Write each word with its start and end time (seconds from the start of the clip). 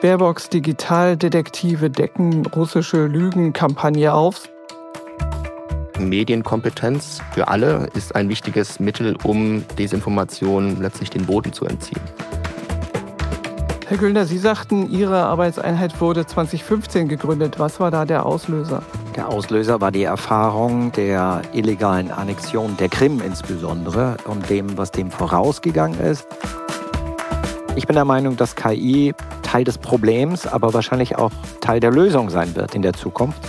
Baerbocks 0.00 0.48
Digitaldetektive 0.48 1.90
decken 1.90 2.46
russische 2.46 3.04
Lügenkampagne 3.04 4.14
auf. 4.14 4.48
Medienkompetenz 5.98 7.20
für 7.34 7.48
alle 7.48 7.86
ist 7.94 8.16
ein 8.16 8.30
wichtiges 8.30 8.80
Mittel, 8.80 9.14
um 9.24 9.62
Desinformation 9.78 10.80
letztlich 10.80 11.10
den 11.10 11.26
Boden 11.26 11.52
zu 11.52 11.66
entziehen. 11.66 12.00
Herr 13.88 13.98
Güllner, 13.98 14.24
Sie 14.24 14.38
sagten, 14.38 14.90
Ihre 14.90 15.24
Arbeitseinheit 15.24 16.00
wurde 16.00 16.24
2015 16.24 17.08
gegründet. 17.08 17.58
Was 17.58 17.78
war 17.78 17.90
da 17.90 18.06
der 18.06 18.24
Auslöser? 18.24 18.82
Der 19.16 19.28
Auslöser 19.28 19.82
war 19.82 19.92
die 19.92 20.04
Erfahrung 20.04 20.92
der 20.92 21.42
illegalen 21.52 22.10
Annexion 22.10 22.74
der 22.78 22.88
Krim 22.88 23.20
insbesondere 23.20 24.16
und 24.24 24.48
dem, 24.48 24.78
was 24.78 24.92
dem 24.92 25.10
vorausgegangen 25.10 26.00
ist. 26.00 26.26
Ich 27.76 27.86
bin 27.86 27.96
der 27.96 28.06
Meinung, 28.06 28.36
dass 28.36 28.56
KI 28.56 29.12
Teil 29.50 29.64
des 29.64 29.78
Problems, 29.78 30.46
aber 30.46 30.72
wahrscheinlich 30.74 31.18
auch 31.18 31.32
Teil 31.60 31.80
der 31.80 31.90
Lösung 31.90 32.30
sein 32.30 32.54
wird 32.54 32.76
in 32.76 32.82
der 32.82 32.92
Zukunft. 32.92 33.42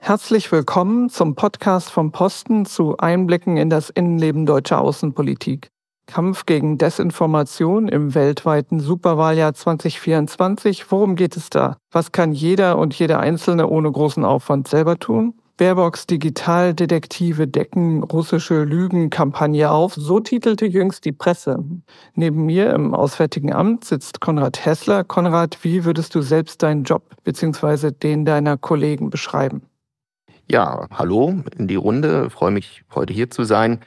Herzlich 0.00 0.50
willkommen 0.50 1.08
zum 1.08 1.36
Podcast 1.36 1.92
vom 1.92 2.10
Posten 2.10 2.66
zu 2.66 2.96
Einblicken 2.96 3.56
in 3.56 3.70
das 3.70 3.90
Innenleben 3.90 4.44
deutscher 4.44 4.80
Außenpolitik. 4.80 5.68
Kampf 6.06 6.46
gegen 6.46 6.78
Desinformation 6.78 7.86
im 7.86 8.16
weltweiten 8.16 8.80
Superwahljahr 8.80 9.54
2024. 9.54 10.90
Worum 10.90 11.14
geht 11.14 11.36
es 11.36 11.48
da? 11.48 11.76
Was 11.92 12.10
kann 12.10 12.32
jeder 12.32 12.76
und 12.76 12.98
jede 12.98 13.20
Einzelne 13.20 13.68
ohne 13.68 13.92
großen 13.92 14.24
Aufwand 14.24 14.66
selber 14.66 14.98
tun? 14.98 15.39
Baerbocks 15.60 16.06
Digitaldetektive 16.06 17.46
decken 17.46 18.02
russische 18.02 18.64
Lügenkampagne 18.64 19.70
auf, 19.70 19.92
so 19.92 20.18
titelte 20.18 20.64
jüngst 20.64 21.04
die 21.04 21.12
Presse. 21.12 21.62
Neben 22.14 22.46
mir 22.46 22.72
im 22.72 22.94
Auswärtigen 22.94 23.52
Amt 23.52 23.84
sitzt 23.84 24.22
Konrad 24.22 24.64
Hessler. 24.64 25.04
Konrad, 25.04 25.58
wie 25.60 25.84
würdest 25.84 26.14
du 26.14 26.22
selbst 26.22 26.62
deinen 26.62 26.84
Job 26.84 27.02
bzw. 27.24 27.90
den 27.90 28.24
deiner 28.24 28.56
Kollegen 28.56 29.10
beschreiben? 29.10 29.60
Ja, 30.50 30.86
hallo 30.94 31.42
in 31.58 31.68
die 31.68 31.76
Runde. 31.76 32.24
Ich 32.28 32.32
freue 32.32 32.52
mich, 32.52 32.82
heute 32.94 33.12
hier 33.12 33.28
zu 33.28 33.44
sein. 33.44 33.80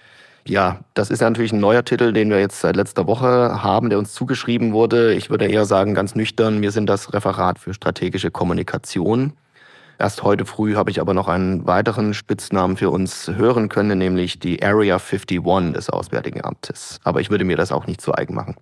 Ja, 0.45 0.81
das 0.93 1.09
ist 1.09 1.21
natürlich 1.21 1.53
ein 1.53 1.59
neuer 1.59 1.83
Titel, 1.83 2.13
den 2.13 2.29
wir 2.29 2.39
jetzt 2.39 2.61
seit 2.61 2.75
letzter 2.75 3.07
Woche 3.07 3.63
haben, 3.63 3.89
der 3.89 3.97
uns 3.97 4.13
zugeschrieben 4.13 4.73
wurde. 4.73 5.15
Ich 5.15 5.31
würde 5.31 5.47
eher 5.47 5.65
sagen, 5.65 5.95
ganz 5.95 6.13
nüchtern, 6.13 6.61
wir 6.61 6.69
sind 6.69 6.87
das 6.87 7.13
Referat 7.13 7.57
für 7.57 7.73
strategische 7.73 8.29
Kommunikation. 8.29 9.33
Erst 9.99 10.23
heute 10.23 10.45
früh 10.45 10.75
habe 10.75 10.91
ich 10.91 10.99
aber 10.99 11.13
noch 11.13 11.27
einen 11.27 11.65
weiteren 11.65 12.13
Spitznamen 12.13 12.77
für 12.77 12.89
uns 12.89 13.27
hören 13.27 13.69
können, 13.69 13.97
nämlich 13.97 14.39
die 14.39 14.63
Area 14.63 14.95
51 14.95 15.73
des 15.73 15.89
Auswärtigen 15.89 16.43
Amtes. 16.43 16.99
Aber 17.03 17.21
ich 17.21 17.29
würde 17.29 17.45
mir 17.45 17.57
das 17.57 17.71
auch 17.71 17.87
nicht 17.87 18.01
zu 18.01 18.13
eigen 18.13 18.33
machen. 18.33 18.55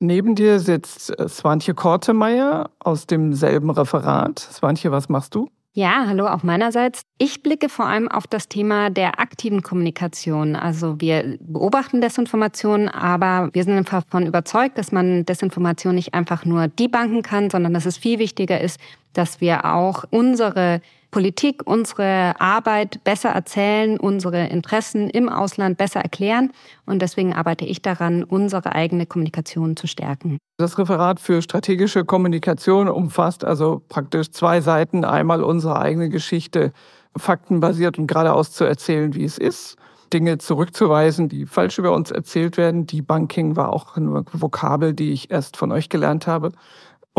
Neben 0.00 0.34
dir 0.34 0.60
sitzt 0.60 1.14
Swantje 1.28 1.74
Kortemeyer 1.74 2.70
aus 2.78 3.06
demselben 3.06 3.70
Referat. 3.70 4.38
Swantje, 4.38 4.90
was 4.90 5.10
machst 5.10 5.34
du? 5.34 5.50
Ja, 5.80 6.04
hallo 6.06 6.26
auch 6.26 6.42
meinerseits. 6.42 7.06
Ich 7.16 7.42
blicke 7.42 7.70
vor 7.70 7.86
allem 7.86 8.06
auf 8.06 8.26
das 8.26 8.48
Thema 8.48 8.90
der 8.90 9.18
aktiven 9.18 9.62
Kommunikation. 9.62 10.54
Also 10.54 11.00
wir 11.00 11.38
beobachten 11.40 12.02
Desinformation, 12.02 12.86
aber 12.90 13.48
wir 13.54 13.64
sind 13.64 13.90
davon 13.90 14.26
überzeugt, 14.26 14.76
dass 14.76 14.92
man 14.92 15.24
Desinformation 15.24 15.94
nicht 15.94 16.12
einfach 16.12 16.44
nur 16.44 16.68
debunken 16.68 17.22
kann, 17.22 17.48
sondern 17.48 17.72
dass 17.72 17.86
es 17.86 17.96
viel 17.96 18.18
wichtiger 18.18 18.60
ist, 18.60 18.78
dass 19.14 19.40
wir 19.40 19.64
auch 19.64 20.04
unsere 20.10 20.82
Politik, 21.10 21.62
unsere 21.64 22.34
Arbeit 22.40 23.02
besser 23.04 23.30
erzählen, 23.30 23.98
unsere 23.98 24.46
Interessen 24.46 25.10
im 25.10 25.28
Ausland 25.28 25.76
besser 25.76 26.00
erklären. 26.00 26.52
Und 26.86 27.02
deswegen 27.02 27.32
arbeite 27.32 27.64
ich 27.64 27.82
daran, 27.82 28.22
unsere 28.24 28.74
eigene 28.74 29.06
Kommunikation 29.06 29.76
zu 29.76 29.86
stärken. 29.86 30.38
Das 30.58 30.78
Referat 30.78 31.20
für 31.20 31.42
strategische 31.42 32.04
Kommunikation 32.04 32.88
umfasst 32.88 33.44
also 33.44 33.82
praktisch 33.88 34.30
zwei 34.30 34.60
Seiten. 34.60 35.04
Einmal 35.04 35.42
unsere 35.42 35.80
eigene 35.80 36.08
Geschichte, 36.08 36.72
faktenbasiert 37.16 37.98
und 37.98 38.06
geradeaus 38.06 38.52
zu 38.52 38.64
erzählen, 38.64 39.14
wie 39.14 39.24
es 39.24 39.38
ist. 39.38 39.76
Dinge 40.12 40.38
zurückzuweisen, 40.38 41.28
die 41.28 41.46
falsch 41.46 41.78
über 41.78 41.92
uns 41.92 42.10
erzählt 42.10 42.56
werden. 42.56 42.86
Debunking 42.86 43.56
war 43.56 43.72
auch 43.72 43.96
eine 43.96 44.24
Vokabel, 44.32 44.92
die 44.92 45.12
ich 45.12 45.30
erst 45.30 45.56
von 45.56 45.70
euch 45.70 45.88
gelernt 45.88 46.26
habe 46.26 46.52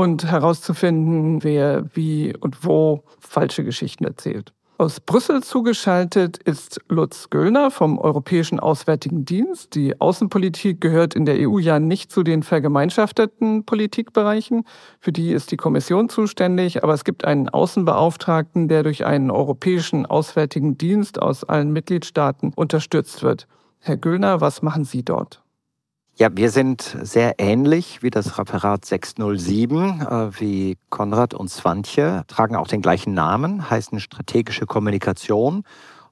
und 0.01 0.25
herauszufinden, 0.25 1.43
wer 1.43 1.85
wie 1.93 2.35
und 2.35 2.65
wo 2.65 3.03
falsche 3.19 3.63
Geschichten 3.63 4.03
erzählt. 4.03 4.51
Aus 4.79 4.99
Brüssel 4.99 5.43
zugeschaltet 5.43 6.37
ist 6.39 6.81
Lutz 6.89 7.29
Göllner 7.29 7.69
vom 7.69 7.99
Europäischen 7.99 8.59
Auswärtigen 8.59 9.25
Dienst. 9.25 9.75
Die 9.75 10.01
Außenpolitik 10.01 10.81
gehört 10.81 11.13
in 11.13 11.25
der 11.25 11.35
EU 11.47 11.59
ja 11.59 11.77
nicht 11.77 12.11
zu 12.11 12.23
den 12.23 12.41
vergemeinschafteten 12.41 13.63
Politikbereichen. 13.63 14.63
Für 14.99 15.11
die 15.11 15.33
ist 15.33 15.51
die 15.51 15.57
Kommission 15.57 16.09
zuständig, 16.09 16.83
aber 16.83 16.95
es 16.95 17.03
gibt 17.03 17.25
einen 17.25 17.47
Außenbeauftragten, 17.47 18.69
der 18.69 18.81
durch 18.81 19.05
einen 19.05 19.29
Europäischen 19.29 20.07
Auswärtigen 20.07 20.79
Dienst 20.79 21.21
aus 21.21 21.43
allen 21.43 21.71
Mitgliedstaaten 21.71 22.51
unterstützt 22.55 23.21
wird. 23.21 23.47
Herr 23.77 23.97
Göllner, 23.97 24.41
was 24.41 24.63
machen 24.63 24.83
Sie 24.83 25.03
dort? 25.03 25.43
Ja, 26.17 26.27
wir 26.33 26.51
sind 26.51 26.97
sehr 27.01 27.35
ähnlich 27.39 28.03
wie 28.03 28.09
das 28.09 28.37
Referat 28.37 28.85
607, 28.85 30.01
äh, 30.01 30.39
wie 30.39 30.77
Konrad 30.89 31.33
und 31.33 31.49
Swantje, 31.49 32.23
tragen 32.27 32.55
auch 32.55 32.67
den 32.67 32.81
gleichen 32.81 33.13
Namen, 33.13 33.69
heißen 33.69 33.99
strategische 33.99 34.65
Kommunikation 34.65 35.63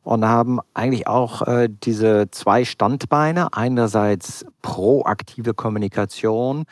und 0.03 0.25
haben 0.25 0.59
eigentlich 0.73 1.07
auch 1.07 1.41
äh, 1.43 1.69
diese 1.69 2.31
zwei 2.31 2.63
Standbeine. 2.63 3.53
Einerseits 3.53 4.45
proaktive 4.61 5.53
Kommunikation, 5.53 6.63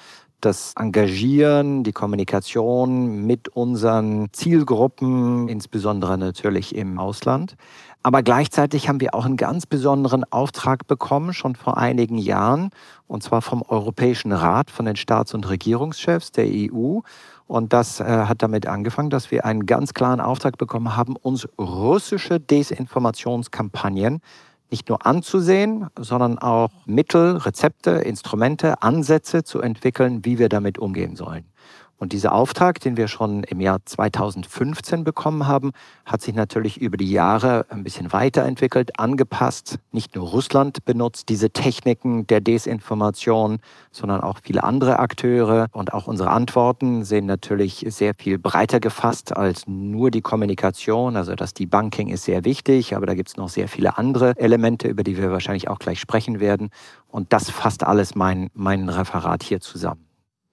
das 0.41 0.73
Engagieren, 0.77 1.83
die 1.83 1.91
Kommunikation 1.91 3.25
mit 3.25 3.49
unseren 3.49 4.27
Zielgruppen, 4.31 5.47
insbesondere 5.47 6.17
natürlich 6.17 6.75
im 6.75 6.99
Ausland. 6.99 7.55
Aber 8.03 8.23
gleichzeitig 8.23 8.87
haben 8.87 9.01
wir 9.01 9.15
auch 9.15 9.25
einen 9.25 9.35
ganz 9.35 9.65
besonderen 9.65 10.23
Auftrag 10.31 10.87
bekommen, 10.87 11.33
schon 11.33 11.55
vor 11.55 11.77
einigen 11.77 12.17
Jahren, 12.17 12.69
und 13.07 13.23
zwar 13.23 13.41
vom 13.41 13.63
Europäischen 13.63 14.31
Rat, 14.31 14.71
von 14.71 14.85
den 14.85 14.95
Staats- 14.95 15.33
und 15.33 15.49
Regierungschefs 15.49 16.31
der 16.31 16.45
EU. 16.45 16.99
Und 17.47 17.73
das 17.73 17.99
äh, 17.99 18.03
hat 18.03 18.43
damit 18.43 18.67
angefangen, 18.67 19.09
dass 19.09 19.31
wir 19.31 19.45
einen 19.45 19.65
ganz 19.65 19.93
klaren 19.93 20.21
Auftrag 20.21 20.57
bekommen 20.57 20.95
haben, 20.95 21.15
uns 21.15 21.47
russische 21.57 22.39
Desinformationskampagnen 22.39 24.21
nicht 24.69 24.89
nur 24.89 25.05
anzusehen, 25.05 25.87
sondern 25.97 26.39
auch 26.39 26.69
Mittel, 26.85 27.37
Rezepte, 27.37 27.91
Instrumente, 27.91 28.81
Ansätze 28.81 29.43
zu 29.43 29.61
entwickeln, 29.61 30.25
wie 30.25 30.39
wir 30.39 30.49
damit 30.49 30.77
umgehen 30.77 31.15
sollen. 31.15 31.45
Und 31.99 32.13
dieser 32.13 32.33
Auftrag, 32.33 32.79
den 32.79 32.95
wir 32.95 33.07
schon 33.07 33.43
im 33.43 33.59
Jahr 33.59 33.79
2015 33.83 35.03
bekommen 35.03 35.47
haben, 35.47 35.71
hat 36.05 36.21
sich 36.21 36.35
natürlich 36.35 36.79
über 36.79 36.95
die 36.95 37.11
Jahre 37.11 37.65
ein 37.69 37.83
bisschen 37.83 38.13
weiterentwickelt, 38.13 38.99
angepasst. 38.99 39.79
Nicht 39.91 40.15
nur 40.15 40.27
Russland 40.29 40.85
benutzt 40.85 41.29
diese 41.29 41.49
Techniken 41.49 42.27
der 42.27 42.39
Desinformation, 42.39 43.59
sondern 43.91 44.21
auch 44.21 44.39
viele 44.43 44.63
andere 44.63 44.99
Akteure. 44.99 45.67
Und 45.71 45.93
auch 45.93 46.05
unsere 46.05 46.29
Antworten 46.29 47.03
sind 47.03 47.25
natürlich 47.25 47.83
sehr 47.89 48.13
viel 48.13 48.37
breiter 48.37 48.79
gefasst 48.79 49.35
als 49.35 49.65
nur 49.65 50.11
die 50.11 50.21
Kommunikation. 50.21 51.15
Also 51.15 51.33
das 51.33 51.55
Debunking 51.55 52.09
ist 52.09 52.25
sehr 52.25 52.45
wichtig, 52.45 52.95
aber 52.95 53.07
da 53.07 53.15
gibt 53.15 53.29
es 53.29 53.37
noch 53.37 53.49
sehr 53.49 53.67
viele 53.67 53.97
andere 53.97 54.37
Elemente, 54.37 54.87
über 54.87 55.01
die 55.03 55.17
wir 55.17 55.31
wahrscheinlich 55.31 55.67
auch 55.67 55.79
gleich 55.79 55.99
sprechen 55.99 56.39
werden. 56.39 56.69
Und 57.07 57.33
das 57.33 57.49
fasst 57.49 57.83
alles 57.83 58.13
mein, 58.13 58.49
mein 58.53 58.87
Referat 58.87 59.41
hier 59.41 59.61
zusammen. 59.61 60.06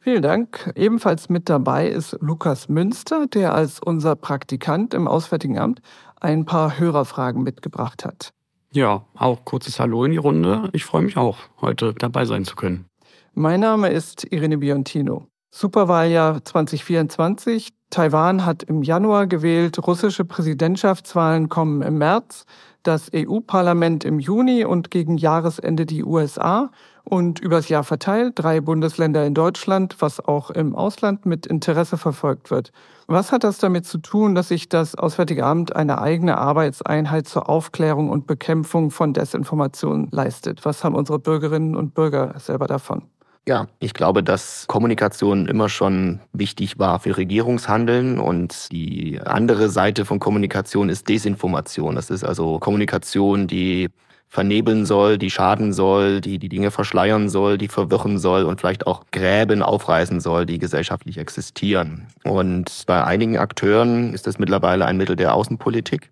Vielen 0.04 0.20
Dank. 0.20 0.70
Ebenfalls 0.74 1.30
mit 1.30 1.48
dabei 1.48 1.88
ist 1.88 2.18
Lukas 2.20 2.68
Münster, 2.68 3.26
der 3.26 3.54
als 3.54 3.80
unser 3.80 4.16
Praktikant 4.16 4.92
im 4.92 5.08
Auswärtigen 5.08 5.58
Amt 5.58 5.80
ein 6.20 6.44
paar 6.44 6.78
Hörerfragen 6.78 7.42
mitgebracht 7.42 8.04
hat. 8.04 8.34
Ja, 8.70 9.06
auch 9.16 9.46
kurzes 9.46 9.80
Hallo 9.80 10.04
in 10.04 10.12
die 10.12 10.18
Runde. 10.18 10.68
Ich 10.74 10.84
freue 10.84 11.00
mich 11.00 11.16
auch, 11.16 11.38
heute 11.62 11.94
dabei 11.94 12.26
sein 12.26 12.44
zu 12.44 12.54
können. 12.54 12.84
Mein 13.32 13.60
Name 13.60 13.88
ist 13.88 14.30
Irene 14.30 14.58
Biontino. 14.58 15.26
Superwahljahr 15.50 16.44
2024. 16.44 17.70
Taiwan 17.88 18.44
hat 18.44 18.62
im 18.62 18.82
Januar 18.82 19.26
gewählt, 19.26 19.78
russische 19.86 20.26
Präsidentschaftswahlen 20.26 21.48
kommen 21.48 21.80
im 21.80 21.96
März, 21.96 22.44
das 22.82 23.10
EU-Parlament 23.14 24.04
im 24.04 24.18
Juni 24.18 24.66
und 24.66 24.90
gegen 24.90 25.16
Jahresende 25.16 25.86
die 25.86 26.04
USA 26.04 26.70
und 27.04 27.38
übers 27.38 27.68
Jahr 27.68 27.84
verteilt 27.84 28.32
drei 28.36 28.60
Bundesländer 28.60 29.26
in 29.26 29.34
Deutschland, 29.34 29.96
was 30.00 30.20
auch 30.20 30.50
im 30.50 30.74
Ausland 30.74 31.26
mit 31.26 31.46
Interesse 31.46 31.98
verfolgt 31.98 32.50
wird. 32.50 32.72
Was 33.06 33.32
hat 33.32 33.44
das 33.44 33.58
damit 33.58 33.86
zu 33.86 33.98
tun, 33.98 34.34
dass 34.34 34.48
sich 34.48 34.70
das 34.70 34.94
Auswärtige 34.94 35.44
Amt 35.44 35.76
eine 35.76 36.00
eigene 36.00 36.38
Arbeitseinheit 36.38 37.28
zur 37.28 37.50
Aufklärung 37.50 38.08
und 38.08 38.26
Bekämpfung 38.26 38.90
von 38.90 39.12
Desinformation 39.12 40.08
leistet? 40.10 40.64
Was 40.64 40.82
haben 40.82 40.94
unsere 40.94 41.18
Bürgerinnen 41.18 41.76
und 41.76 41.94
Bürger 41.94 42.34
selber 42.38 42.66
davon? 42.66 43.02
Ja, 43.46 43.66
ich 43.78 43.92
glaube, 43.92 44.22
dass 44.22 44.64
Kommunikation 44.68 45.46
immer 45.46 45.68
schon 45.68 46.20
wichtig 46.32 46.78
war 46.78 46.98
für 46.98 47.18
Regierungshandeln 47.18 48.18
und 48.18 48.72
die 48.72 49.20
andere 49.22 49.68
Seite 49.68 50.06
von 50.06 50.18
Kommunikation 50.18 50.88
ist 50.88 51.10
Desinformation. 51.10 51.94
Das 51.94 52.08
ist 52.08 52.24
also 52.24 52.58
Kommunikation, 52.58 53.46
die 53.46 53.90
vernebeln 54.34 54.84
soll, 54.84 55.16
die 55.16 55.30
schaden 55.30 55.72
soll, 55.72 56.20
die 56.20 56.40
die 56.40 56.48
Dinge 56.48 56.72
verschleiern 56.72 57.28
soll, 57.28 57.56
die 57.56 57.68
verwirren 57.68 58.18
soll 58.18 58.42
und 58.42 58.60
vielleicht 58.60 58.84
auch 58.84 59.04
Gräben 59.12 59.62
aufreißen 59.62 60.20
soll, 60.20 60.44
die 60.44 60.58
gesellschaftlich 60.58 61.18
existieren. 61.18 62.08
Und 62.24 62.82
bei 62.88 63.04
einigen 63.04 63.38
Akteuren 63.38 64.12
ist 64.12 64.26
das 64.26 64.40
mittlerweile 64.40 64.86
ein 64.86 64.96
Mittel 64.96 65.14
der 65.14 65.34
Außenpolitik. 65.34 66.10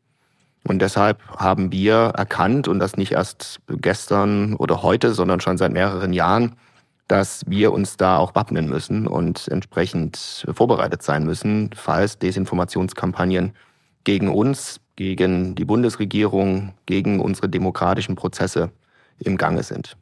Und 0.62 0.80
deshalb 0.80 1.18
haben 1.36 1.72
wir 1.72 2.12
erkannt, 2.16 2.68
und 2.68 2.78
das 2.78 2.96
nicht 2.96 3.10
erst 3.10 3.58
gestern 3.66 4.54
oder 4.54 4.84
heute, 4.84 5.14
sondern 5.14 5.40
schon 5.40 5.58
seit 5.58 5.72
mehreren 5.72 6.12
Jahren, 6.12 6.54
dass 7.08 7.42
wir 7.48 7.72
uns 7.72 7.96
da 7.96 8.18
auch 8.18 8.36
wappnen 8.36 8.68
müssen 8.68 9.08
und 9.08 9.48
entsprechend 9.48 10.46
vorbereitet 10.54 11.02
sein 11.02 11.24
müssen, 11.24 11.70
falls 11.74 12.20
Desinformationskampagnen 12.20 13.52
gegen 14.04 14.28
uns, 14.28 14.78
gegen 14.96 15.54
die 15.54 15.64
Bundesregierung, 15.64 16.74
gegen 16.86 17.20
unsere 17.20 17.48
demokratischen 17.48 18.16
Prozesse 18.16 18.70
im 19.18 19.36
Gange 19.36 19.62
sind. 19.62 19.96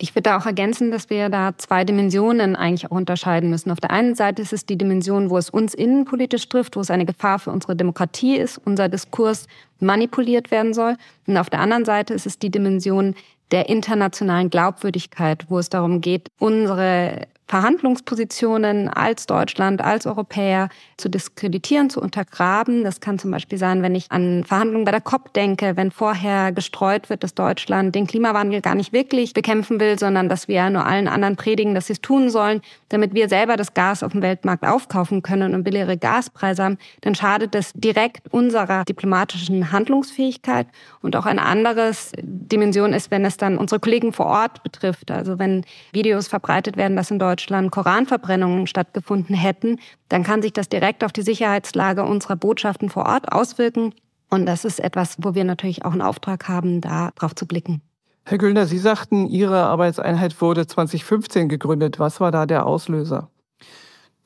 Ich 0.00 0.14
würde 0.14 0.36
auch 0.36 0.46
ergänzen, 0.46 0.92
dass 0.92 1.10
wir 1.10 1.28
da 1.28 1.58
zwei 1.58 1.84
Dimensionen 1.84 2.54
eigentlich 2.54 2.86
auch 2.86 2.96
unterscheiden 2.96 3.50
müssen. 3.50 3.72
Auf 3.72 3.80
der 3.80 3.90
einen 3.90 4.14
Seite 4.14 4.42
ist 4.42 4.52
es 4.52 4.64
die 4.64 4.78
Dimension, 4.78 5.28
wo 5.28 5.36
es 5.38 5.50
uns 5.50 5.74
innenpolitisch 5.74 6.48
trifft, 6.48 6.76
wo 6.76 6.80
es 6.80 6.90
eine 6.90 7.04
Gefahr 7.04 7.40
für 7.40 7.50
unsere 7.50 7.74
Demokratie 7.74 8.36
ist, 8.36 8.58
unser 8.64 8.88
Diskurs 8.88 9.48
manipuliert 9.80 10.52
werden 10.52 10.72
soll. 10.72 10.96
Und 11.26 11.36
auf 11.36 11.50
der 11.50 11.58
anderen 11.58 11.84
Seite 11.84 12.14
ist 12.14 12.26
es 12.26 12.38
die 12.38 12.50
Dimension 12.50 13.16
der 13.50 13.68
internationalen 13.68 14.50
Glaubwürdigkeit, 14.50 15.46
wo 15.48 15.58
es 15.58 15.68
darum 15.68 16.00
geht, 16.00 16.28
unsere 16.38 17.26
Verhandlungspositionen 17.48 18.88
als 18.88 19.24
Deutschland, 19.24 19.80
als 19.80 20.06
Europäer 20.06 20.68
zu 20.98 21.08
diskreditieren, 21.08 21.88
zu 21.88 22.00
untergraben. 22.02 22.84
Das 22.84 23.00
kann 23.00 23.18
zum 23.18 23.30
Beispiel 23.30 23.56
sein, 23.56 23.82
wenn 23.82 23.94
ich 23.94 24.12
an 24.12 24.44
Verhandlungen 24.44 24.84
bei 24.84 24.90
der 24.90 25.00
COP 25.00 25.32
denke, 25.32 25.74
wenn 25.76 25.90
vorher 25.90 26.52
gestreut 26.52 27.08
wird, 27.08 27.24
dass 27.24 27.34
Deutschland 27.34 27.94
den 27.94 28.06
Klimawandel 28.06 28.60
gar 28.60 28.74
nicht 28.74 28.92
wirklich 28.92 29.32
bekämpfen 29.32 29.80
will, 29.80 29.98
sondern 29.98 30.28
dass 30.28 30.46
wir 30.46 30.68
nur 30.68 30.84
allen 30.84 31.08
anderen 31.08 31.36
predigen, 31.36 31.74
dass 31.74 31.86
sie 31.86 31.94
es 31.94 32.02
tun 32.02 32.28
sollen, 32.28 32.60
damit 32.90 33.14
wir 33.14 33.30
selber 33.30 33.56
das 33.56 33.72
Gas 33.72 34.02
auf 34.02 34.12
dem 34.12 34.20
Weltmarkt 34.20 34.66
aufkaufen 34.66 35.22
können 35.22 35.54
und 35.54 35.64
billigere 35.64 35.96
Gaspreise 35.96 36.62
haben, 36.62 36.78
dann 37.00 37.14
schadet 37.14 37.54
das 37.54 37.72
direkt 37.72 38.30
unserer 38.30 38.84
diplomatischen 38.84 39.72
Handlungsfähigkeit. 39.72 40.66
Und 41.00 41.16
auch 41.16 41.24
eine 41.24 41.42
andere 41.42 41.92
Dimension 42.20 42.92
ist, 42.92 43.10
wenn 43.10 43.24
es 43.24 43.38
dann 43.38 43.56
unsere 43.56 43.80
Kollegen 43.80 44.12
vor 44.12 44.26
Ort 44.26 44.62
betrifft. 44.62 45.10
Also 45.10 45.38
wenn 45.38 45.64
Videos 45.92 46.28
verbreitet 46.28 46.76
werden, 46.76 46.96
dass 46.96 47.10
in 47.10 47.18
Deutschland 47.18 47.37
Deutschland 47.38 47.70
Koranverbrennungen 47.70 48.66
stattgefunden 48.66 49.36
hätten, 49.36 49.78
dann 50.08 50.24
kann 50.24 50.42
sich 50.42 50.52
das 50.52 50.68
direkt 50.68 51.04
auf 51.04 51.12
die 51.12 51.22
Sicherheitslage 51.22 52.02
unserer 52.02 52.34
Botschaften 52.34 52.90
vor 52.90 53.06
Ort 53.06 53.30
auswirken. 53.30 53.94
Und 54.28 54.44
das 54.44 54.64
ist 54.64 54.80
etwas, 54.80 55.16
wo 55.20 55.36
wir 55.36 55.44
natürlich 55.44 55.84
auch 55.84 55.92
einen 55.92 56.02
Auftrag 56.02 56.48
haben, 56.48 56.80
da 56.80 57.12
drauf 57.14 57.36
zu 57.36 57.46
blicken. 57.46 57.80
Herr 58.24 58.38
Güllner, 58.38 58.66
Sie 58.66 58.78
sagten, 58.78 59.28
Ihre 59.28 59.62
Arbeitseinheit 59.62 60.40
wurde 60.40 60.66
2015 60.66 61.48
gegründet. 61.48 62.00
Was 62.00 62.20
war 62.20 62.32
da 62.32 62.44
der 62.44 62.66
Auslöser? 62.66 63.30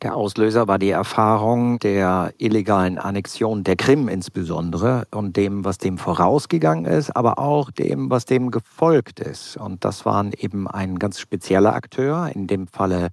Der 0.03 0.17
Auslöser 0.17 0.67
war 0.67 0.81
die 0.81 0.91
Erfahrung 0.91 1.79
der 1.79 2.35
illegalen 2.39 2.99
Annexion 2.99 3.63
der 3.63 3.77
Krim 3.77 4.09
insbesondere 4.09 5.07
und 5.13 5.37
dem, 5.37 5.65
was 5.65 5.79
dem 5.79 5.97
vorausgegangen 5.97 6.87
ist, 6.87 7.15
aber 7.15 7.39
auch 7.39 7.71
dem, 7.71 8.11
was 8.11 8.25
dem 8.25 8.51
gefolgt 8.51 9.21
ist. 9.21 9.57
Und 9.57 9.85
das 9.85 10.05
waren 10.05 10.33
eben 10.37 10.67
ein 10.67 10.99
ganz 10.99 11.21
spezieller 11.21 11.77
Akteur, 11.77 12.33
in 12.35 12.49
dem 12.49 12.67
Falle 12.67 13.11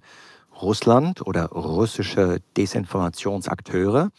Russland 0.60 1.26
oder 1.26 1.46
russische 1.46 2.42
Desinformationsakteure, 2.56 4.10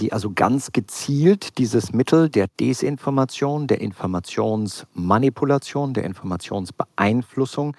die 0.00 0.12
also 0.12 0.32
ganz 0.34 0.72
gezielt 0.72 1.58
dieses 1.58 1.92
Mittel 1.92 2.28
der 2.28 2.48
Desinformation, 2.60 3.68
der 3.68 3.80
Informationsmanipulation, 3.80 5.94
der 5.94 6.04
Informationsbeeinflussung 6.04 7.76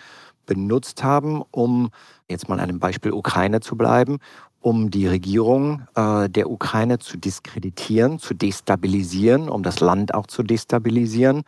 benutzt 0.47 1.03
haben, 1.03 1.43
um 1.51 1.91
jetzt 2.27 2.49
mal 2.49 2.59
einem 2.59 2.79
Beispiel 2.79 3.11
Ukraine 3.11 3.59
zu 3.59 3.77
bleiben, 3.77 4.17
um 4.59 4.89
die 4.89 5.07
Regierung 5.07 5.83
äh, 5.95 6.27
der 6.27 6.49
Ukraine 6.49 6.97
zu 6.97 7.17
diskreditieren, 7.17 8.17
zu 8.17 8.33
destabilisieren, 8.33 9.49
um 9.49 9.61
das 9.61 9.79
Land 9.79 10.15
auch 10.15 10.25
zu 10.25 10.41
destabilisieren, 10.41 11.43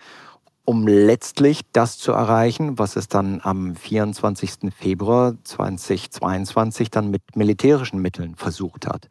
um 0.63 0.85
letztlich 0.85 1.61
das 1.73 1.97
zu 1.97 2.11
erreichen, 2.11 2.77
was 2.77 2.95
es 2.95 3.07
dann 3.07 3.41
am 3.43 3.75
24. 3.75 4.71
Februar 4.77 5.33
2022 5.43 6.91
dann 6.91 7.09
mit 7.09 7.35
militärischen 7.35 7.99
Mitteln 7.99 8.35
versucht 8.35 8.85
hat. 8.85 9.09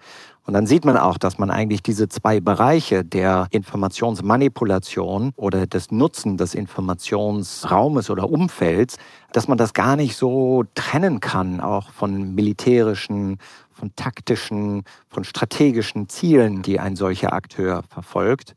Und 0.48 0.54
dann 0.54 0.66
sieht 0.66 0.86
man 0.86 0.96
auch, 0.96 1.18
dass 1.18 1.36
man 1.36 1.50
eigentlich 1.50 1.82
diese 1.82 2.08
zwei 2.08 2.40
Bereiche 2.40 3.04
der 3.04 3.48
Informationsmanipulation 3.50 5.34
oder 5.36 5.66
des 5.66 5.90
Nutzen 5.90 6.38
des 6.38 6.54
Informationsraumes 6.54 8.08
oder 8.08 8.30
Umfelds, 8.30 8.96
dass 9.34 9.46
man 9.46 9.58
das 9.58 9.74
gar 9.74 9.94
nicht 9.94 10.16
so 10.16 10.64
trennen 10.74 11.20
kann, 11.20 11.60
auch 11.60 11.90
von 11.90 12.34
militärischen, 12.34 13.36
von 13.72 13.94
taktischen, 13.94 14.84
von 15.10 15.24
strategischen 15.24 16.08
Zielen, 16.08 16.62
die 16.62 16.80
ein 16.80 16.96
solcher 16.96 17.34
Akteur 17.34 17.82
verfolgt. 17.90 18.54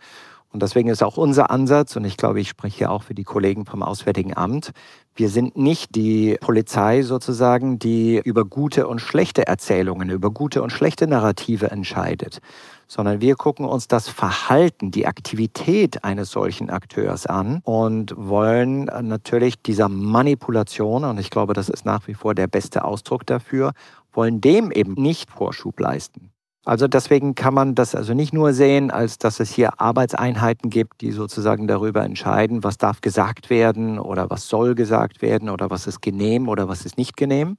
Und 0.51 0.62
deswegen 0.62 0.89
ist 0.89 1.01
auch 1.01 1.18
unser 1.18 1.50
Ansatz, 1.50 1.95
und 1.95 2.03
ich 2.03 2.18
glaube, 2.18 2.42
ich 2.42 2.50
spreche 2.50 2.77
hier 2.77 2.92
auch 2.92 3.03
für 3.03 3.13
die 3.13 3.24
Kollegen 3.24 3.65
vom 3.65 3.83
Auswärtigen 3.83 4.36
Amt, 4.36 4.71
wir 5.15 5.30
sind 5.30 5.57
nicht 5.57 5.95
die 5.95 6.38
Polizei 6.39 7.03
sozusagen, 7.03 7.80
die 7.80 8.21
über 8.24 8.45
gute 8.45 8.88
und 8.88 9.00
schlechte 9.00 9.48
Erzählungen, 9.48 10.09
über 10.09 10.31
gute 10.31 10.62
und 10.62 10.71
schlechte 10.71 11.07
Narrative 11.07 11.71
entscheidet, 11.71 12.39
sondern 12.88 13.21
wir 13.21 13.36
gucken 13.36 13.65
uns 13.65 13.88
das 13.88 14.09
Verhalten, 14.09 14.92
die 14.92 15.07
Aktivität 15.07 16.03
eines 16.03 16.31
solchen 16.31 16.69
Akteurs 16.69 17.25
an 17.25 17.62
und 17.63 18.13
wollen 18.18 18.86
natürlich 18.86 19.62
dieser 19.62 19.89
Manipulation, 19.89 21.03
und 21.03 21.18
ich 21.18 21.30
glaube, 21.30 21.53
das 21.53 21.69
ist 21.69 21.86
nach 21.86 22.07
wie 22.07 22.13
vor 22.13 22.36
der 22.36 22.48
beste 22.48 22.83
Ausdruck 22.83 23.25
dafür, 23.25 23.71
wollen 24.13 24.42
dem 24.42 24.71
eben 24.71 24.94
nicht 24.94 25.30
Vorschub 25.30 25.80
leisten. 25.80 26.31
Also 26.63 26.87
deswegen 26.87 27.33
kann 27.33 27.55
man 27.55 27.73
das 27.73 27.95
also 27.95 28.13
nicht 28.13 28.33
nur 28.33 28.53
sehen, 28.53 28.91
als 28.91 29.17
dass 29.17 29.39
es 29.39 29.49
hier 29.49 29.81
Arbeitseinheiten 29.81 30.69
gibt, 30.69 31.01
die 31.01 31.11
sozusagen 31.11 31.67
darüber 31.67 32.03
entscheiden, 32.03 32.63
was 32.63 32.77
darf 32.77 33.01
gesagt 33.01 33.49
werden 33.49 33.97
oder 33.97 34.29
was 34.29 34.47
soll 34.47 34.75
gesagt 34.75 35.23
werden 35.23 35.49
oder 35.49 35.71
was 35.71 35.87
ist 35.87 36.01
genehm 36.03 36.47
oder 36.47 36.67
was 36.67 36.85
ist 36.85 36.99
nicht 36.99 37.17
genehm, 37.17 37.57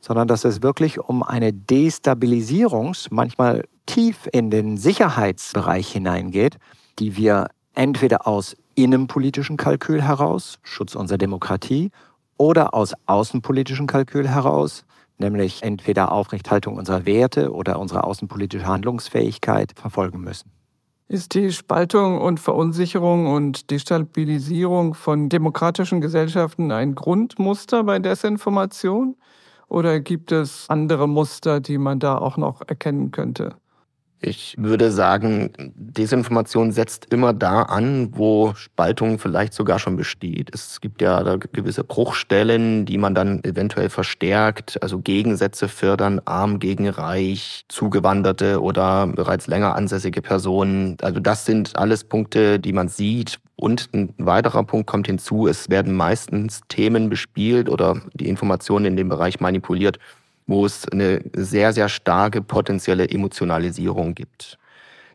sondern 0.00 0.26
dass 0.26 0.44
es 0.44 0.62
wirklich 0.62 0.98
um 0.98 1.22
eine 1.22 1.52
Destabilisierungs, 1.52 3.12
manchmal 3.12 3.64
tief 3.86 4.28
in 4.32 4.50
den 4.50 4.76
Sicherheitsbereich 4.78 5.92
hineingeht, 5.92 6.56
die 6.98 7.16
wir 7.16 7.48
entweder 7.74 8.26
aus 8.26 8.56
innenpolitischen 8.74 9.58
Kalkül 9.58 10.02
heraus, 10.02 10.58
Schutz 10.62 10.96
unserer 10.96 11.18
Demokratie, 11.18 11.92
oder 12.36 12.74
aus 12.74 12.94
außenpolitischen 13.06 13.86
Kalkül 13.86 14.26
heraus, 14.26 14.84
nämlich 15.20 15.62
entweder 15.62 16.10
Aufrechthaltung 16.12 16.76
unserer 16.76 17.06
Werte 17.06 17.52
oder 17.52 17.78
unsere 17.78 18.04
außenpolitische 18.04 18.66
Handlungsfähigkeit 18.66 19.72
verfolgen 19.76 20.20
müssen. 20.20 20.50
Ist 21.08 21.34
die 21.34 21.50
Spaltung 21.52 22.20
und 22.20 22.38
Verunsicherung 22.38 23.26
und 23.26 23.70
Destabilisierung 23.70 24.94
von 24.94 25.28
demokratischen 25.28 26.00
Gesellschaften 26.00 26.70
ein 26.70 26.94
Grundmuster 26.94 27.82
bei 27.82 27.98
Desinformation? 27.98 29.16
Oder 29.66 30.00
gibt 30.00 30.30
es 30.32 30.66
andere 30.68 31.08
Muster, 31.08 31.60
die 31.60 31.78
man 31.78 31.98
da 31.98 32.16
auch 32.16 32.36
noch 32.36 32.60
erkennen 32.66 33.10
könnte? 33.10 33.56
Ich 34.22 34.54
würde 34.58 34.90
sagen, 34.92 35.50
Desinformation 35.74 36.72
setzt 36.72 37.06
immer 37.10 37.32
da 37.32 37.62
an, 37.62 38.10
wo 38.12 38.52
Spaltung 38.54 39.18
vielleicht 39.18 39.54
sogar 39.54 39.78
schon 39.78 39.96
besteht. 39.96 40.50
Es 40.52 40.82
gibt 40.82 41.00
ja 41.00 41.22
da 41.22 41.36
gewisse 41.36 41.84
Bruchstellen, 41.84 42.84
die 42.84 42.98
man 42.98 43.14
dann 43.14 43.42
eventuell 43.44 43.88
verstärkt, 43.88 44.82
also 44.82 44.98
Gegensätze 44.98 45.68
fördern, 45.68 46.20
arm 46.26 46.58
gegen 46.58 46.86
reich, 46.90 47.64
Zugewanderte 47.68 48.60
oder 48.60 49.06
bereits 49.06 49.46
länger 49.46 49.74
ansässige 49.74 50.20
Personen. 50.20 50.98
Also 51.00 51.18
das 51.18 51.46
sind 51.46 51.76
alles 51.76 52.04
Punkte, 52.04 52.60
die 52.60 52.74
man 52.74 52.88
sieht. 52.88 53.38
Und 53.56 53.88
ein 53.94 54.12
weiterer 54.18 54.64
Punkt 54.64 54.86
kommt 54.86 55.06
hinzu, 55.06 55.46
es 55.46 55.70
werden 55.70 55.94
meistens 55.94 56.60
Themen 56.68 57.08
bespielt 57.08 57.70
oder 57.70 58.02
die 58.12 58.28
Informationen 58.28 58.84
in 58.84 58.96
dem 58.96 59.08
Bereich 59.08 59.40
manipuliert, 59.40 59.98
wo 60.46 60.66
es 60.66 60.88
eine 60.88 61.22
sehr, 61.34 61.72
sehr 61.72 61.88
starke 61.88 62.42
potenzielle 62.42 63.08
Emotionalisierung 63.08 64.14
gibt. 64.14 64.58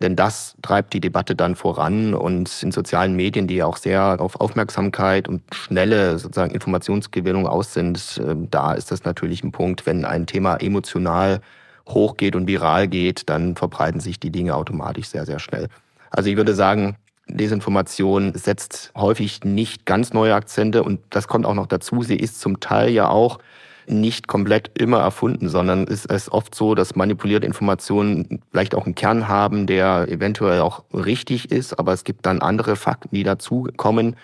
Denn 0.02 0.16
das 0.16 0.56
treibt 0.62 0.94
die 0.94 1.00
Debatte 1.00 1.36
dann 1.36 1.56
voran 1.56 2.14
und 2.14 2.64
in 2.64 2.72
sozialen 2.72 3.16
Medien, 3.16 3.48
die 3.48 3.56
ja 3.56 3.66
auch 3.66 3.78
sehr 3.78 4.18
auf 4.20 4.40
Aufmerksamkeit 4.42 5.28
und 5.28 5.42
schnelle 5.54 6.20
sozusagen 6.20 6.54
Informationsgewinnung 6.54 7.48
aus 7.48 7.74
sind, 7.74 8.22
ähm, 8.26 8.50
da 8.52 8.74
ist 8.74 8.92
das 8.92 9.06
natürlich 9.06 9.44
ein 9.44 9.52
Punkt, 9.52 9.86
wenn 9.86 10.04
ein 10.04 10.26
Thema 10.26 10.58
emotional 10.58 11.40
hochgeht 11.88 12.36
und 12.36 12.48
viral 12.48 12.88
geht, 12.88 13.30
dann 13.30 13.56
verbreiten 13.56 14.00
sich 14.00 14.20
die 14.20 14.32
Dinge 14.32 14.56
automatisch 14.56 15.08
sehr, 15.08 15.26
sehr 15.26 15.40
schnell. 15.40 15.70
Also 16.10 16.30
ich 16.30 16.36
würde 16.36 16.56
sagen, 16.56 16.98
Desinformation 17.28 18.34
setzt 18.36 18.92
häufig 18.96 19.44
nicht 19.44 19.86
ganz 19.86 20.14
neue 20.14 20.36
Akzente 20.36 20.84
und 20.84 21.00
das 21.10 21.28
kommt 21.28 21.46
auch 21.46 21.54
noch 21.54 21.68
dazu. 21.68 22.04
Sie 22.04 22.16
ist 22.16 22.40
zum 22.40 22.60
Teil 22.60 22.90
ja 22.90 23.10
auch 23.10 23.40
nicht 23.88 24.28
komplett 24.28 24.72
immer 24.80 25.00
erfunden, 25.00 25.50
sondern 25.50 25.88
es 25.88 26.06
ist 26.06 26.32
oft 26.32 26.56
so, 26.56 26.76
dass 26.76 26.96
manipulierte 26.96 27.46
Informationen 27.46 28.42
vielleicht 28.52 28.76
auch 28.76 28.86
einen 28.86 28.96
Kern 28.96 29.28
haben, 29.28 29.68
der 29.68 30.08
eventuell 30.10 30.62
auch 30.62 30.84
richtig 30.94 31.52
ist, 31.52 31.78
aber 31.78 31.94
es 31.94 32.04
gibt 32.04 32.26
dann 32.26 32.42
andere 32.42 32.76
Fakten, 32.76 33.16
die 33.16 33.24
dazukommen 33.24 34.16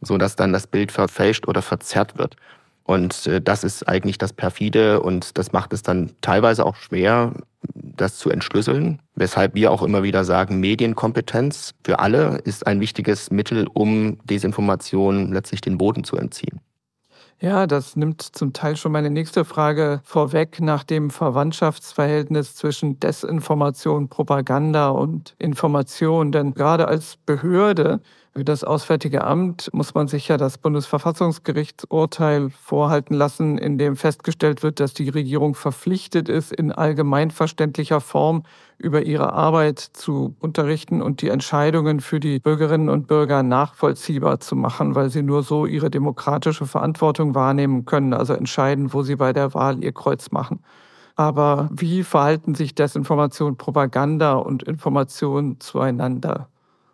sodass 0.00 0.36
dann 0.36 0.52
das 0.52 0.66
Bild 0.66 0.92
verfälscht 0.92 1.46
oder 1.48 1.62
verzerrt 1.62 2.18
wird. 2.18 2.36
Und 2.84 3.26
äh, 3.26 3.40
das 3.40 3.64
ist 3.64 3.86
eigentlich 3.88 4.18
das 4.18 4.32
Perfide 4.32 5.00
und 5.00 5.38
das 5.38 5.52
macht 5.52 5.72
es 5.72 5.82
dann 5.82 6.10
teilweise 6.22 6.64
auch 6.64 6.76
schwer, 6.76 7.32
das 7.74 8.16
zu 8.16 8.30
entschlüsseln. 8.30 9.00
Weshalb 9.14 9.54
wir 9.54 9.70
auch 9.70 9.82
immer 9.82 10.02
wieder 10.02 10.24
sagen, 10.24 10.58
Medienkompetenz 10.60 11.74
für 11.84 11.98
alle 11.98 12.38
ist 12.44 12.66
ein 12.66 12.80
wichtiges 12.80 13.30
Mittel, 13.30 13.66
um 13.72 14.18
Desinformation 14.24 15.32
letztlich 15.32 15.60
den 15.60 15.78
Boden 15.78 16.04
zu 16.04 16.16
entziehen. 16.16 16.60
Ja, 17.42 17.66
das 17.66 17.96
nimmt 17.96 18.20
zum 18.20 18.52
Teil 18.52 18.76
schon 18.76 18.92
meine 18.92 19.08
nächste 19.08 19.46
Frage 19.46 20.02
vorweg 20.04 20.60
nach 20.60 20.84
dem 20.84 21.08
Verwandtschaftsverhältnis 21.08 22.54
zwischen 22.54 23.00
Desinformation, 23.00 24.10
Propaganda 24.10 24.90
und 24.90 25.34
Information. 25.38 26.32
Denn 26.32 26.52
gerade 26.52 26.86
als 26.86 27.16
Behörde 27.24 28.00
das 28.34 28.62
Auswärtige 28.62 29.24
Amt 29.24 29.70
muss 29.72 29.94
man 29.94 30.06
sich 30.06 30.28
ja 30.28 30.36
das 30.36 30.56
Bundesverfassungsgerichtsurteil 30.56 32.50
vorhalten 32.50 33.14
lassen, 33.14 33.58
in 33.58 33.76
dem 33.76 33.96
festgestellt 33.96 34.62
wird, 34.62 34.78
dass 34.78 34.94
die 34.94 35.08
Regierung 35.08 35.56
verpflichtet 35.56 36.28
ist, 36.28 36.52
in 36.52 36.70
allgemeinverständlicher 36.70 38.00
Form 38.00 38.44
über 38.78 39.02
ihre 39.02 39.32
Arbeit 39.32 39.80
zu 39.80 40.36
unterrichten 40.38 41.02
und 41.02 41.22
die 41.22 41.28
Entscheidungen 41.28 41.98
für 41.98 42.20
die 42.20 42.38
Bürgerinnen 42.38 42.88
und 42.88 43.08
Bürger 43.08 43.42
nachvollziehbar 43.42 44.38
zu 44.38 44.54
machen, 44.54 44.94
weil 44.94 45.10
sie 45.10 45.22
nur 45.22 45.42
so 45.42 45.66
ihre 45.66 45.90
demokratische 45.90 46.66
Verantwortung 46.66 47.34
wahrnehmen 47.34 47.84
können, 47.84 48.14
also 48.14 48.34
entscheiden, 48.34 48.92
wo 48.92 49.02
sie 49.02 49.16
bei 49.16 49.32
der 49.32 49.54
Wahl 49.54 49.82
ihr 49.82 49.92
Kreuz 49.92 50.30
machen. 50.30 50.62
Aber 51.16 51.68
wie 51.72 52.04
verhalten 52.04 52.54
sich 52.54 52.76
Desinformation, 52.76 53.56
Propaganda 53.56 54.34
und 54.34 54.62
Information 54.62 55.58
zueinander? 55.58 56.49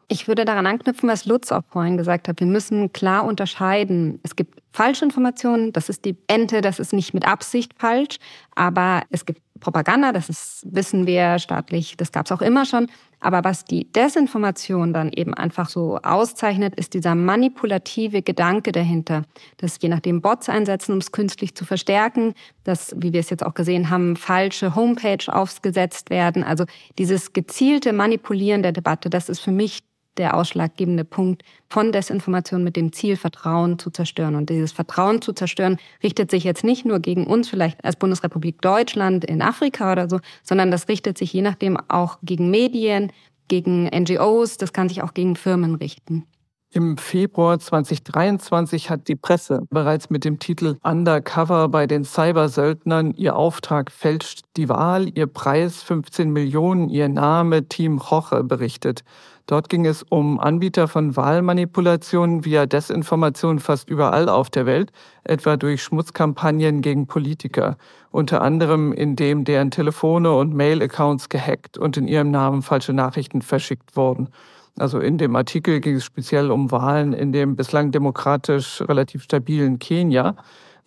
Ich 0.08 0.28
würde 0.28 0.44
daran 0.44 0.66
anknüpfen, 0.66 1.08
was 1.08 1.26
Lutz 1.26 1.50
auch 1.50 1.62
vorhin 1.68 1.96
gesagt 1.96 2.28
hat. 2.28 2.38
Wir 2.38 2.46
müssen 2.46 2.92
klar 2.92 3.24
unterscheiden. 3.24 4.20
Es 4.22 4.36
gibt 4.36 4.60
falsche 4.72 5.04
Informationen, 5.04 5.72
das 5.72 5.88
ist 5.88 6.04
die 6.04 6.16
Ente, 6.28 6.60
das 6.60 6.78
ist 6.78 6.92
nicht 6.92 7.12
mit 7.12 7.26
Absicht 7.26 7.72
falsch, 7.76 8.18
aber 8.54 9.02
es 9.10 9.24
gibt 9.24 9.40
Propaganda, 9.58 10.12
das 10.12 10.28
ist, 10.28 10.66
wissen 10.70 11.06
wir 11.06 11.38
staatlich, 11.38 11.96
das 11.96 12.12
gab 12.12 12.26
es 12.26 12.32
auch 12.32 12.42
immer 12.42 12.66
schon. 12.66 12.88
Aber 13.20 13.42
was 13.42 13.64
die 13.64 13.90
Desinformation 13.90 14.92
dann 14.92 15.10
eben 15.10 15.32
einfach 15.32 15.70
so 15.70 15.98
auszeichnet, 16.02 16.74
ist 16.74 16.92
dieser 16.94 17.14
manipulative 17.14 18.22
Gedanke 18.22 18.72
dahinter, 18.72 19.22
dass 19.56 19.78
je 19.80 19.88
nachdem 19.88 20.20
Bots 20.20 20.48
einsetzen, 20.48 20.92
um 20.92 20.98
es 20.98 21.10
künstlich 21.10 21.54
zu 21.54 21.64
verstärken, 21.64 22.34
dass, 22.64 22.94
wie 22.98 23.12
wir 23.12 23.20
es 23.20 23.30
jetzt 23.30 23.44
auch 23.44 23.54
gesehen 23.54 23.88
haben, 23.88 24.16
falsche 24.16 24.74
Homepage 24.74 25.24
aufgesetzt 25.28 26.10
werden. 26.10 26.44
Also 26.44 26.66
dieses 26.98 27.32
gezielte 27.32 27.94
Manipulieren 27.94 28.62
der 28.62 28.72
Debatte, 28.72 29.08
das 29.08 29.30
ist 29.30 29.40
für 29.40 29.52
mich 29.52 29.80
der 30.18 30.36
ausschlaggebende 30.36 31.04
Punkt 31.04 31.42
von 31.68 31.92
Desinformation 31.92 32.64
mit 32.64 32.76
dem 32.76 32.92
Ziel, 32.92 33.16
Vertrauen 33.16 33.78
zu 33.78 33.90
zerstören. 33.90 34.34
Und 34.34 34.50
dieses 34.50 34.72
Vertrauen 34.72 35.22
zu 35.22 35.32
zerstören 35.32 35.78
richtet 36.02 36.30
sich 36.30 36.44
jetzt 36.44 36.64
nicht 36.64 36.84
nur 36.84 37.00
gegen 37.00 37.26
uns 37.26 37.48
vielleicht 37.48 37.84
als 37.84 37.96
Bundesrepublik 37.96 38.60
Deutschland 38.62 39.24
in 39.24 39.42
Afrika 39.42 39.92
oder 39.92 40.08
so, 40.08 40.20
sondern 40.42 40.70
das 40.70 40.88
richtet 40.88 41.18
sich 41.18 41.32
je 41.32 41.42
nachdem 41.42 41.78
auch 41.88 42.18
gegen 42.22 42.50
Medien, 42.50 43.12
gegen 43.48 43.84
NGOs, 43.84 44.56
das 44.56 44.72
kann 44.72 44.88
sich 44.88 45.02
auch 45.02 45.14
gegen 45.14 45.36
Firmen 45.36 45.76
richten. 45.76 46.26
Im 46.72 46.98
Februar 46.98 47.58
2023 47.58 48.90
hat 48.90 49.08
die 49.08 49.16
Presse 49.16 49.62
bereits 49.70 50.10
mit 50.10 50.24
dem 50.24 50.38
Titel 50.38 50.76
Undercover 50.82 51.68
bei 51.68 51.86
den 51.86 52.04
Cybersöldnern 52.04 53.14
Ihr 53.14 53.36
Auftrag 53.36 53.90
fälscht 53.90 54.42
die 54.56 54.68
Wahl, 54.68 55.08
Ihr 55.08 55.26
Preis 55.26 55.82
15 55.82 56.30
Millionen, 56.30 56.90
Ihr 56.90 57.08
Name 57.08 57.68
Team 57.68 57.98
Roche 57.98 58.44
berichtet. 58.44 59.04
Dort 59.46 59.68
ging 59.68 59.86
es 59.86 60.02
um 60.02 60.40
Anbieter 60.40 60.88
von 60.88 61.14
Wahlmanipulationen 61.14 62.44
via 62.44 62.66
Desinformation 62.66 63.60
fast 63.60 63.88
überall 63.88 64.28
auf 64.28 64.50
der 64.50 64.66
Welt, 64.66 64.90
etwa 65.22 65.56
durch 65.56 65.84
Schmutzkampagnen 65.84 66.82
gegen 66.82 67.06
Politiker, 67.06 67.76
unter 68.10 68.42
anderem 68.42 68.92
indem 68.92 69.44
deren 69.44 69.70
Telefone 69.70 70.34
und 70.34 70.52
Mail-Accounts 70.52 71.28
gehackt 71.28 71.78
und 71.78 71.96
in 71.96 72.08
ihrem 72.08 72.32
Namen 72.32 72.62
falsche 72.62 72.92
Nachrichten 72.92 73.40
verschickt 73.40 73.94
wurden. 73.96 74.30
Also 74.78 74.98
in 74.98 75.16
dem 75.16 75.36
Artikel 75.36 75.80
ging 75.80 75.94
es 75.94 76.04
speziell 76.04 76.50
um 76.50 76.72
Wahlen 76.72 77.12
in 77.12 77.30
dem 77.30 77.54
bislang 77.54 77.92
demokratisch 77.92 78.82
relativ 78.82 79.22
stabilen 79.22 79.78
Kenia. 79.78 80.34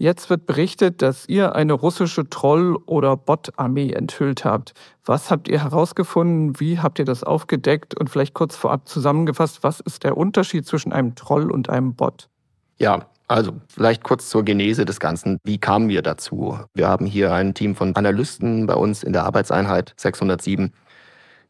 Jetzt 0.01 0.29
wird 0.29 0.45
berichtet, 0.45 1.01
dass 1.01 1.27
ihr 1.27 1.55
eine 1.55 1.73
russische 1.73 2.29
Troll- 2.29 2.77
oder 2.85 3.17
Bot-Armee 3.17 3.91
enthüllt 3.91 4.45
habt. 4.45 4.71
Was 5.03 5.29
habt 5.29 5.49
ihr 5.49 5.61
herausgefunden? 5.61 6.57
Wie 6.57 6.79
habt 6.79 6.99
ihr 6.99 7.05
das 7.05 7.25
aufgedeckt? 7.25 7.99
Und 7.99 8.09
vielleicht 8.09 8.33
kurz 8.33 8.55
vorab 8.55 8.87
zusammengefasst, 8.87 9.61
was 9.61 9.81
ist 9.81 10.05
der 10.05 10.15
Unterschied 10.15 10.65
zwischen 10.65 10.93
einem 10.93 11.15
Troll 11.15 11.51
und 11.51 11.67
einem 11.67 11.95
Bot? 11.95 12.29
Ja, 12.77 13.07
also 13.27 13.51
vielleicht 13.67 14.05
kurz 14.05 14.29
zur 14.29 14.45
Genese 14.45 14.85
des 14.85 15.01
Ganzen. 15.01 15.37
Wie 15.43 15.57
kamen 15.57 15.89
wir 15.89 16.01
dazu? 16.01 16.57
Wir 16.73 16.87
haben 16.87 17.05
hier 17.05 17.33
ein 17.33 17.53
Team 17.53 17.75
von 17.75 17.93
Analysten 17.97 18.67
bei 18.67 18.75
uns 18.75 19.03
in 19.03 19.11
der 19.11 19.25
Arbeitseinheit 19.25 19.91
607 19.97 20.71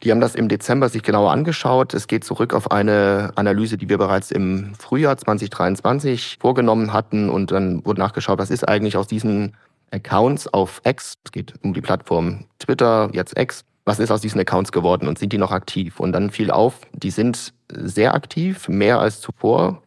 die 0.04 0.12
haben 0.12 0.22
das 0.22 0.36
im 0.36 0.48
Dezember 0.48 0.88
sich 0.88 1.04
genauer 1.04 1.32
angeschaut. 1.32 1.94
Es 1.94 2.08
geht 2.08 2.24
zurück 2.24 2.54
auf 2.54 2.72
eine 2.72 3.32
Analyse, 3.36 3.78
die 3.78 3.90
wir 3.90 3.98
bereits 3.98 4.32
im 4.32 4.74
Frühjahr 4.76 5.18
2023 5.18 6.38
vorgenommen 6.40 6.94
hatten. 6.94 7.30
Und 7.30 7.52
dann 7.52 7.86
wurde 7.86 8.00
nachgeschaut, 8.00 8.40
was 8.40 8.50
ist 8.50 8.68
eigentlich 8.68 8.96
aus 8.96 9.08
diesen 9.08 9.58
Accounts 9.92 10.48
auf 10.48 10.82
X, 10.86 11.16
es 11.26 11.32
geht 11.32 11.54
um 11.64 11.74
die 11.74 11.82
Plattform 11.82 12.46
Twitter, 12.60 13.10
jetzt 13.12 13.38
X, 13.38 13.66
was 13.86 14.00
ist 14.00 14.12
aus 14.12 14.22
diesen 14.22 14.40
Accounts 14.40 14.72
geworden 14.72 15.08
und 15.08 15.18
sind 15.18 15.34
die 15.34 15.38
noch 15.38 15.52
aktiv? 15.52 16.00
Und 16.00 16.14
dann 16.14 16.30
fiel 16.30 16.52
auf, 16.52 16.82
die 16.94 17.10
sind 17.10 17.54
sehr 17.72 18.14
aktiv, 18.14 18.70
mehr 18.70 19.00
als 19.00 19.20
zuvor. 19.20 19.82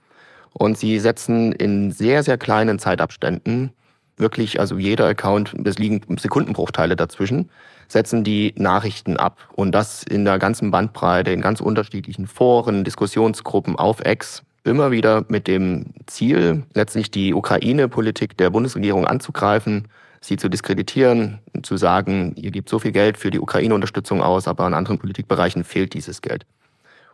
Und 0.52 0.76
sie 0.76 0.98
setzen 0.98 1.52
in 1.52 1.90
sehr, 1.92 2.22
sehr 2.22 2.36
kleinen 2.36 2.78
Zeitabständen 2.78 3.72
wirklich, 4.16 4.60
also 4.60 4.78
jeder 4.78 5.06
Account, 5.06 5.54
es 5.64 5.78
liegen 5.78 6.00
Sekundenbruchteile 6.16 6.96
dazwischen, 6.96 7.50
setzen 7.88 8.24
die 8.24 8.54
Nachrichten 8.56 9.16
ab. 9.16 9.36
Und 9.54 9.72
das 9.72 10.02
in 10.02 10.24
der 10.24 10.38
ganzen 10.38 10.70
Bandbreite, 10.70 11.32
in 11.32 11.40
ganz 11.40 11.60
unterschiedlichen 11.60 12.26
Foren, 12.26 12.84
Diskussionsgruppen 12.84 13.76
auf 13.76 14.04
X. 14.04 14.42
Immer 14.64 14.90
wieder 14.90 15.24
mit 15.28 15.48
dem 15.48 15.86
Ziel, 16.06 16.62
letztlich 16.74 17.10
die 17.10 17.34
Ukraine-Politik 17.34 18.36
der 18.36 18.50
Bundesregierung 18.50 19.06
anzugreifen, 19.06 19.88
sie 20.20 20.36
zu 20.36 20.48
diskreditieren, 20.48 21.40
zu 21.62 21.76
sagen, 21.76 22.34
ihr 22.36 22.52
gebt 22.52 22.68
so 22.68 22.78
viel 22.78 22.92
Geld 22.92 23.18
für 23.18 23.30
die 23.30 23.40
Ukraine-Unterstützung 23.40 24.22
aus, 24.22 24.46
aber 24.46 24.66
in 24.66 24.74
anderen 24.74 24.98
Politikbereichen 24.98 25.64
fehlt 25.64 25.94
dieses 25.94 26.22
Geld. 26.22 26.46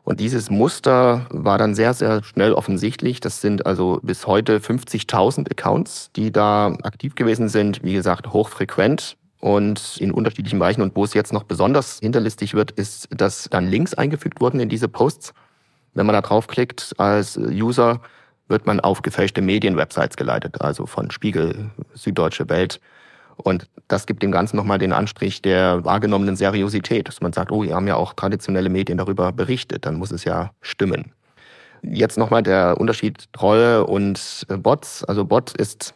Und 0.04 0.20
dieses 0.20 0.48
Muster 0.48 1.26
war 1.30 1.58
dann 1.58 1.75
sehr, 1.75 1.92
sehr 1.92 2.22
schnell 2.22 2.54
offensichtlich. 2.54 3.20
Das 3.20 3.42
sind 3.42 3.66
also 3.66 4.00
bis 4.02 4.26
heute 4.26 4.58
50.000 4.58 5.50
Accounts, 5.50 6.10
die 6.16 6.32
da 6.32 6.68
aktiv 6.82 7.14
gewesen 7.14 7.50
sind. 7.50 7.82
Wie 7.82 7.92
gesagt, 7.92 8.32
hochfrequent 8.32 9.18
und 9.40 9.97
in 9.99 10.11
unterschiedlichen 10.11 10.59
Bereichen. 10.59 10.83
Und 10.83 10.97
wo 10.97 11.04
es 11.04 11.14
jetzt 11.14 11.33
noch 11.33 11.45
besonders 11.45 11.99
hinterlistig 12.00 12.54
wird, 12.54 12.73
ist, 12.73 13.09
dass 13.11 13.49
dann 13.50 13.68
Links 13.68 13.95
eingefügt 13.95 14.40
wurden 14.40 14.61
in 14.61 14.68
diese 14.68 14.88
Posts. 14.88 15.33
Wenn 15.95 16.07
man 16.07 16.14
da 16.14 16.23
draufklickt 16.23 16.95
als 16.99 17.37
User, 17.37 18.00
wird 18.49 18.66
man 18.66 18.80
auf 18.80 19.02
gefälschte 19.02 19.42
Medienwebsites 19.42 20.16
geleitet, 20.16 20.61
also 20.61 20.87
von 20.87 21.11
Spiegel, 21.11 21.71
Süddeutsche 21.95 22.49
Welt. 22.49 22.80
Und 23.37 23.68
das 23.87 24.07
gibt 24.07 24.23
dem 24.23 24.33
Ganzen 24.33 24.57
nochmal 24.57 24.78
den 24.78 24.92
Anstrich 24.92 25.42
der 25.42 25.85
wahrgenommenen 25.85 26.35
Seriosität, 26.35 27.07
dass 27.07 27.21
man 27.21 27.33
sagt, 27.33 27.52
oh, 27.52 27.62
wir 27.62 27.75
haben 27.75 27.87
ja 27.87 27.95
auch 27.95 28.14
traditionelle 28.14 28.68
Medien 28.68 28.99
darüber 28.99 29.33
berichtet, 29.33 29.87
dann 29.87 29.97
muss 29.97 30.11
es 30.11 30.25
ja 30.25 30.50
stimmen. 30.61 31.12
Jetzt 31.83 32.18
nochmal 32.18 32.42
der 32.42 32.80
Unterschied 32.80 33.33
Troll 33.33 33.85
und 33.87 34.47
Bots. 34.49 35.04
Also 35.04 35.25
Bot 35.25 35.52
ist 35.52 35.95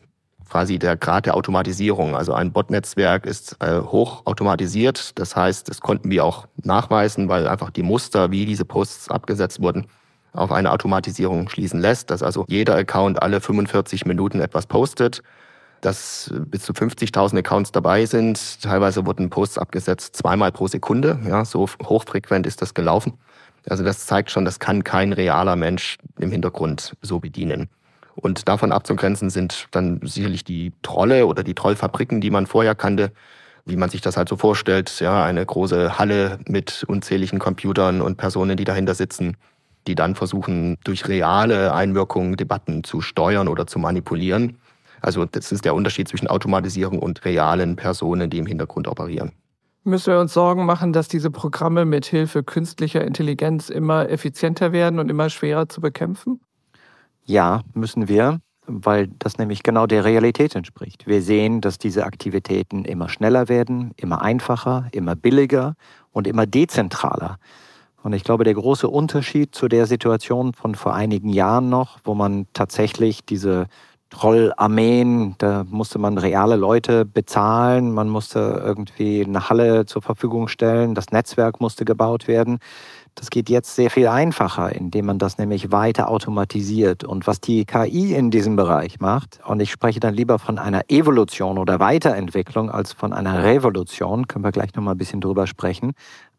quasi 0.52 0.78
der 0.78 0.98
Grad 0.98 1.24
der 1.24 1.34
Automatisierung. 1.34 2.14
Also 2.14 2.34
ein 2.34 2.52
Botnetzwerk 2.52 3.24
ist 3.24 3.56
äh, 3.60 3.80
hoch 3.80 4.26
automatisiert. 4.26 5.18
Das 5.18 5.34
heißt, 5.34 5.66
das 5.70 5.80
konnten 5.80 6.10
wir 6.10 6.26
auch 6.26 6.46
nachweisen, 6.62 7.30
weil 7.30 7.48
einfach 7.48 7.70
die 7.70 7.82
Muster, 7.82 8.30
wie 8.30 8.44
diese 8.44 8.66
Posts 8.66 9.10
abgesetzt 9.10 9.62
wurden, 9.62 9.86
auf 10.34 10.52
eine 10.52 10.70
Automatisierung 10.70 11.48
schließen 11.48 11.80
lässt, 11.80 12.10
dass 12.10 12.22
also 12.22 12.44
jeder 12.48 12.74
Account 12.76 13.22
alle 13.22 13.40
45 13.40 14.04
Minuten 14.04 14.40
etwas 14.40 14.66
postet, 14.66 15.22
dass 15.80 16.30
bis 16.48 16.64
zu 16.64 16.74
50.000 16.74 17.38
Accounts 17.38 17.72
dabei 17.72 18.04
sind. 18.04 18.60
Teilweise 18.60 19.06
wurden 19.06 19.30
Posts 19.30 19.56
abgesetzt 19.56 20.16
zweimal 20.16 20.52
pro 20.52 20.68
Sekunde. 20.68 21.18
Ja, 21.26 21.46
so 21.46 21.66
hochfrequent 21.82 22.46
ist 22.46 22.60
das 22.60 22.74
gelaufen. 22.74 23.14
Also 23.70 23.84
das 23.84 24.04
zeigt 24.04 24.30
schon, 24.30 24.44
das 24.44 24.58
kann 24.58 24.84
kein 24.84 25.14
realer 25.14 25.56
Mensch 25.56 25.96
im 26.18 26.30
Hintergrund 26.30 26.94
so 27.00 27.20
bedienen. 27.20 27.70
Und 28.14 28.48
davon 28.48 28.72
abzugrenzen 28.72 29.30
sind 29.30 29.68
dann 29.70 30.00
sicherlich 30.02 30.44
die 30.44 30.72
Trolle 30.82 31.26
oder 31.26 31.42
die 31.42 31.54
Trollfabriken, 31.54 32.20
die 32.20 32.30
man 32.30 32.46
vorher 32.46 32.74
kannte, 32.74 33.12
wie 33.64 33.76
man 33.76 33.88
sich 33.90 34.00
das 34.00 34.16
halt 34.16 34.28
so 34.28 34.36
vorstellt. 34.36 35.00
Ja, 35.00 35.24
eine 35.24 35.44
große 35.44 35.98
Halle 35.98 36.38
mit 36.46 36.84
unzähligen 36.86 37.38
Computern 37.38 38.02
und 38.02 38.16
Personen, 38.16 38.56
die 38.56 38.64
dahinter 38.64 38.94
sitzen, 38.94 39.36
die 39.86 39.94
dann 39.94 40.14
versuchen, 40.14 40.78
durch 40.84 41.08
reale 41.08 41.72
Einwirkungen 41.72 42.36
Debatten 42.36 42.84
zu 42.84 43.00
steuern 43.00 43.48
oder 43.48 43.66
zu 43.66 43.78
manipulieren. 43.78 44.58
Also 45.00 45.24
das 45.24 45.50
ist 45.50 45.64
der 45.64 45.74
Unterschied 45.74 46.08
zwischen 46.08 46.28
Automatisierung 46.28 46.98
und 46.98 47.24
realen 47.24 47.76
Personen, 47.76 48.30
die 48.30 48.38
im 48.38 48.46
Hintergrund 48.46 48.86
operieren. 48.86 49.32
Müssen 49.84 50.12
wir 50.12 50.20
uns 50.20 50.32
Sorgen 50.32 50.64
machen, 50.64 50.92
dass 50.92 51.08
diese 51.08 51.32
Programme 51.32 51.84
mit 51.84 52.06
Hilfe 52.06 52.44
künstlicher 52.44 53.04
Intelligenz 53.04 53.68
immer 53.68 54.08
effizienter 54.08 54.70
werden 54.70 55.00
und 55.00 55.10
immer 55.10 55.28
schwerer 55.28 55.68
zu 55.68 55.80
bekämpfen? 55.80 56.40
Ja, 57.24 57.62
müssen 57.74 58.08
wir, 58.08 58.40
weil 58.66 59.08
das 59.18 59.38
nämlich 59.38 59.62
genau 59.62 59.86
der 59.86 60.04
Realität 60.04 60.54
entspricht. 60.54 61.06
Wir 61.06 61.22
sehen, 61.22 61.60
dass 61.60 61.78
diese 61.78 62.04
Aktivitäten 62.04 62.84
immer 62.84 63.08
schneller 63.08 63.48
werden, 63.48 63.92
immer 63.96 64.22
einfacher, 64.22 64.88
immer 64.92 65.14
billiger 65.14 65.74
und 66.10 66.26
immer 66.26 66.46
dezentraler. 66.46 67.38
Und 68.02 68.12
ich 68.12 68.24
glaube, 68.24 68.44
der 68.44 68.54
große 68.54 68.88
Unterschied 68.88 69.54
zu 69.54 69.68
der 69.68 69.86
Situation 69.86 70.54
von 70.54 70.74
vor 70.74 70.94
einigen 70.94 71.28
Jahren 71.28 71.68
noch, 71.68 71.98
wo 72.04 72.14
man 72.14 72.46
tatsächlich 72.52 73.24
diese 73.24 73.66
Trollarmeen, 74.10 75.36
da 75.38 75.64
musste 75.70 75.98
man 75.98 76.18
reale 76.18 76.56
Leute 76.56 77.06
bezahlen, 77.06 77.92
man 77.92 78.08
musste 78.08 78.62
irgendwie 78.62 79.24
eine 79.24 79.48
Halle 79.48 79.86
zur 79.86 80.02
Verfügung 80.02 80.48
stellen, 80.48 80.94
das 80.94 81.12
Netzwerk 81.12 81.60
musste 81.60 81.84
gebaut 81.84 82.28
werden. 82.28 82.58
Das 83.14 83.28
geht 83.30 83.50
jetzt 83.50 83.76
sehr 83.76 83.90
viel 83.90 84.08
einfacher, 84.08 84.74
indem 84.74 85.06
man 85.06 85.18
das 85.18 85.36
nämlich 85.36 85.70
weiter 85.70 86.08
automatisiert. 86.08 87.04
Und 87.04 87.26
was 87.26 87.40
die 87.40 87.64
KI 87.66 88.14
in 88.14 88.30
diesem 88.30 88.56
Bereich 88.56 89.00
macht, 89.00 89.40
und 89.46 89.60
ich 89.60 89.70
spreche 89.70 90.00
dann 90.00 90.14
lieber 90.14 90.38
von 90.38 90.58
einer 90.58 90.82
Evolution 90.88 91.58
oder 91.58 91.78
Weiterentwicklung 91.78 92.70
als 92.70 92.92
von 92.92 93.12
einer 93.12 93.44
Revolution, 93.44 94.26
können 94.26 94.44
wir 94.44 94.52
gleich 94.52 94.74
nochmal 94.74 94.94
ein 94.94 94.98
bisschen 94.98 95.20
drüber 95.20 95.46
sprechen, 95.46 95.92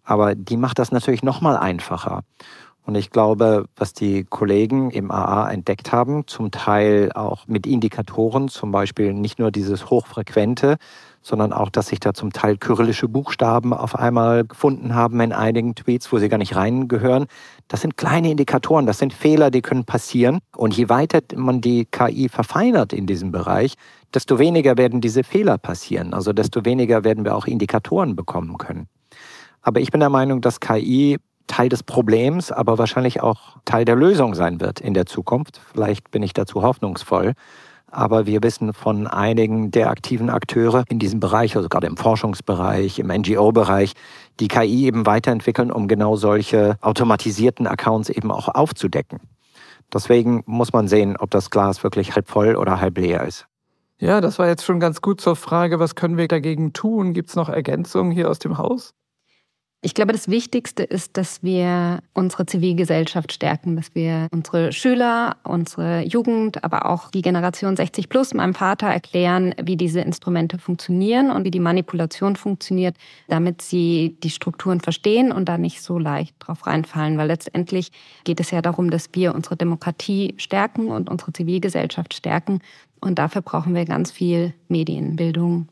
aber 0.03 0.35
die 0.35 0.57
macht 0.57 0.79
das 0.79 0.91
natürlich 0.91 1.23
nochmal 1.23 1.57
einfacher. 1.57 2.23
Und 2.85 2.95
ich 2.95 3.11
glaube, 3.11 3.65
was 3.77 3.93
die 3.93 4.25
Kollegen 4.25 4.91
im 4.91 5.09
AA 5.09 5.51
entdeckt 5.51 5.93
haben, 5.93 6.27
zum 6.27 6.51
Teil 6.51 7.11
auch 7.13 7.47
mit 7.47 7.65
Indikatoren, 7.65 8.49
zum 8.49 8.71
Beispiel 8.71 9.13
nicht 9.13 9.39
nur 9.39 9.51
dieses 9.51 9.89
hochfrequente, 9.89 10.75
sondern 11.23 11.53
auch, 11.53 11.69
dass 11.69 11.87
sich 11.87 11.99
da 11.99 12.13
zum 12.13 12.31
Teil 12.31 12.57
kyrillische 12.57 13.07
Buchstaben 13.07 13.73
auf 13.73 13.97
einmal 13.97 14.43
gefunden 14.43 14.93
haben 14.93 15.19
in 15.21 15.31
einigen 15.31 15.73
Tweets, 15.73 16.11
wo 16.11 16.19
sie 16.19 16.29
gar 16.29 16.37
nicht 16.37 16.55
reingehören. 16.55 17.25
Das 17.69 17.81
sind 17.81 17.97
kleine 17.97 18.29
Indikatoren, 18.29 18.85
das 18.85 18.99
sind 18.99 19.13
Fehler, 19.13 19.49
die 19.49 19.61
können 19.61 19.85
passieren. 19.85 20.39
Und 20.55 20.75
je 20.75 20.89
weiter 20.89 21.21
man 21.35 21.61
die 21.61 21.85
KI 21.85 22.29
verfeinert 22.29 22.93
in 22.93 23.07
diesem 23.07 23.31
Bereich, 23.31 23.73
desto 24.13 24.37
weniger 24.37 24.77
werden 24.77 25.01
diese 25.01 25.23
Fehler 25.23 25.57
passieren. 25.57 26.13
Also 26.13 26.33
desto 26.33 26.65
weniger 26.65 27.03
werden 27.03 27.23
wir 27.23 27.35
auch 27.35 27.47
Indikatoren 27.47 28.15
bekommen 28.15 28.57
können. 28.57 28.87
Aber 29.61 29.79
ich 29.79 29.91
bin 29.91 30.01
der 30.01 30.09
Meinung, 30.09 30.41
dass 30.41 30.59
KI 30.59 31.17
Teil 31.47 31.69
des 31.69 31.83
Problems, 31.83 32.51
aber 32.51 32.77
wahrscheinlich 32.77 33.21
auch 33.21 33.57
Teil 33.65 33.85
der 33.85 33.95
Lösung 33.95 34.33
sein 34.33 34.61
wird 34.61 34.79
in 34.79 34.93
der 34.93 35.05
Zukunft. 35.05 35.61
Vielleicht 35.71 36.11
bin 36.11 36.23
ich 36.23 36.33
dazu 36.33 36.61
hoffnungsvoll. 36.61 37.33
Aber 37.93 38.25
wir 38.25 38.41
wissen 38.41 38.73
von 38.73 39.05
einigen 39.05 39.69
der 39.69 39.91
aktiven 39.91 40.31
Akteure 40.31 40.83
in 40.89 40.97
diesem 40.97 41.19
Bereich, 41.19 41.55
also 41.55 41.69
gerade 41.69 41.85
im 41.85 41.95
Forschungsbereich, 41.95 42.97
im 42.97 43.07
NGO-Bereich, 43.07 43.93
die 44.39 44.47
KI 44.47 44.87
eben 44.87 45.05
weiterentwickeln, 45.05 45.71
um 45.71 45.87
genau 45.87 46.15
solche 46.15 46.75
automatisierten 46.81 47.67
Accounts 47.67 48.09
eben 48.09 48.31
auch 48.31 48.47
aufzudecken. 48.47 49.19
Deswegen 49.93 50.41
muss 50.47 50.73
man 50.73 50.87
sehen, 50.87 51.17
ob 51.17 51.29
das 51.29 51.51
Glas 51.51 51.83
wirklich 51.83 52.15
halb 52.15 52.27
voll 52.27 52.55
oder 52.55 52.81
halb 52.81 52.97
leer 52.97 53.27
ist. 53.27 53.45
Ja, 53.99 54.21
das 54.21 54.39
war 54.39 54.47
jetzt 54.47 54.65
schon 54.65 54.79
ganz 54.79 55.01
gut 55.01 55.21
zur 55.21 55.35
Frage, 55.35 55.79
was 55.79 55.93
können 55.93 56.17
wir 56.17 56.27
dagegen 56.27 56.73
tun? 56.73 57.13
Gibt 57.13 57.29
es 57.29 57.35
noch 57.35 57.47
Ergänzungen 57.47 58.11
hier 58.11 58.27
aus 58.27 58.39
dem 58.39 58.57
Haus? 58.57 58.95
Ich 59.85 59.93
glaube, 59.93 60.13
das 60.13 60.29
Wichtigste 60.29 60.83
ist, 60.83 61.17
dass 61.17 61.43
wir 61.43 61.99
unsere 62.13 62.45
Zivilgesellschaft 62.45 63.33
stärken, 63.33 63.75
dass 63.75 63.93
wir 63.93 64.29
unsere 64.31 64.71
Schüler, 64.71 65.35
unsere 65.43 66.05
Jugend, 66.05 66.63
aber 66.63 66.85
auch 66.85 67.11
die 67.11 67.21
Generation 67.21 67.75
60 67.75 68.07
plus 68.07 68.33
meinem 68.33 68.53
Vater 68.53 68.87
erklären, 68.87 69.53
wie 69.61 69.75
diese 69.75 69.99
Instrumente 69.99 70.57
funktionieren 70.57 71.29
und 71.31 71.43
wie 71.43 71.51
die 71.51 71.59
Manipulation 71.59 72.37
funktioniert, 72.37 72.95
damit 73.27 73.61
sie 73.61 74.15
die 74.23 74.29
Strukturen 74.29 74.79
verstehen 74.79 75.33
und 75.33 75.49
da 75.49 75.57
nicht 75.57 75.81
so 75.81 75.99
leicht 75.99 76.37
drauf 76.39 76.65
reinfallen. 76.65 77.17
Weil 77.17 77.27
letztendlich 77.27 77.91
geht 78.23 78.39
es 78.39 78.51
ja 78.51 78.61
darum, 78.61 78.89
dass 78.89 79.09
wir 79.11 79.35
unsere 79.35 79.57
Demokratie 79.57 80.33
stärken 80.37 80.87
und 80.87 81.09
unsere 81.09 81.33
Zivilgesellschaft 81.33 82.13
stärken. 82.13 82.61
Und 83.01 83.19
dafür 83.19 83.41
brauchen 83.41 83.75
wir 83.75 83.83
ganz 83.83 84.11
viel 84.11 84.53
Medienbildung, 84.69 85.67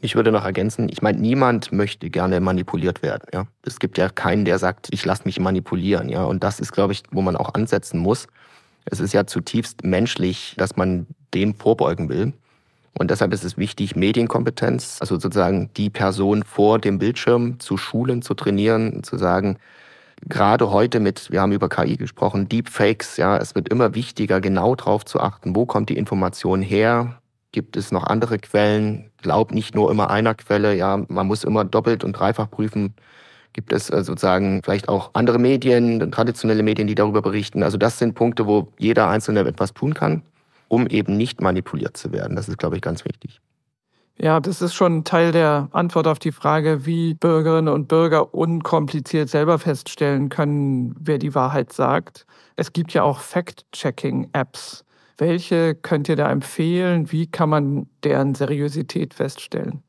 ich 0.00 0.14
würde 0.14 0.30
noch 0.30 0.44
ergänzen, 0.44 0.88
ich 0.90 1.02
meine, 1.02 1.18
niemand 1.18 1.72
möchte 1.72 2.08
gerne 2.08 2.40
manipuliert 2.40 3.02
werden. 3.02 3.24
Ja? 3.32 3.46
Es 3.62 3.78
gibt 3.78 3.98
ja 3.98 4.08
keinen, 4.08 4.44
der 4.44 4.58
sagt, 4.58 4.88
ich 4.92 5.04
lasse 5.04 5.22
mich 5.24 5.40
manipulieren. 5.40 6.08
Ja? 6.08 6.24
Und 6.24 6.44
das 6.44 6.60
ist, 6.60 6.72
glaube 6.72 6.92
ich, 6.92 7.02
wo 7.10 7.20
man 7.20 7.36
auch 7.36 7.54
ansetzen 7.54 7.98
muss. 7.98 8.28
Es 8.84 9.00
ist 9.00 9.12
ja 9.12 9.26
zutiefst 9.26 9.84
menschlich, 9.84 10.54
dass 10.56 10.76
man 10.76 11.06
dem 11.34 11.54
vorbeugen 11.54 12.08
will. 12.08 12.32
Und 12.98 13.10
deshalb 13.10 13.32
ist 13.32 13.44
es 13.44 13.58
wichtig, 13.58 13.96
Medienkompetenz, 13.96 14.98
also 15.00 15.16
sozusagen 15.16 15.70
die 15.76 15.90
Person 15.90 16.42
vor 16.42 16.78
dem 16.78 16.98
Bildschirm 16.98 17.60
zu 17.60 17.76
schulen, 17.76 18.22
zu 18.22 18.34
trainieren, 18.34 19.04
zu 19.04 19.16
sagen, 19.16 19.58
gerade 20.26 20.70
heute 20.72 20.98
mit, 20.98 21.30
wir 21.30 21.40
haben 21.40 21.52
über 21.52 21.68
KI 21.68 21.96
gesprochen, 21.96 22.48
Deepfakes, 22.48 23.16
ja, 23.16 23.36
es 23.36 23.54
wird 23.54 23.68
immer 23.68 23.94
wichtiger, 23.94 24.40
genau 24.40 24.74
darauf 24.74 25.04
zu 25.04 25.20
achten, 25.20 25.54
wo 25.54 25.64
kommt 25.64 25.90
die 25.90 25.96
Information 25.96 26.60
her, 26.60 27.17
Gibt 27.52 27.76
es 27.76 27.92
noch 27.92 28.04
andere 28.04 28.38
Quellen? 28.38 29.10
Glaub 29.22 29.52
nicht 29.52 29.74
nur 29.74 29.90
immer 29.90 30.10
einer 30.10 30.34
Quelle. 30.34 30.74
Ja, 30.74 31.04
man 31.08 31.26
muss 31.26 31.44
immer 31.44 31.64
doppelt 31.64 32.04
und 32.04 32.12
dreifach 32.12 32.50
prüfen. 32.50 32.94
Gibt 33.52 33.72
es 33.72 33.90
äh, 33.90 34.04
sozusagen 34.04 34.62
vielleicht 34.62 34.88
auch 34.88 35.10
andere 35.14 35.38
Medien, 35.38 36.12
traditionelle 36.12 36.62
Medien, 36.62 36.86
die 36.86 36.94
darüber 36.94 37.22
berichten? 37.22 37.62
Also 37.62 37.78
das 37.78 37.98
sind 37.98 38.14
Punkte, 38.14 38.46
wo 38.46 38.72
jeder 38.78 39.08
Einzelne 39.08 39.40
etwas 39.40 39.72
tun 39.72 39.94
kann, 39.94 40.22
um 40.68 40.86
eben 40.86 41.16
nicht 41.16 41.40
manipuliert 41.40 41.96
zu 41.96 42.12
werden. 42.12 42.36
Das 42.36 42.48
ist, 42.48 42.58
glaube 42.58 42.76
ich, 42.76 42.82
ganz 42.82 43.04
wichtig. 43.04 43.40
Ja, 44.20 44.40
das 44.40 44.62
ist 44.62 44.74
schon 44.74 45.04
Teil 45.04 45.30
der 45.30 45.68
Antwort 45.70 46.08
auf 46.08 46.18
die 46.18 46.32
Frage, 46.32 46.84
wie 46.84 47.14
Bürgerinnen 47.14 47.72
und 47.72 47.86
Bürger 47.86 48.34
unkompliziert 48.34 49.28
selber 49.28 49.60
feststellen 49.60 50.28
können, 50.28 50.94
wer 50.98 51.18
die 51.18 51.36
Wahrheit 51.36 51.72
sagt. 51.72 52.26
Es 52.56 52.72
gibt 52.72 52.92
ja 52.92 53.04
auch 53.04 53.20
Fact-Checking-Apps. 53.20 54.84
Welche 55.18 55.74
könnt 55.74 56.08
ihr 56.08 56.16
da 56.16 56.30
empfehlen? 56.30 57.10
Wie 57.12 57.26
kann 57.26 57.50
man 57.50 57.88
deren 58.04 58.34
Seriosität 58.34 59.14
feststellen? 59.14 59.82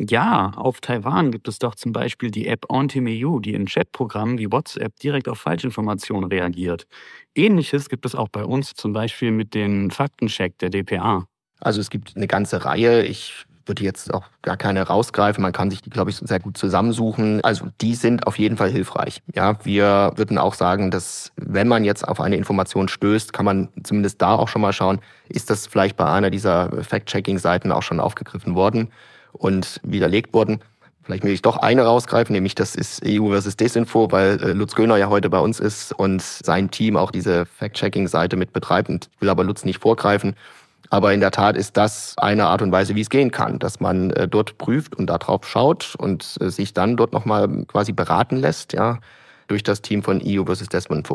Ja, 0.00 0.52
auf 0.54 0.80
Taiwan 0.80 1.32
gibt 1.32 1.48
es 1.48 1.58
doch 1.58 1.74
zum 1.74 1.92
Beispiel 1.92 2.30
die 2.30 2.46
App 2.46 2.66
Ontimeu, 2.70 3.40
die 3.40 3.54
in 3.54 3.66
Chatprogrammen 3.66 4.38
wie 4.38 4.50
WhatsApp 4.50 4.94
direkt 5.00 5.28
auf 5.28 5.40
Falschinformationen 5.40 6.30
reagiert. 6.30 6.86
Ähnliches 7.34 7.88
gibt 7.88 8.06
es 8.06 8.14
auch 8.14 8.28
bei 8.28 8.44
uns, 8.44 8.74
zum 8.74 8.92
Beispiel 8.92 9.32
mit 9.32 9.54
den 9.54 9.90
Faktencheck 9.90 10.56
der 10.58 10.70
DPA. 10.70 11.26
Also 11.60 11.80
es 11.80 11.90
gibt 11.90 12.16
eine 12.16 12.28
ganze 12.28 12.64
Reihe. 12.64 13.02
Ich 13.04 13.44
würde 13.68 13.84
jetzt 13.84 14.12
auch 14.12 14.24
gar 14.42 14.56
keine 14.56 14.82
rausgreifen. 14.82 15.42
Man 15.42 15.52
kann 15.52 15.70
sich 15.70 15.82
die, 15.82 15.90
glaube 15.90 16.10
ich, 16.10 16.16
sehr 16.16 16.40
gut 16.40 16.56
zusammensuchen. 16.56 17.42
Also 17.44 17.66
die 17.80 17.94
sind 17.94 18.26
auf 18.26 18.38
jeden 18.38 18.56
Fall 18.56 18.70
hilfreich. 18.70 19.22
Ja, 19.34 19.64
wir 19.64 20.12
würden 20.16 20.38
auch 20.38 20.54
sagen, 20.54 20.90
dass 20.90 21.32
wenn 21.36 21.68
man 21.68 21.84
jetzt 21.84 22.06
auf 22.06 22.20
eine 22.20 22.36
Information 22.36 22.88
stößt, 22.88 23.32
kann 23.32 23.44
man 23.44 23.68
zumindest 23.82 24.20
da 24.22 24.34
auch 24.34 24.48
schon 24.48 24.62
mal 24.62 24.72
schauen, 24.72 25.00
ist 25.28 25.50
das 25.50 25.66
vielleicht 25.66 25.96
bei 25.96 26.06
einer 26.06 26.30
dieser 26.30 26.70
Fact-Checking-Seiten 26.82 27.70
auch 27.70 27.82
schon 27.82 28.00
aufgegriffen 28.00 28.54
worden 28.54 28.90
und 29.32 29.80
widerlegt 29.84 30.32
worden. 30.32 30.60
Vielleicht 31.08 31.24
will 31.24 31.32
ich 31.32 31.40
doch 31.40 31.56
eine 31.56 31.84
rausgreifen, 31.84 32.34
nämlich 32.34 32.54
das 32.54 32.74
ist 32.74 33.02
EU 33.02 33.30
versus 33.30 33.56
Desinfo, 33.56 34.12
weil 34.12 34.42
äh, 34.42 34.52
Lutz 34.52 34.74
Göhner 34.74 34.98
ja 34.98 35.08
heute 35.08 35.30
bei 35.30 35.38
uns 35.38 35.58
ist 35.58 35.90
und 35.94 36.20
sein 36.20 36.70
Team 36.70 36.98
auch 36.98 37.10
diese 37.10 37.46
Fact-Checking-Seite 37.46 38.36
mit 38.36 38.52
betreibt 38.52 38.90
und 38.90 39.08
will 39.18 39.30
aber 39.30 39.42
Lutz 39.42 39.64
nicht 39.64 39.80
vorgreifen. 39.80 40.36
Aber 40.90 41.12
in 41.12 41.20
der 41.20 41.30
Tat 41.30 41.56
ist 41.56 41.76
das 41.76 42.14
eine 42.16 42.46
Art 42.46 42.62
und 42.62 42.72
Weise, 42.72 42.94
wie 42.94 43.00
es 43.00 43.10
gehen 43.10 43.30
kann, 43.30 43.58
dass 43.58 43.80
man 43.80 44.10
äh, 44.10 44.26
dort 44.26 44.58
prüft 44.58 44.96
und 44.96 45.06
darauf 45.06 45.46
schaut 45.46 45.94
und 45.98 46.36
äh, 46.40 46.50
sich 46.50 46.72
dann 46.72 46.96
dort 46.96 47.12
nochmal 47.12 47.64
quasi 47.66 47.92
beraten 47.92 48.36
lässt, 48.36 48.72
ja, 48.72 48.98
durch 49.48 49.62
das 49.62 49.82
Team 49.82 50.02
von 50.02 50.22
EU 50.24 50.44
versus 50.44 50.68
Desmond 50.68 51.08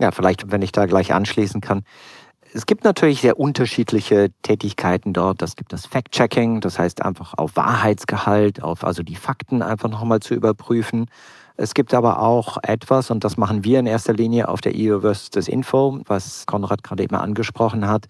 Ja, 0.00 0.10
vielleicht, 0.12 0.50
wenn 0.50 0.62
ich 0.62 0.72
da 0.72 0.86
gleich 0.86 1.12
anschließen 1.12 1.60
kann. 1.60 1.82
Es 2.54 2.64
gibt 2.64 2.84
natürlich 2.84 3.20
sehr 3.20 3.38
unterschiedliche 3.38 4.30
Tätigkeiten 4.42 5.12
dort. 5.12 5.42
Das 5.42 5.54
gibt 5.54 5.72
das 5.72 5.84
Fact-Checking, 5.86 6.60
das 6.60 6.78
heißt 6.78 7.04
einfach 7.04 7.34
auf 7.36 7.56
Wahrheitsgehalt, 7.56 8.62
auf 8.62 8.84
also 8.84 9.02
die 9.02 9.16
Fakten 9.16 9.60
einfach 9.60 9.90
nochmal 9.90 10.20
zu 10.20 10.34
überprüfen. 10.34 11.06
Es 11.56 11.74
gibt 11.74 11.92
aber 11.92 12.20
auch 12.22 12.56
etwas, 12.62 13.10
und 13.10 13.24
das 13.24 13.36
machen 13.36 13.64
wir 13.64 13.80
in 13.80 13.86
erster 13.86 14.14
Linie 14.14 14.48
auf 14.48 14.60
der 14.60 14.72
EU 14.76 15.00
versus 15.00 15.48
Info, 15.48 16.00
was 16.06 16.46
Konrad 16.46 16.82
gerade 16.82 17.02
eben 17.02 17.16
angesprochen 17.16 17.86
hat, 17.86 18.06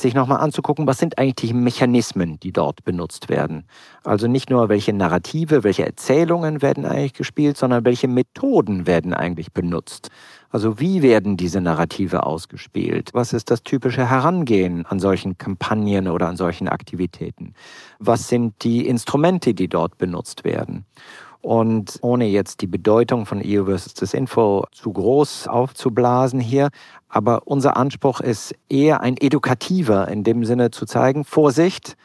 sich 0.00 0.14
nochmal 0.14 0.40
anzugucken, 0.40 0.86
was 0.86 0.98
sind 0.98 1.18
eigentlich 1.18 1.50
die 1.50 1.54
Mechanismen, 1.54 2.40
die 2.40 2.52
dort 2.52 2.84
benutzt 2.84 3.28
werden. 3.28 3.64
Also 4.04 4.26
nicht 4.26 4.48
nur, 4.48 4.68
welche 4.68 4.92
Narrative, 4.92 5.64
welche 5.64 5.84
Erzählungen 5.84 6.62
werden 6.62 6.86
eigentlich 6.86 7.12
gespielt, 7.14 7.56
sondern 7.56 7.84
welche 7.84 8.08
Methoden 8.08 8.86
werden 8.86 9.12
eigentlich 9.12 9.52
benutzt. 9.52 10.10
Also 10.50 10.78
wie 10.78 11.02
werden 11.02 11.36
diese 11.36 11.60
Narrative 11.60 12.24
ausgespielt? 12.24 13.10
Was 13.12 13.32
ist 13.32 13.50
das 13.50 13.62
typische 13.62 14.08
Herangehen 14.08 14.84
an 14.86 15.00
solchen 15.00 15.38
Kampagnen 15.38 16.08
oder 16.08 16.28
an 16.28 16.36
solchen 16.36 16.68
Aktivitäten? 16.68 17.54
Was 17.98 18.28
sind 18.28 18.62
die 18.62 18.86
Instrumente, 18.86 19.54
die 19.54 19.68
dort 19.68 19.98
benutzt 19.98 20.44
werden? 20.44 20.84
Und 21.42 21.98
ohne 22.02 22.26
jetzt 22.26 22.60
die 22.60 22.68
Bedeutung 22.68 23.26
von 23.26 23.42
EU 23.44 23.64
versus 23.64 24.14
Info 24.14 24.64
zu 24.70 24.92
groß 24.92 25.48
aufzublasen 25.48 26.38
hier, 26.40 26.68
aber 27.08 27.42
unser 27.46 27.76
Anspruch 27.76 28.20
ist 28.20 28.54
eher 28.68 29.00
ein 29.00 29.16
edukativer, 29.16 30.08
in 30.08 30.22
dem 30.22 30.44
Sinne 30.44 30.70
zu 30.70 30.86
zeigen, 30.86 31.24
Vorsicht, 31.24 31.96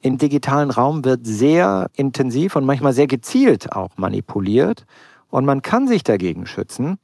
im 0.00 0.18
digitalen 0.18 0.70
Raum 0.70 1.04
wird 1.04 1.26
sehr 1.26 1.88
intensiv 1.94 2.56
und 2.56 2.64
manchmal 2.64 2.94
sehr 2.94 3.06
gezielt 3.06 3.72
auch 3.72 3.90
manipuliert 3.96 4.86
und 5.30 5.44
man 5.44 5.62
kann 5.62 5.88
sich 5.88 6.02
dagegen 6.02 6.46
schützen. 6.46 6.98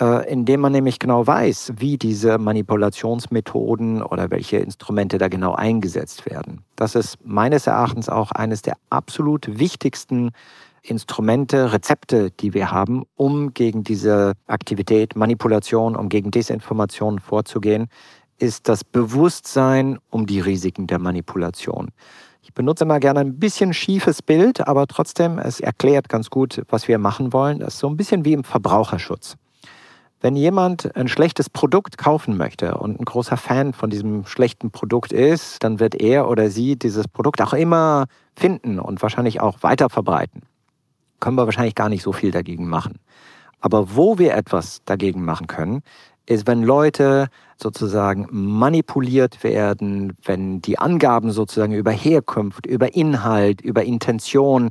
äh, 0.00 0.28
indem 0.30 0.60
man 0.60 0.72
nämlich 0.72 0.98
genau 0.98 1.26
weiß, 1.26 1.74
wie 1.76 1.98
diese 1.98 2.38
Manipulationsmethoden 2.38 4.02
oder 4.02 4.30
welche 4.30 4.56
Instrumente 4.56 5.18
da 5.18 5.28
genau 5.28 5.54
eingesetzt 5.54 6.26
werden. 6.26 6.62
Das 6.74 6.94
ist 6.96 7.18
meines 7.24 7.66
Erachtens 7.66 8.08
auch 8.08 8.32
eines 8.32 8.62
der 8.62 8.74
absolut 8.90 9.58
wichtigsten 9.58 10.32
Instrumente, 10.86 11.72
Rezepte, 11.72 12.30
die 12.30 12.52
wir 12.52 12.70
haben, 12.70 13.04
um 13.16 13.54
gegen 13.54 13.84
diese 13.84 14.34
Aktivität, 14.46 15.16
Manipulation, 15.16 15.96
um 15.96 16.10
gegen 16.10 16.30
Desinformation 16.30 17.20
vorzugehen, 17.20 17.86
ist 18.38 18.68
das 18.68 18.84
Bewusstsein 18.84 19.98
um 20.10 20.26
die 20.26 20.40
Risiken 20.40 20.86
der 20.86 20.98
Manipulation. 20.98 21.88
Ich 22.42 22.52
benutze 22.52 22.84
immer 22.84 23.00
gerne 23.00 23.20
ein 23.20 23.38
bisschen 23.38 23.72
schiefes 23.72 24.20
Bild, 24.20 24.68
aber 24.68 24.86
trotzdem, 24.86 25.38
es 25.38 25.58
erklärt 25.58 26.10
ganz 26.10 26.28
gut, 26.28 26.60
was 26.68 26.86
wir 26.86 26.98
machen 26.98 27.32
wollen. 27.32 27.60
Das 27.60 27.74
ist 27.74 27.80
so 27.80 27.88
ein 27.88 27.96
bisschen 27.96 28.26
wie 28.26 28.34
im 28.34 28.44
Verbraucherschutz. 28.44 29.36
Wenn 30.20 30.36
jemand 30.36 30.94
ein 30.96 31.08
schlechtes 31.08 31.48
Produkt 31.48 31.96
kaufen 31.96 32.36
möchte 32.36 32.76
und 32.76 33.00
ein 33.00 33.04
großer 33.06 33.38
Fan 33.38 33.72
von 33.72 33.88
diesem 33.88 34.26
schlechten 34.26 34.70
Produkt 34.70 35.12
ist, 35.12 35.64
dann 35.64 35.80
wird 35.80 35.94
er 35.94 36.28
oder 36.28 36.50
sie 36.50 36.76
dieses 36.76 37.08
Produkt 37.08 37.40
auch 37.40 37.54
immer 37.54 38.04
finden 38.36 38.78
und 38.78 39.00
wahrscheinlich 39.00 39.40
auch 39.40 39.62
weiter 39.62 39.88
verbreiten 39.88 40.42
können 41.24 41.38
wir 41.38 41.46
wahrscheinlich 41.46 41.74
gar 41.74 41.88
nicht 41.88 42.02
so 42.02 42.12
viel 42.12 42.30
dagegen 42.30 42.68
machen. 42.68 42.98
Aber 43.60 43.96
wo 43.96 44.18
wir 44.18 44.34
etwas 44.34 44.82
dagegen 44.84 45.24
machen 45.24 45.46
können, 45.46 45.80
ist, 46.26 46.46
wenn 46.46 46.62
Leute 46.62 47.28
sozusagen 47.56 48.28
manipuliert 48.30 49.42
werden, 49.42 50.18
wenn 50.22 50.60
die 50.60 50.78
Angaben 50.78 51.30
sozusagen 51.30 51.72
über 51.72 51.92
Herkunft, 51.92 52.66
über 52.66 52.94
Inhalt, 52.94 53.62
über 53.62 53.84
Intention, 53.84 54.68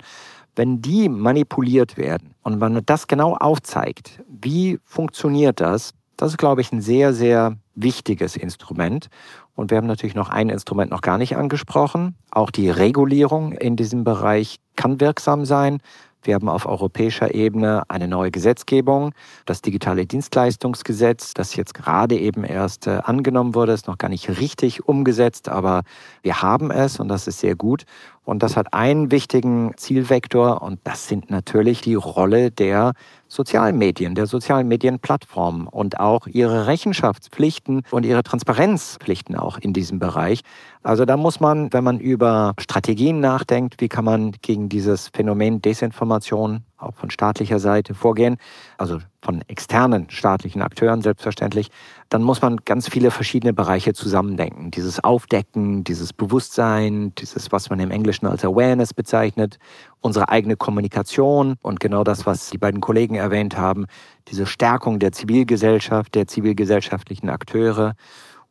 wenn 0.56 0.80
die 0.80 1.10
manipuliert 1.10 1.98
werden 1.98 2.36
und 2.44 2.60
man 2.60 2.82
das 2.86 3.08
genau 3.08 3.36
aufzeigt, 3.36 4.22
wie 4.28 4.80
funktioniert 4.86 5.60
das, 5.60 5.96
das 6.18 6.34
ist, 6.34 6.38
glaube 6.38 6.62
ich, 6.62 6.72
ein 6.72 6.82
sehr, 6.82 7.14
sehr 7.14 7.58
wichtiges 7.74 8.36
Instrument. 8.36 9.08
Und 9.56 9.72
wir 9.72 9.78
haben 9.78 9.88
natürlich 9.88 10.14
noch 10.14 10.30
ein 10.30 10.50
Instrument 10.50 10.92
noch 10.92 11.02
gar 11.02 11.18
nicht 11.18 11.36
angesprochen. 11.36 12.16
Auch 12.30 12.52
die 12.52 12.70
Regulierung 12.70 13.54
in 13.54 13.76
diesem 13.76 14.04
Bereich 14.04 14.60
kann 14.76 15.00
wirksam 15.00 15.46
sein. 15.46 15.80
Wir 16.24 16.36
haben 16.36 16.50
auf 16.50 16.66
europäischer 16.66 17.34
Ebene 17.34 17.84
eine 17.90 18.08
neue 18.08 18.32
Gesetzgebung, 18.32 19.14
das 19.46 19.62
digitale 19.62 20.06
Dienstleistungsgesetz, 20.06 21.34
das 21.34 21.56
jetzt 21.56 21.74
gerade 21.74 22.18
eben 22.18 22.44
erst 22.44 22.88
äh, 22.88 23.02
angenommen 23.04 23.56
wurde, 23.56 23.74
ist 23.74 23.88
noch 23.88 23.98
gar 23.98 24.10
nicht 24.10 24.40
richtig 24.40 24.88
umgesetzt, 24.88 25.50
aber 25.50 25.84
wir 26.22 26.42
haben 26.42 26.72
es 26.72 27.00
und 27.00 27.10
das 27.10 27.28
ist 27.28 27.40
sehr 27.40 27.56
gut. 27.56 27.86
Und 28.26 28.42
das 28.42 28.56
hat 28.56 28.74
einen 28.74 29.12
wichtigen 29.12 29.74
Zielvektor 29.76 30.62
und 30.62 30.80
das 30.86 31.08
sind 31.08 31.30
natürlich 31.30 31.82
die 31.82 31.96
Rolle 31.96 32.52
der 32.52 32.94
Sozialmedien, 33.34 34.16
der 34.16 34.28
sozialen 34.28 34.68
Medienplattformen 34.68 35.68
und 35.68 36.00
auch 36.00 36.28
ihre 36.28 36.68
Rechenschaftspflichten 36.68 37.84
und 37.92 38.06
ihre 38.06 38.24
Transparenzpflichten 38.24 39.36
auch 39.36 39.58
in 39.58 39.74
diesem 39.74 40.00
Bereich. 40.00 40.42
Also 40.84 41.06
da 41.06 41.18
muss 41.18 41.40
man, 41.40 41.74
wenn 41.74 41.84
man 41.84 42.00
über 42.00 42.54
Strategien 42.60 43.20
nachdenkt, 43.20 43.82
wie 43.82 43.90
kann 43.90 44.06
man 44.06 44.34
gegen 44.42 44.70
dieses 44.70 45.10
Phänomen 45.14 45.62
Desinformation 45.62 46.64
auch 46.84 46.96
von 46.96 47.10
staatlicher 47.10 47.60
Seite 47.60 47.94
vorgehen, 47.94 48.38
also 48.78 49.00
von 49.22 49.42
externen 49.48 50.10
staatlichen 50.10 50.62
Akteuren 50.62 51.02
selbstverständlich, 51.02 51.70
dann 52.10 52.24
muss 52.24 52.42
man 52.42 52.58
ganz 52.66 52.90
viele 52.90 53.10
verschiedene 53.10 53.54
Bereiche 53.54 53.94
zusammendenken. 53.94 54.70
Dieses 54.72 55.04
Aufdecken, 55.04 55.84
dieses 55.84 56.14
Bewusstsein, 56.14 57.14
dieses, 57.16 57.52
was 57.52 57.70
man 57.70 57.80
im 57.80 57.92
Englischen 57.92 58.28
als 58.28 58.44
Awareness 58.44 58.94
bezeichnet, 58.94 59.60
unsere 60.02 60.30
eigene 60.30 60.58
Kommunikation 60.58 61.56
und 61.62 61.80
genau 61.80 62.04
das, 62.04 62.26
was 62.26 62.50
die 62.50 62.58
beiden 62.58 62.82
Kollegen 62.82 63.16
erwähnt 63.16 63.58
haben, 63.58 63.86
diese 64.28 64.46
Stärkung 64.46 65.00
der 65.00 65.12
Zivilgesellschaft, 65.12 66.16
der 66.16 66.28
zivilgesellschaftlichen 66.28 67.30
Akteure 67.30 67.94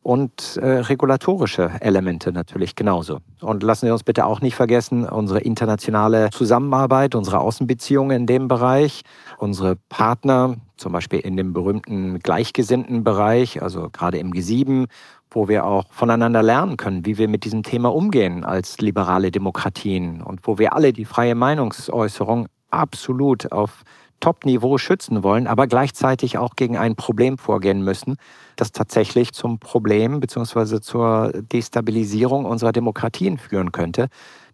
und 0.03 0.57
äh, 0.57 0.67
regulatorische 0.67 1.71
Elemente 1.81 2.33
natürlich 2.33 2.75
genauso. 2.75 3.19
Und 3.41 3.63
lassen 3.63 3.87
Sie 3.87 3.93
uns 3.93 4.03
bitte 4.03 4.27
auch 4.27 4.41
nicht 4.41 4.57
vergessen, 4.57 5.09
unsere 5.09 5.41
internationale 5.41 6.31
Zusammenarbeit, 6.31 7.15
unsere 7.15 7.41
Außenbeziehungen 7.41 8.23
in 8.23 8.27
dem 8.27 8.49
Bereich, 8.49 9.03
unsere 9.39 9.77
Partner, 9.89 10.57
zum 10.77 10.93
Beispiel 10.93 11.21
in 11.21 11.37
dem 11.37 11.53
berühmten 11.53 12.19
gleichgesinnten 12.19 13.05
Bereich, 13.05 13.63
also 13.63 13.89
gerade 13.91 14.19
im 14.19 14.33
G7, 14.33 14.87
wo 15.31 15.49
wir 15.49 15.65
auch 15.65 15.85
voneinander 15.91 16.43
lernen 16.43 16.77
können, 16.77 17.07
wie 17.07 17.17
wir 17.17 17.29
mit 17.29 17.45
diesem 17.45 17.63
Thema 17.63 17.95
umgehen 17.95 18.45
als 18.45 18.79
liberale 18.79 19.31
Demokratien 19.31 20.21
und 20.21 20.41
wo 20.47 20.59
wir 20.59 20.75
alle 20.75 20.93
die 20.93 21.05
freie 21.05 21.35
Meinungsäußerung 21.35 22.49
absolut 22.71 23.53
auf 23.53 23.85
Top-Niveau 24.23 24.79
schützen 24.79 25.23
wollen, 25.23 25.47
aber 25.47 25.67
gleichzeitig 25.67 26.39
auch 26.39 26.57
gegen 26.57 26.79
ein 26.79 26.97
Problem 26.97 27.37
vorgehen 27.37 27.83
müssen, 27.83 28.17
das 28.57 28.73
tatsächlich 28.73 29.33
zum 29.33 29.59
Problem 29.59 30.21
bzw. 30.21 30.81
zur 30.81 31.33
Destabilisierung 31.35 32.47
unserer 32.47 32.73
Demokratien 32.73 33.37
führen 33.37 33.73
könnte. 33.73 34.09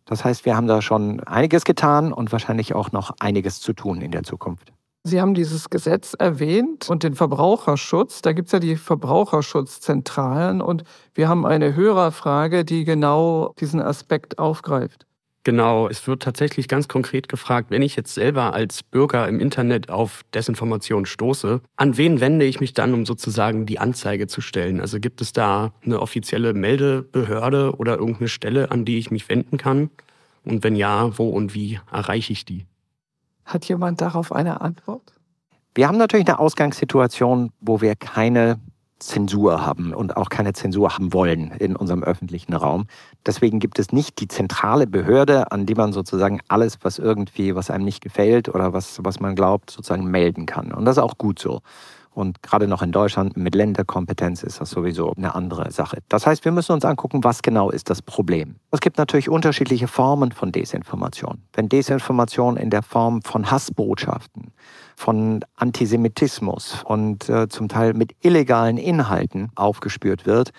Das 0.07 0.25
heißt, 0.25 0.47
wir 0.47 0.57
haben 0.57 0.67
da 0.67 0.81
schon 0.81 1.21
einiges 1.21 1.65
getan 1.65 2.13
und 2.13 2.33
wahrscheinlich 2.33 2.75
auch 2.75 2.93
noch 2.93 3.13
einiges 3.21 3.61
zu 3.61 3.75
tun 3.75 4.01
in 4.01 4.11
der 4.11 4.23
Zukunft. 4.23 4.73
Sie 5.05 5.21
haben 5.21 5.35
dieses 5.35 5.71
Gesetz 5.71 6.15
erwähnt 6.19 6.91
und 6.91 7.03
den 7.03 7.15
Verbraucherschutz. 7.15 8.21
Da 8.23 8.33
gibt 8.33 8.49
es 8.49 8.53
ja 8.53 8.59
die 8.59 8.77
Verbraucherschutzzentralen 8.77 10.61
und 10.61 10.85
wir 11.15 11.29
haben 11.29 11.47
eine 11.47 11.75
Hörerfrage, 11.75 12.65
die 12.65 12.85
genau 12.85 13.55
diesen 13.61 13.81
Aspekt 13.81 14.39
aufgreift. 14.39 15.08
Genau, 15.49 15.89
es 15.89 16.07
wird 16.07 16.23
tatsächlich 16.23 16.69
ganz 16.69 16.89
konkret 16.89 17.27
gefragt, 17.27 17.71
wenn 17.71 17.81
ich 17.81 17.97
jetzt 17.97 18.13
selber 18.13 18.53
als 18.53 18.83
Bürger 18.83 19.27
im 19.27 19.41
Internet 19.41 19.89
auf 19.89 20.23
Desinformation 20.35 21.07
stoße, 21.07 21.63
an 21.77 21.97
wen 21.97 22.21
wende 22.21 22.45
ich 22.45 22.61
mich 22.61 22.75
dann, 22.75 22.93
um 22.93 23.07
sozusagen 23.07 23.65
die 23.65 23.79
Anzeige 23.79 24.27
zu 24.27 24.43
stellen? 24.43 24.79
Also 24.79 25.01
gibt 25.01 25.23
es 25.23 25.33
da 25.33 25.73
eine 25.83 26.03
offizielle 26.03 26.53
Meldebehörde 26.53 27.77
oder 27.79 27.97
irgendeine 27.97 28.29
Stelle, 28.29 28.71
an 28.71 28.85
die 28.85 28.99
ich 28.99 29.11
mich 29.11 29.31
wenden 29.31 29.57
kann? 29.57 29.89
Und 30.45 30.65
wenn 30.65 30.77
ja, 30.77 31.17
wo 31.17 31.31
und 31.31 31.55
wie 31.55 31.81
erreiche 31.91 32.35
ich 32.35 32.45
die? 32.45 32.67
Hat 33.47 33.65
jemand 33.65 34.03
darauf 34.03 34.33
eine 34.33 34.61
Antwort? 34.61 35.15
Wir 35.75 35.89
haben 35.89 35.97
natürlich 35.97 36.29
eine 36.29 36.41
Ausgangssituation, 36.41 37.53
wo 37.63 37.81
wir 37.81 37.97
keine 37.97 38.61
Zensur 38.99 39.65
haben 39.65 39.95
und 39.95 40.17
auch 40.17 40.29
keine 40.29 40.53
Zensur 40.53 40.95
haben 40.95 41.13
wollen 41.13 41.53
in 41.53 41.77
unserem 41.77 42.03
öffentlichen 42.03 42.55
Raum. 42.55 42.87
Deswegen 43.27 43.61
gibt 43.61 43.79
es 43.79 43.93
nicht 43.93 44.21
die 44.21 44.29
zentrale 44.29 44.87
Behörde, 44.87 45.53
an 45.53 45.67
die 45.67 45.75
man 45.75 45.93
sozusagen 45.93 46.41
alles, 46.49 46.79
was 46.83 46.99
irgendwie, 46.99 47.55
was 47.55 47.71
einem 47.71 47.85
nicht 47.85 48.03
gefällt 48.03 48.49
oder 48.49 48.73
was, 48.73 48.99
was 49.03 49.21
man 49.21 49.35
glaubt, 49.35 49.71
sozusagen 49.71 50.11
melden 50.11 50.47
kann. 50.47 50.73
Und 50.73 50.85
das 50.85 50.97
ist 50.97 51.03
auch 51.03 51.19
gut 51.19 51.39
so. 51.39 51.61
Und 52.19 52.43
gerade 52.43 52.67
noch 52.67 52.83
in 52.83 52.91
Deutschland 52.91 53.37
mit 53.37 53.55
Länderkompetenz 53.55 54.43
ist 54.43 54.61
das 54.61 54.71
sowieso 54.71 55.13
eine 55.17 55.37
andere 55.37 55.71
Sache. 55.71 55.99
Das 56.09 56.27
heißt, 56.27 56.45
wir 56.45 56.51
müssen 56.51 56.73
uns 56.73 56.85
angucken, 56.85 57.23
was 57.23 57.43
genau 57.43 57.71
ist 57.71 57.91
das 57.91 58.03
Problem. 58.03 58.57
Es 58.73 58.81
gibt 58.81 58.99
natürlich 58.99 59.29
unterschiedliche 59.29 59.87
Formen 59.87 60.33
von 60.33 60.51
Desinformation. 60.51 61.43
Wenn 61.53 61.69
Desinformation 61.69 62.57
in 62.57 62.71
der 62.71 62.83
Form 62.83 63.23
von 63.23 63.49
Hassbotschaften, 63.49 64.51
von 64.97 65.45
Antisemitismus 65.55 66.83
und 66.85 67.29
äh, 67.29 67.49
zum 67.49 67.69
Teil 67.69 67.95
mit 67.95 68.17
illegalen 68.21 68.79
Inhalten 68.79 69.53
aufgespürt 69.55 70.27
wird, 70.27 70.51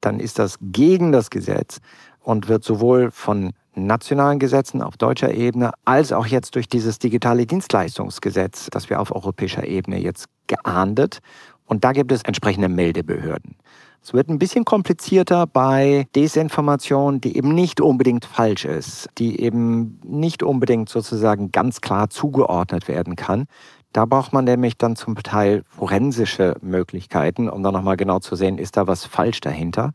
dann 0.00 0.18
ist 0.18 0.38
das 0.38 0.56
gegen 0.62 1.12
das 1.12 1.28
Gesetz 1.28 1.80
und 2.20 2.48
wird 2.48 2.64
sowohl 2.64 3.10
von 3.10 3.52
nationalen 3.74 4.38
Gesetzen 4.38 4.82
auf 4.82 4.96
deutscher 4.96 5.32
Ebene 5.32 5.72
als 5.84 6.12
auch 6.12 6.26
jetzt 6.26 6.54
durch 6.54 6.68
dieses 6.68 6.98
digitale 6.98 7.46
Dienstleistungsgesetz, 7.46 8.68
das 8.70 8.90
wir 8.90 9.00
auf 9.00 9.14
europäischer 9.14 9.66
Ebene 9.66 9.98
jetzt 9.98 10.26
geahndet. 10.46 11.20
Und 11.66 11.84
da 11.84 11.92
gibt 11.92 12.12
es 12.12 12.22
entsprechende 12.22 12.68
Meldebehörden. 12.68 13.56
Es 14.04 14.12
wird 14.12 14.28
ein 14.28 14.40
bisschen 14.40 14.64
komplizierter 14.64 15.46
bei 15.46 16.08
Desinformation, 16.16 17.20
die 17.20 17.36
eben 17.36 17.54
nicht 17.54 17.80
unbedingt 17.80 18.24
falsch 18.24 18.64
ist, 18.64 19.08
die 19.16 19.40
eben 19.40 20.00
nicht 20.04 20.42
unbedingt 20.42 20.88
sozusagen 20.88 21.52
ganz 21.52 21.80
klar 21.80 22.10
zugeordnet 22.10 22.88
werden 22.88 23.14
kann. 23.14 23.46
Da 23.92 24.04
braucht 24.04 24.32
man 24.32 24.44
nämlich 24.44 24.76
dann 24.76 24.96
zum 24.96 25.14
Teil 25.16 25.62
forensische 25.68 26.56
Möglichkeiten, 26.62 27.48
um 27.48 27.62
dann 27.62 27.74
nochmal 27.74 27.96
genau 27.96 28.18
zu 28.18 28.34
sehen, 28.34 28.58
ist 28.58 28.76
da 28.76 28.88
was 28.88 29.04
falsch 29.04 29.40
dahinter. 29.40 29.92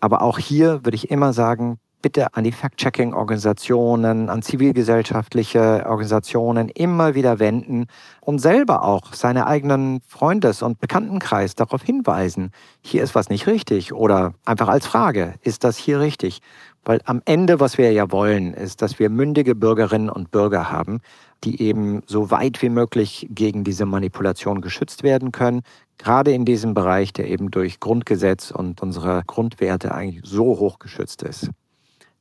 Aber 0.00 0.20
auch 0.20 0.38
hier 0.38 0.84
würde 0.84 0.96
ich 0.96 1.10
immer 1.10 1.32
sagen, 1.32 1.78
bitte 2.06 2.34
an 2.34 2.44
die 2.44 2.52
Fact-Checking-Organisationen, 2.52 4.30
an 4.30 4.40
zivilgesellschaftliche 4.40 5.84
Organisationen 5.86 6.68
immer 6.68 7.16
wieder 7.16 7.40
wenden 7.40 7.86
und 8.20 8.38
selber 8.38 8.84
auch 8.84 9.12
seine 9.12 9.48
eigenen 9.48 10.00
Freundes- 10.06 10.62
und 10.62 10.78
Bekanntenkreis 10.78 11.56
darauf 11.56 11.82
hinweisen, 11.82 12.52
hier 12.80 13.02
ist 13.02 13.16
was 13.16 13.28
nicht 13.28 13.48
richtig 13.48 13.92
oder 13.92 14.34
einfach 14.44 14.68
als 14.68 14.86
Frage, 14.86 15.34
ist 15.42 15.64
das 15.64 15.76
hier 15.76 15.98
richtig? 15.98 16.42
Weil 16.84 17.00
am 17.06 17.22
Ende, 17.24 17.58
was 17.58 17.76
wir 17.76 17.90
ja 17.90 18.12
wollen, 18.12 18.54
ist, 18.54 18.82
dass 18.82 19.00
wir 19.00 19.10
mündige 19.10 19.56
Bürgerinnen 19.56 20.08
und 20.08 20.30
Bürger 20.30 20.70
haben, 20.70 21.00
die 21.42 21.60
eben 21.60 22.04
so 22.06 22.30
weit 22.30 22.62
wie 22.62 22.68
möglich 22.68 23.26
gegen 23.30 23.64
diese 23.64 23.84
Manipulation 23.84 24.60
geschützt 24.60 25.02
werden 25.02 25.32
können. 25.32 25.62
Gerade 25.98 26.30
in 26.30 26.44
diesem 26.44 26.72
Bereich, 26.72 27.12
der 27.12 27.28
eben 27.28 27.50
durch 27.50 27.80
Grundgesetz 27.80 28.52
und 28.52 28.80
unsere 28.80 29.24
Grundwerte 29.26 29.92
eigentlich 29.92 30.20
so 30.24 30.44
hoch 30.44 30.78
geschützt 30.78 31.24
ist. 31.24 31.50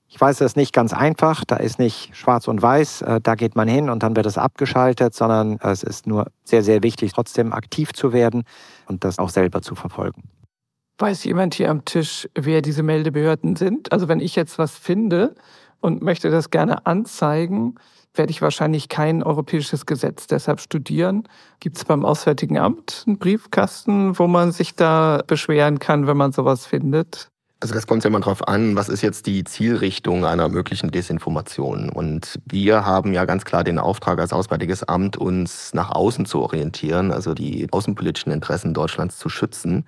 Ich 0.07 0.21
weiß, 0.21 0.37
das 0.37 0.51
ist 0.51 0.55
nicht 0.55 0.73
ganz 0.73 0.93
einfach, 0.93 1.43
da 1.45 1.57
ist 1.57 1.79
nicht 1.79 2.15
schwarz 2.15 2.47
und 2.47 2.61
weiß, 2.61 3.01
äh, 3.01 3.21
da 3.21 3.35
geht 3.35 3.55
man 3.55 3.67
hin 3.67 3.89
und 3.89 4.03
dann 4.03 4.15
wird 4.15 4.25
es 4.25 4.37
abgeschaltet, 4.37 5.13
sondern 5.13 5.59
es 5.61 5.83
ist 5.83 6.07
nur 6.07 6.27
sehr, 6.43 6.63
sehr 6.63 6.83
wichtig, 6.83 7.13
trotzdem 7.13 7.51
aktiv 7.53 7.91
zu 7.91 8.13
werden 8.13 8.43
und 8.87 9.03
das 9.03 9.19
auch 9.19 9.29
selber 9.29 9.61
zu 9.61 9.75
verfolgen. 9.75 10.23
Weiß 10.97 11.25
jemand 11.25 11.55
hier 11.55 11.69
am 11.69 11.83
Tisch, 11.83 12.29
wer 12.35 12.61
diese 12.61 12.83
Meldebehörden 12.83 13.57
sind? 13.57 13.91
Also 13.91 14.07
wenn 14.07 14.21
ich 14.21 14.35
jetzt 14.35 14.57
was 14.57 14.77
finde 14.77 15.35
und 15.81 16.01
möchte 16.01 16.29
das 16.29 16.51
gerne 16.51 16.85
anzeigen, 16.85 17.75
werde 18.13 18.31
ich 18.31 18.41
wahrscheinlich 18.41 18.87
kein 18.87 19.23
europäisches 19.23 19.85
Gesetz 19.85 20.27
deshalb 20.27 20.61
studieren. 20.61 21.27
Gibt 21.59 21.77
es 21.77 21.83
beim 21.83 22.05
Auswärtigen 22.05 22.57
Amt 22.57 23.03
einen 23.07 23.17
Briefkasten, 23.17 24.17
wo 24.17 24.27
man 24.27 24.53
sich 24.53 24.75
da 24.75 25.21
beschweren 25.27 25.79
kann, 25.79 26.07
wenn 26.07 26.15
man 26.15 26.31
sowas 26.31 26.65
findet? 26.65 27.29
Also 27.65 27.73
das 27.73 27.87
kommt 27.87 28.03
ja 28.03 28.09
immer 28.09 28.19
darauf 28.19 28.47
an, 28.47 28.75
was 28.75 28.89
ist 28.89 29.01
jetzt 29.01 29.25
die 29.25 29.43
Zielrichtung 29.43 30.23
einer 30.23 30.49
möglichen 30.49 30.91
Desinformation. 30.91 31.89
Und 31.89 32.39
wir 32.45 32.85
haben 32.85 33.11
ja 33.11 33.25
ganz 33.25 33.43
klar 33.43 33.63
den 33.63 33.79
Auftrag 33.79 34.19
als 34.19 34.33
Auswärtiges 34.33 34.83
Amt, 34.83 35.17
uns 35.17 35.73
nach 35.73 35.89
außen 35.89 36.27
zu 36.27 36.41
orientieren, 36.41 37.11
also 37.11 37.33
die 37.33 37.67
außenpolitischen 37.71 38.31
Interessen 38.31 38.75
Deutschlands 38.75 39.17
zu 39.17 39.29
schützen 39.29 39.87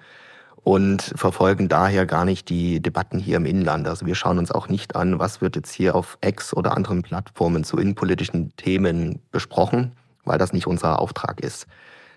und 0.64 1.14
verfolgen 1.16 1.70
daher 1.70 2.08
gar 2.08 2.26
nicht 2.26 2.50
die 2.50 2.80
Debatten 2.80 3.20
hier 3.20 3.38
im 3.38 3.46
Inland. 3.46 3.88
Also 3.88 4.08
wir 4.08 4.16
schauen 4.16 4.40
uns 4.40 4.52
auch 4.52 4.70
nicht 4.70 4.96
an, 4.96 5.20
was 5.20 5.40
wird 5.42 5.56
jetzt 5.56 5.72
hier 5.72 5.94
auf 5.94 6.18
X 6.26 6.56
oder 6.56 6.76
anderen 6.76 7.04
Plattformen 7.04 7.64
zu 7.64 7.78
innenpolitischen 7.78 8.56
Themen 8.56 9.20
besprochen, 9.30 9.92
weil 10.26 10.40
das 10.40 10.52
nicht 10.52 10.66
unser 10.66 10.98
Auftrag 10.98 11.42
ist. 11.42 11.68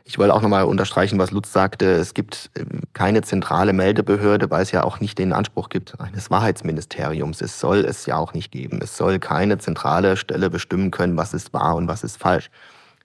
Ich 0.04 0.18
wollte 0.18 0.34
auch 0.34 0.42
nochmal 0.42 0.64
unterstreichen, 0.64 1.18
was 1.18 1.30
Lutz 1.30 1.52
sagte. 1.52 1.86
Es 1.92 2.14
gibt 2.14 2.50
ähm, 2.56 2.82
keine 2.94 3.22
zentrale 3.22 3.72
Meldebehörde, 3.72 4.50
weil 4.50 4.62
es 4.62 4.72
ja 4.72 4.84
auch 4.84 5.00
nicht 5.00 5.18
den 5.18 5.32
Anspruch 5.32 5.68
gibt 5.68 6.00
eines 6.00 6.30
Wahrheitsministeriums. 6.30 7.40
Es 7.40 7.60
soll 7.60 7.84
es 7.84 8.06
ja 8.06 8.16
auch 8.16 8.32
nicht 8.32 8.50
geben. 8.50 8.80
Es 8.82 8.96
soll 8.96 9.18
keine 9.18 9.58
zentrale 9.58 10.16
Stelle 10.16 10.50
bestimmen 10.50 10.90
können, 10.90 11.16
was 11.16 11.34
ist 11.34 11.52
wahr 11.52 11.76
und 11.76 11.88
was 11.88 12.02
ist 12.02 12.16
falsch. 12.16 12.50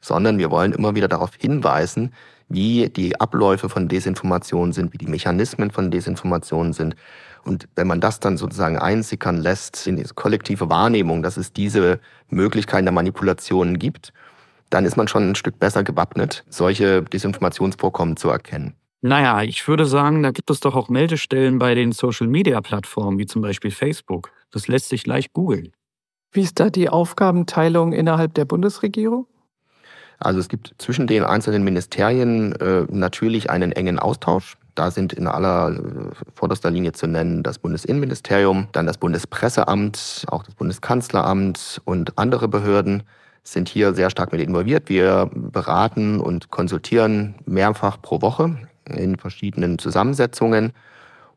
Sondern 0.01 0.38
wir 0.38 0.51
wollen 0.51 0.71
immer 0.71 0.95
wieder 0.95 1.08
darauf 1.08 1.31
hinweisen, 1.38 2.13
wie 2.47 2.89
die 2.89 3.19
Abläufe 3.19 3.69
von 3.69 3.88
Desinformation 3.88 4.71
sind, 4.71 4.93
wie 4.93 4.97
die 4.97 5.08
Mechanismen 5.08 5.71
von 5.71 5.91
Desinformation 5.91 6.73
sind. 6.73 6.95
Und 7.43 7.67
wenn 7.75 7.88
man 7.88 8.01
das 8.01 8.19
dann 8.19 8.38
sozusagen 8.38 8.77
einsickern 8.77 9.38
lässt 9.38 9.86
in 9.88 9.97
die 9.97 10.03
kollektive 10.15 10.69
Wahrnehmung, 10.69 11.21
dass 11.21 11.38
es 11.38 11.53
diese 11.53 11.99
Möglichkeiten 12.29 12.86
der 12.86 12.93
Manipulationen 12.93 13.77
gibt, 13.77 14.13
dann 14.69 14.86
ist 14.86 14.97
man 14.97 15.08
schon 15.08 15.32
ein 15.32 15.36
Stück 15.36 15.60
besser 15.60 15.84
gewappnet, 15.84 16.43
solche 16.49 17.04
Desinformationsvorkommen 17.04 18.17
zu 18.17 18.30
erkennen. 18.30 18.75
Naja, 19.01 19.43
ich 19.43 19.67
würde 19.67 19.86
sagen, 19.86 20.23
da 20.23 20.32
gibt 20.32 20.49
es 20.49 20.60
doch 20.60 20.75
auch 20.75 20.89
Meldestellen 20.89 21.60
bei 21.60 21.75
den 21.75 21.91
Social-Media-Plattformen, 21.91 23.19
wie 23.19 23.28
zum 23.28 23.41
Beispiel 23.41 23.69
Facebook. 23.69 24.32
Das 24.51 24.67
lässt 24.67 24.89
sich 24.89 25.06
leicht 25.06 25.34
googeln. 25.34 25.73
Wie 26.32 26.41
ist 26.41 26.60
da 26.60 26.69
die 26.69 26.89
Aufgabenteilung 26.89 27.93
innerhalb 27.93 28.34
der 28.34 28.45
Bundesregierung? 28.45 29.28
Also 30.19 30.39
es 30.39 30.49
gibt 30.49 30.73
zwischen 30.78 31.08
den 31.08 31.23
einzelnen 31.23 31.63
Ministerien 31.63 32.54
äh, 32.54 32.86
natürlich 32.89 33.49
einen 33.49 33.71
engen 33.71 33.99
Austausch. 33.99 34.58
Da 34.73 34.91
sind 34.91 35.13
in 35.13 35.28
aller 35.28 35.75
äh, 35.75 35.80
vorderster 36.34 36.71
Linie 36.71 36.93
zu 36.93 37.08
nennen 37.08 37.43
das 37.43 37.60
Bundesinnenministerium, 37.60 38.67
dann 38.71 38.86
das 38.86 38.97
Bundespresseamt, 38.97 40.25
auch 40.28 40.43
das 40.43 40.56
Bundeskanzleramt 40.56 41.82
und 41.86 42.17
andere 42.17 42.47
Behörden 42.47 43.04
sind 43.47 43.69
hier 43.69 43.93
sehr 43.93 44.10
stark 44.10 44.31
mit 44.31 44.41
involviert. 44.41 44.89
Wir 44.89 45.29
beraten 45.34 46.19
und 46.19 46.49
konsultieren 46.49 47.36
mehrfach 47.45 48.01
pro 48.01 48.21
Woche 48.21 48.58
in 48.89 49.17
verschiedenen 49.17 49.79
Zusammensetzungen, 49.79 50.73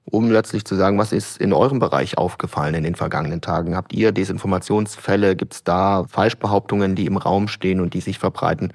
um 0.04 0.30
letztlich 0.30 0.64
zu 0.64 0.74
sagen, 0.74 0.98
was 0.98 1.12
ist 1.12 1.38
in 1.38 1.52
eurem 1.52 1.78
Bereich 1.78 2.16
aufgefallen 2.16 2.74
in 2.74 2.84
den 2.84 2.94
vergangenen 2.94 3.42
Tagen? 3.42 3.76
Habt 3.76 3.92
ihr 3.92 4.12
Desinformationsfälle? 4.12 5.36
Gibt 5.36 5.54
es 5.54 5.64
da 5.64 6.04
Falschbehauptungen, 6.08 6.94
die 6.94 7.06
im 7.06 7.18
Raum 7.18 7.46
stehen 7.46 7.80
und 7.80 7.92
die 7.92 8.00
sich 8.00 8.18
verbreiten? 8.18 8.72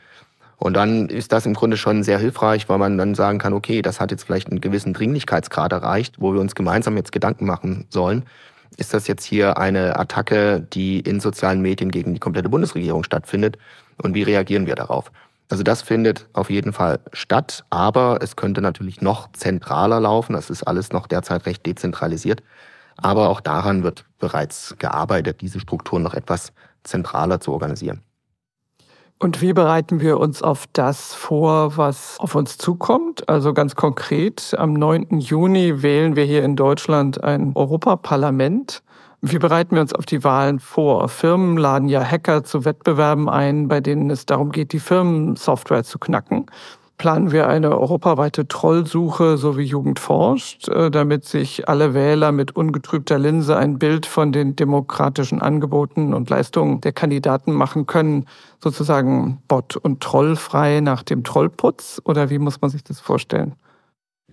Und 0.58 0.76
dann 0.76 1.10
ist 1.10 1.32
das 1.32 1.46
im 1.46 1.56
Grunde 1.56 1.76
schon 1.76 2.04
sehr 2.04 2.20
hilfreich, 2.20 2.70
weil 2.70 2.78
man 2.78 2.98
dann 2.98 3.16
sagen 3.16 3.40
kann, 3.40 3.54
okay, 3.54 3.82
das 3.82 4.00
hat 4.00 4.12
jetzt 4.12 4.24
vielleicht 4.24 4.50
einen 4.50 4.62
gewissen 4.62 4.94
Dringlichkeitsgrad 4.94 5.74
erreicht, 5.74 6.22
wo 6.22 6.34
wir 6.34 6.40
uns 6.40 6.56
gemeinsam 6.56 6.96
jetzt 6.96 7.12
Gedanken 7.12 7.46
machen 7.46 7.86
sollen 7.90 8.24
ist 8.78 8.94
das 8.94 9.08
jetzt 9.08 9.24
hier 9.24 9.58
eine 9.58 9.98
Attacke, 10.00 10.62
die 10.62 11.00
in 11.00 11.20
sozialen 11.20 11.62
Medien 11.62 11.92
gegen 11.92 12.14
die 12.14 12.20
komplette 12.20 12.50
Bundesregierung 12.50 13.04
stattfindet? 13.04 13.58
Und 14.02 14.16
wie 14.16 14.24
reagieren 14.24 14.66
wir 14.66 14.76
darauf? 14.76 15.12
Also 15.50 15.64
das 15.64 15.82
findet 15.82 16.28
auf 16.34 16.50
jeden 16.50 16.74
Fall 16.74 17.00
statt, 17.12 17.64
aber 17.70 18.20
es 18.22 18.36
könnte 18.36 18.62
natürlich 18.62 19.02
noch 19.02 19.32
zentraler 19.34 20.00
laufen. 20.00 20.34
Das 20.34 20.50
ist 20.50 20.64
alles 20.64 20.92
noch 20.92 21.08
derzeit 21.08 21.46
recht 21.46 21.66
dezentralisiert. 21.66 22.42
Aber 22.98 23.30
auch 23.30 23.42
daran 23.42 23.84
wird 23.84 24.06
bereits 24.20 24.76
gearbeitet, 24.80 25.42
diese 25.42 25.60
Strukturen 25.60 26.04
noch 26.04 26.14
etwas 26.14 26.54
zentraler 26.84 27.40
zu 27.40 27.52
organisieren. 27.52 28.02
Und 29.20 29.42
wie 29.42 29.54
bereiten 29.54 30.02
wir 30.02 30.20
uns 30.20 30.42
auf 30.42 30.66
das 30.74 31.14
vor, 31.14 31.78
was 31.78 32.20
auf 32.20 32.36
uns 32.36 32.58
zukommt? 32.58 33.30
Also 33.30 33.54
ganz 33.54 33.76
konkret, 33.76 34.54
am 34.58 34.74
9. 34.74 35.20
Juni 35.20 35.82
wählen 35.82 36.16
wir 36.16 36.26
hier 36.26 36.44
in 36.44 36.56
Deutschland 36.56 37.24
ein 37.24 37.54
Europaparlament. 37.56 38.84
Wie 39.22 39.40
bereiten 39.40 39.76
wir 39.76 39.82
uns 39.82 39.94
auf 39.94 40.06
die 40.06 40.26
Wahlen 40.26 40.60
vor? 40.60 41.08
Firmen 41.08 41.56
laden 41.58 41.88
ja 41.88 42.04
Hacker 42.04 42.44
zu 42.44 42.66
Wettbewerben 42.66 43.30
ein, 43.30 43.70
bei 43.70 43.80
denen 43.80 44.10
es 44.10 44.26
darum 44.26 44.52
geht, 44.52 44.74
die 44.74 44.80
Firmensoftware 44.80 45.86
zu 45.86 46.00
knacken 46.00 46.48
planen 47.04 47.34
wir 47.34 47.50
eine 47.50 47.78
europaweite 47.78 48.48
Trollsuche, 48.48 49.36
so 49.36 49.58
wie 49.58 49.64
Jugend 49.64 50.00
forscht, 50.00 50.70
äh, 50.70 50.90
damit 50.90 51.26
sich 51.26 51.68
alle 51.68 51.94
Wähler 51.94 52.32
mit 52.32 52.56
ungetrübter 52.56 53.20
Linse 53.20 53.58
ein 53.58 53.78
Bild 53.78 54.06
von 54.06 54.32
den 54.32 54.56
demokratischen 54.56 55.42
Angeboten 55.42 56.14
und 56.14 56.30
Leistungen 56.30 56.80
der 56.80 56.94
Kandidaten 56.94 57.52
machen 57.52 57.88
können, 57.88 58.26
sozusagen 58.64 59.42
bot- 59.50 59.76
und 59.76 60.00
trollfrei 60.00 60.80
nach 60.80 61.04
dem 61.04 61.26
Trollputz? 61.26 62.02
Oder 62.06 62.30
wie 62.30 62.40
muss 62.40 62.62
man 62.62 62.72
sich 62.72 62.86
das 62.86 63.02
vorstellen? 63.02 63.56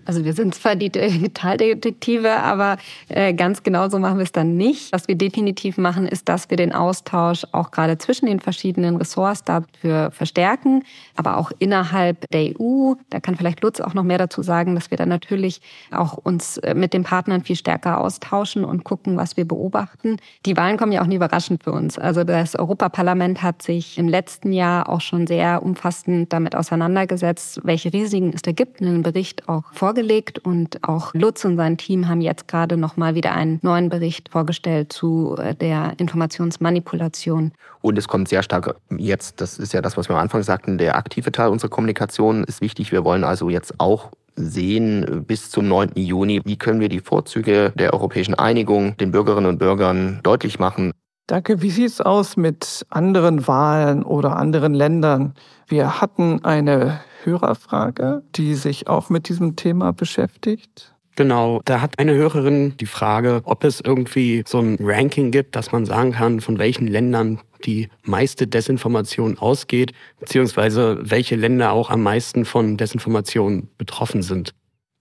Also 0.05 0.25
wir 0.25 0.33
sind 0.33 0.55
zwar 0.55 0.77
die 0.77 0.91
Digitaldetektive, 0.91 2.31
aber 2.43 2.79
äh, 3.09 3.35
ganz 3.35 3.63
genau 3.63 3.89
so 3.89 3.99
machen 3.99 4.19
wir 4.19 4.25
es 4.25 4.33
dann 4.33 4.57
nicht. 4.57 4.93
Was 4.93 5.09
wir 5.09 5.15
definitiv 5.15 5.79
machen, 5.79 6.07
ist, 6.07 6.29
dass 6.29 6.51
wir 6.51 6.57
den 6.57 6.73
Austausch 6.73 7.47
auch 7.53 7.71
gerade 7.71 7.99
zwischen 7.99 8.27
den 8.27 8.41
verschiedenen 8.41 8.97
Ressorts 8.97 9.45
dafür 9.45 10.11
verstärken, 10.11 10.85
aber 11.17 11.37
auch 11.37 11.53
innerhalb 11.59 12.29
der 12.31 12.53
EU. 12.59 12.95
Da 13.11 13.21
kann 13.21 13.37
vielleicht 13.37 13.63
Lutz 13.63 13.81
auch 13.81 13.95
noch 13.95 14.05
mehr 14.05 14.19
dazu 14.19 14.43
sagen, 14.43 14.75
dass 14.75 14.91
wir 14.91 14.97
dann 14.97 15.09
natürlich 15.09 15.61
auch 15.91 16.15
uns 16.15 16.59
äh, 16.59 16.75
mit 16.75 16.95
den 16.95 17.05
Partnern 17.05 17.43
viel 17.43 17.57
stärker 17.57 18.01
austauschen 18.01 18.65
und 18.65 18.85
gucken, 18.85 19.17
was 19.17 19.37
wir 19.37 19.47
beobachten. 19.47 20.17
Die 20.47 20.57
Wahlen 20.57 20.77
kommen 20.77 20.93
ja 20.93 21.03
auch 21.03 21.07
nie 21.07 21.17
überraschend 21.17 21.65
für 21.65 21.73
uns. 21.73 21.99
Also 21.99 22.25
das 22.25 22.57
Europaparlament 22.57 23.43
hat 23.43 23.63
sich 23.63 23.99
im 23.99 24.09
letzten 24.09 24.53
Jahr 24.53 24.89
auch 24.89 25.01
schon 25.01 25.27
sehr 25.27 25.63
umfassend 25.63 26.33
damit 26.33 26.55
auseinandergesetzt, 26.55 27.61
welche 27.65 27.93
Risiken 27.93 28.33
es 28.35 28.43
da 28.43 28.53
gibt, 28.53 28.81
einen 28.81 29.03
Bericht 29.03 29.49
auch 29.49 29.65
vor 29.73 29.89
vorgelegt 29.90 30.38
und 30.38 30.79
auch 30.88 31.12
Lutz 31.14 31.44
und 31.44 31.57
sein 31.57 31.76
Team 31.76 32.07
haben 32.07 32.20
jetzt 32.20 32.46
gerade 32.46 32.76
noch 32.76 32.96
mal 32.96 33.16
wieder 33.16 33.33
einen 33.33 33.59
neuen 33.62 33.88
Bericht 33.88 34.29
vorgestellt 34.29 34.92
zu 34.92 35.35
äh, 35.37 35.53
der 35.57 35.94
Informationsmanipulation. 35.98 37.50
Und 37.81 37.98
es 37.98 38.07
kommt 38.07 38.29
sehr 38.29 38.44
stark 38.44 38.76
jetzt, 38.96 39.40
das 39.40 39.59
ist 39.59 39.72
ja 39.72 39.83
das, 39.83 39.96
was 39.96 40.09
wir 40.09 40.14
am 40.14 40.22
Anfang 40.22 40.44
sagten, 40.44 40.79
der 40.79 40.94
aktive 40.94 41.33
Teil 41.33 41.48
unserer 41.48 41.70
Kommunikation 41.70 42.44
ist 42.44 42.61
wichtig. 42.61 42.92
Wir 42.92 43.05
wollen 43.05 43.24
also 43.24 43.50
jetzt 43.50 43.81
auch 43.81 44.12
sehen 44.37 45.24
bis 45.26 45.50
zum 45.50 45.66
9. 45.66 45.90
Juni, 45.96 46.40
wie 46.44 46.57
können 46.57 46.79
wir 46.79 46.88
die 46.88 47.00
Vorzüge 47.00 47.72
der 47.74 47.92
europäischen 47.92 48.35
Einigung 48.35 48.96
den 48.98 49.11
Bürgerinnen 49.11 49.48
und 49.48 49.59
Bürgern 49.59 50.20
deutlich 50.22 50.61
machen. 50.61 50.92
Danke. 51.26 51.62
Wie 51.62 51.70
sieht 51.70 51.88
es 51.88 52.00
aus 52.00 52.37
mit 52.37 52.87
anderen 52.90 53.48
Wahlen 53.48 54.05
oder 54.05 54.37
anderen 54.37 54.72
Ländern? 54.72 55.35
Wir 55.66 56.00
hatten 56.00 56.44
eine 56.44 57.00
Hörerfrage, 57.25 58.23
die 58.35 58.55
sich 58.55 58.89
auch 58.89 59.11
mit 59.11 59.29
diesem 59.29 59.57
Thema 59.57 59.93
beschäftigt. 59.93 60.95
Genau, 61.17 61.61
da 61.65 61.81
hat 61.81 61.99
eine 61.99 62.15
Hörerin 62.15 62.77
die 62.79 62.87
Frage, 62.87 63.43
ob 63.45 63.65
es 63.65 63.81
irgendwie 63.81 64.43
so 64.47 64.61
ein 64.61 64.79
Ranking 64.81 65.31
gibt, 65.31 65.57
dass 65.57 65.73
man 65.73 65.85
sagen 65.85 66.13
kann, 66.13 66.41
von 66.41 66.59
welchen 66.59 66.87
Ländern 66.87 67.41
die 67.65 67.89
meiste 68.05 68.47
Desinformation 68.47 69.39
ausgeht, 69.39 69.93
beziehungsweise 70.19 70.99
welche 71.03 71.37
Länder 71.37 71.73
auch 71.73 71.91
am 71.91 72.03
meisten 72.03 72.45
von 72.45 72.77
Desinformation 72.77 73.69
betroffen 73.77 74.23
sind. 74.23 74.55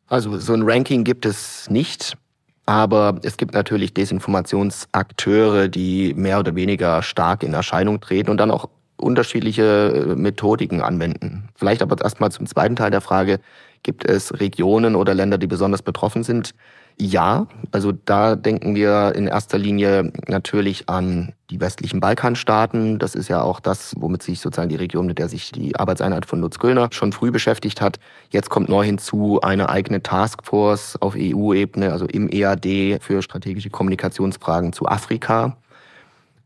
Also 0.07 0.37
so 0.39 0.53
ein 0.53 0.63
Ranking 0.63 1.03
gibt 1.03 1.25
es 1.25 1.69
nicht, 1.69 2.17
aber 2.65 3.19
es 3.23 3.37
gibt 3.37 3.53
natürlich 3.53 3.93
Desinformationsakteure, 3.93 5.69
die 5.69 6.13
mehr 6.15 6.39
oder 6.39 6.53
weniger 6.55 7.01
stark 7.01 7.43
in 7.43 7.53
Erscheinung 7.53 8.01
treten 8.01 8.29
und 8.29 8.37
dann 8.37 8.51
auch 8.51 8.69
unterschiedliche 8.99 9.63
äh, 10.11 10.15
Methodiken 10.15 10.81
anwenden. 10.81 11.49
Vielleicht 11.55 11.81
aber 11.81 12.01
erstmal 12.01 12.31
zum 12.31 12.45
zweiten 12.45 12.75
Teil 12.75 12.91
der 12.91 13.01
Frage, 13.01 13.39
gibt 13.83 14.05
es 14.05 14.39
Regionen 14.39 14.95
oder 14.95 15.13
Länder, 15.13 15.37
die 15.37 15.47
besonders 15.47 15.81
betroffen 15.81 16.23
sind? 16.23 16.53
Ja, 17.01 17.47
also 17.71 17.93
da 17.93 18.35
denken 18.35 18.75
wir 18.75 19.13
in 19.15 19.27
erster 19.27 19.57
Linie 19.57 20.11
natürlich 20.27 20.89
an 20.89 21.31
die 21.49 21.61
westlichen 21.61 22.01
Balkanstaaten. 22.01 22.99
Das 22.99 23.15
ist 23.15 23.29
ja 23.29 23.41
auch 23.41 23.61
das, 23.61 23.93
womit 23.97 24.21
sich 24.21 24.41
sozusagen 24.41 24.67
die 24.67 24.75
Region, 24.75 25.05
mit 25.05 25.17
der 25.17 25.29
sich 25.29 25.53
die 25.53 25.77
Arbeitseinheit 25.77 26.25
von 26.25 26.41
Lutz 26.41 26.59
Göllner 26.59 26.89
schon 26.91 27.13
früh 27.13 27.31
beschäftigt 27.31 27.79
hat. 27.79 27.99
Jetzt 28.31 28.49
kommt 28.49 28.67
neu 28.67 28.83
hinzu 28.83 29.39
eine 29.39 29.69
eigene 29.69 30.03
Taskforce 30.03 30.97
auf 30.99 31.15
EU-Ebene, 31.17 31.93
also 31.93 32.05
im 32.05 32.29
EAD 32.29 32.99
für 33.01 33.21
strategische 33.21 33.69
Kommunikationsfragen 33.69 34.73
zu 34.73 34.85
Afrika. 34.85 35.55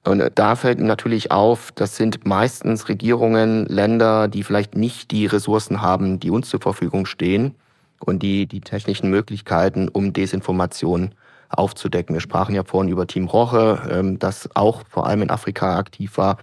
Und 0.06 0.32
da 0.36 0.56
fällt 0.56 0.80
natürlich 0.80 1.32
auf, 1.32 1.72
das 1.72 1.96
sind 1.96 2.26
meistens 2.26 2.90
Regierungen, 2.90 3.66
Länder, 3.68 4.28
die 4.28 4.44
vielleicht 4.44 4.76
nicht 4.76 5.12
die 5.12 5.26
Ressourcen 5.26 5.82
haben, 5.82 6.20
die 6.20 6.30
uns 6.30 6.50
zur 6.50 6.60
Verfügung 6.60 7.06
stehen 7.06 7.56
und 8.00 8.22
die, 8.22 8.46
die 8.46 8.60
technischen 8.60 9.10
Möglichkeiten, 9.10 9.88
um 9.88 10.12
Desinformation 10.12 11.16
aufzudecken. 11.48 12.14
Wir 12.16 12.22
sprachen 12.22 12.54
ja 12.54 12.64
vorhin 12.66 12.92
über 12.92 13.08
Team 13.08 13.28
Roche, 13.28 13.82
ähm, 13.90 14.20
das 14.20 14.50
auch 14.56 14.82
vor 14.90 15.08
allem 15.08 15.22
in 15.22 15.30
Afrika 15.30 15.78
aktiv 15.78 16.18
war. 16.18 16.38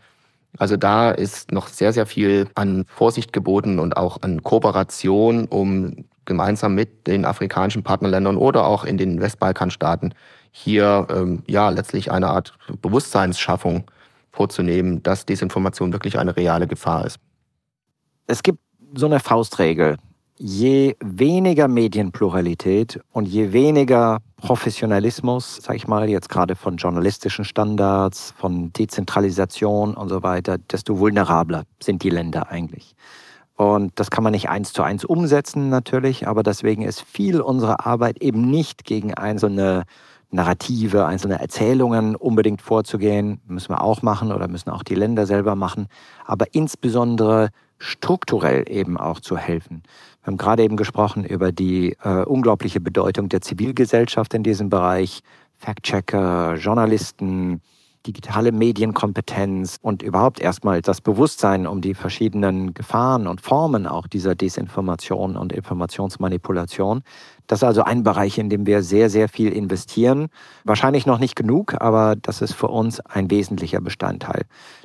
Also 0.59 0.77
da 0.77 1.11
ist 1.11 1.53
noch 1.53 1.69
sehr, 1.69 1.93
sehr 1.93 2.07
viel 2.07 2.49
an 2.55 2.85
Vorsicht 2.89 3.33
geboten 3.33 3.79
und 3.79 3.97
auch 3.97 4.23
an 4.23 4.43
Kooperation, 4.43 5.47
um 5.47 6.05
gemeinsam 6.25 6.75
mit 6.75 7.07
den 7.07 7.25
afrikanischen 7.25 7.83
Partnerländern 7.83 8.37
oder 8.37 8.67
auch 8.67 8.85
in 8.85 8.99
den 8.99 9.21
Westbalkanstaaten 9.21 10.15
hier 10.53 11.07
ähm, 11.11 11.43
ja 11.47 11.71
letztlich 11.71 12.11
eine 12.11 12.29
Art 12.29 12.55
Bewusstseinsschaffung 12.83 13.85
vorzunehmen, 14.33 15.03
dass 15.03 15.27
Desinformation 15.27 15.93
wirklich 15.93 16.19
eine 16.19 16.37
reale 16.37 16.67
Gefahr 16.67 17.05
ist. 17.07 17.19
Es 18.27 18.43
gibt 18.43 18.61
so 18.95 19.07
eine 19.07 19.21
Faustregel. 19.21 19.97
Je 20.37 20.97
weniger 21.01 21.69
Medienpluralität 21.69 23.01
und 23.13 23.27
je 23.27 23.53
weniger 23.53 24.21
Professionalismus, 24.37 25.57
sage 25.57 25.77
ich 25.77 25.87
mal, 25.87 26.09
jetzt 26.09 26.31
gerade 26.31 26.57
von 26.57 26.77
journalistischen 26.77 27.45
Standards, 27.45 28.33
von 28.39 28.73
Dezentralisation 28.73 29.95
und 29.95 30.09
so 30.09 30.23
weiter, 30.23 30.57
desto 30.57 30.99
vulnerabler 30.99 31.65
sind 31.83 32.03
die 32.03 32.11
Länder 32.11 32.51
eigentlich. 32.51 32.95
Und 33.57 33.93
das 34.01 34.11
kann 34.11 34.25
man 34.25 34.33
nicht 34.33 34.49
eins 34.49 34.73
zu 34.73 34.83
eins 34.83 35.05
umsetzen 35.05 35.69
natürlich, 35.69 36.27
aber 36.27 36.43
deswegen 36.43 36.81
ist 36.81 37.03
viel 37.03 37.43
unserer 37.43 37.85
Arbeit 37.85 38.23
eben 38.23 38.49
nicht 38.51 38.85
gegen 38.85 39.13
einzelne 39.13 39.85
Narrative, 40.31 41.07
einzelne 41.07 41.41
Erzählungen 41.41 42.15
unbedingt 42.17 42.63
vorzugehen. 42.63 43.41
Müssen 43.47 43.71
wir 43.71 43.83
auch 43.83 44.03
machen 44.03 44.33
oder 44.33 44.49
müssen 44.49 44.71
auch 44.71 44.83
die 44.83 44.95
Länder 44.95 45.27
selber 45.27 45.57
machen. 45.57 45.89
Aber 46.25 46.47
insbesondere 46.53 47.51
strukturell 47.79 48.65
eben 48.69 48.97
auch 48.97 49.21
zu 49.21 49.37
helfen. 49.37 49.83
Wir 50.23 50.29
haben 50.29 50.37
gerade 50.37 50.63
eben 50.63 50.77
gesprochen 50.77 51.25
über 51.25 51.51
die 51.51 51.97
äh, 52.03 52.25
unglaubliche 52.25 52.81
Bedeutung 52.81 53.29
der 53.29 53.41
Zivilgesellschaft 53.41 54.35
in 54.35 54.43
diesem 54.43 54.69
Bereich. 54.69 55.23
Fact-Checker, 55.57 56.55
Journalisten, 56.55 57.61
digitale 58.07 58.53
Medienkompetenz 58.53 59.77
und 59.83 60.03
überhaupt 60.03 60.41
erstmal 60.41 60.81
das 60.83 61.01
Bewusstsein 61.01 61.67
um 61.67 61.81
die 61.81 61.95
verschiedenen 61.95 62.73
Gefahren 62.75 63.27
und 63.27 63.41
Formen 63.41 63.87
auch 63.87 64.07
dieser 64.07 64.35
Desinformation 64.35 65.37
und 65.37 65.53
Informationsmanipulation. 65.53 67.03
Das 67.47 67.61
ist 67.61 67.65
also 67.65 67.83
ein 67.83 68.03
Bereich, 68.05 68.39
in 68.39 68.49
dem 68.49 68.65
wir 68.65 68.83
sehr, 68.83 69.11
sehr 69.11 69.29
viel 69.29 69.53
investieren. 69.53 70.29
Wahrscheinlich 70.65 71.05
noch 71.05 71.19
nicht 71.19 71.35
genug, 71.35 71.75
aber 71.81 72.15
das 72.17 72.43
ist 72.43 72.55
für 72.55 72.69
uns 72.69 73.01
ein 73.01 73.31
wesentlicher 73.31 73.81
Bestandteil. 73.81 74.45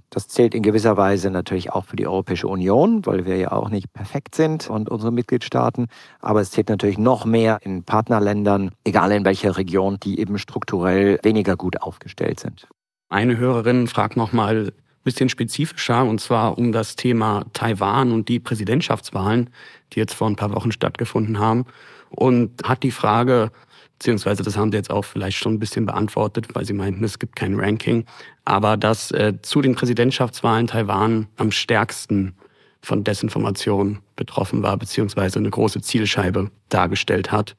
Das 0.10 0.28
zählt 0.28 0.56
in 0.56 0.64
gewisser 0.64 0.98
Weise 0.98 1.30
natürlich 1.30 1.72
auch 1.72 1.86
für 1.86 1.96
die 1.96 2.08
Europäische 2.08 2.48
Union, 2.48 3.06
weil 3.06 3.26
wir 3.26 3.38
ja 3.38 3.52
auch 3.52 3.70
nicht 3.70 3.94
perfekt 3.94 4.36
sind 4.36 4.70
und 4.70 4.90
unsere 4.90 5.12
Mitgliedstaaten. 5.12 5.88
Aber 6.20 6.42
es 6.42 6.52
zählt 6.52 6.70
natürlich 6.70 6.98
noch 6.98 7.26
mehr 7.26 7.60
in 7.62 7.84
Partnerländern, 7.84 8.72
egal 8.84 9.12
in 9.12 9.26
welcher 9.26 9.58
Region, 9.58 9.98
die 10.02 10.20
eben 10.20 10.38
strukturell 10.38 11.20
weniger 11.24 11.56
gut 11.56 11.82
aufgestellt 11.82 12.40
sind. 12.40 12.68
Eine 13.10 13.38
Hörerin 13.38 13.88
fragt 13.88 14.18
nochmal 14.18 14.68
ein 14.68 14.72
bisschen 15.04 15.30
spezifischer, 15.30 16.04
und 16.06 16.20
zwar 16.20 16.58
um 16.58 16.72
das 16.72 16.96
Thema 16.96 17.46
Taiwan 17.54 18.12
und 18.12 18.30
die 18.30 18.40
Präsidentschaftswahlen, 18.40 19.50
die 19.94 20.00
jetzt 20.00 20.14
vor 20.14 20.28
ein 20.28 20.36
paar 20.36 20.54
Wochen 20.54 20.72
stattgefunden 20.72 21.40
haben. 21.40 21.66
Und 22.10 22.64
hat 22.64 22.84
die 22.84 22.92
Frage, 22.92 23.52
beziehungsweise 23.98 24.44
das 24.44 24.58
haben 24.58 24.72
Sie 24.72 24.78
jetzt 24.78 24.90
auch 24.90 25.06
vielleicht 25.06 25.38
schon 25.38 25.54
ein 25.54 25.60
bisschen 25.60 25.86
beantwortet, 25.86 26.48
weil 26.54 26.66
Sie 26.66 26.74
meinten, 26.74 27.04
es 27.04 27.20
gibt 27.20 27.36
kein 27.36 27.60
Ranking, 27.60 28.06
aber 28.44 28.78
dass 28.78 29.12
äh, 29.12 29.34
zu 29.42 29.62
den 29.62 29.76
Präsidentschaftswahlen 29.76 30.68
Taiwan 30.68 31.28
am 31.38 31.52
stärksten 31.52 32.36
von 32.82 33.04
Desinformation 33.04 34.00
betroffen 34.16 34.64
war, 34.64 34.78
beziehungsweise 34.78 35.40
eine 35.40 35.50
große 35.50 35.82
Zielscheibe 35.82 36.52
dargestellt 36.70 37.32
hat. 37.32 37.56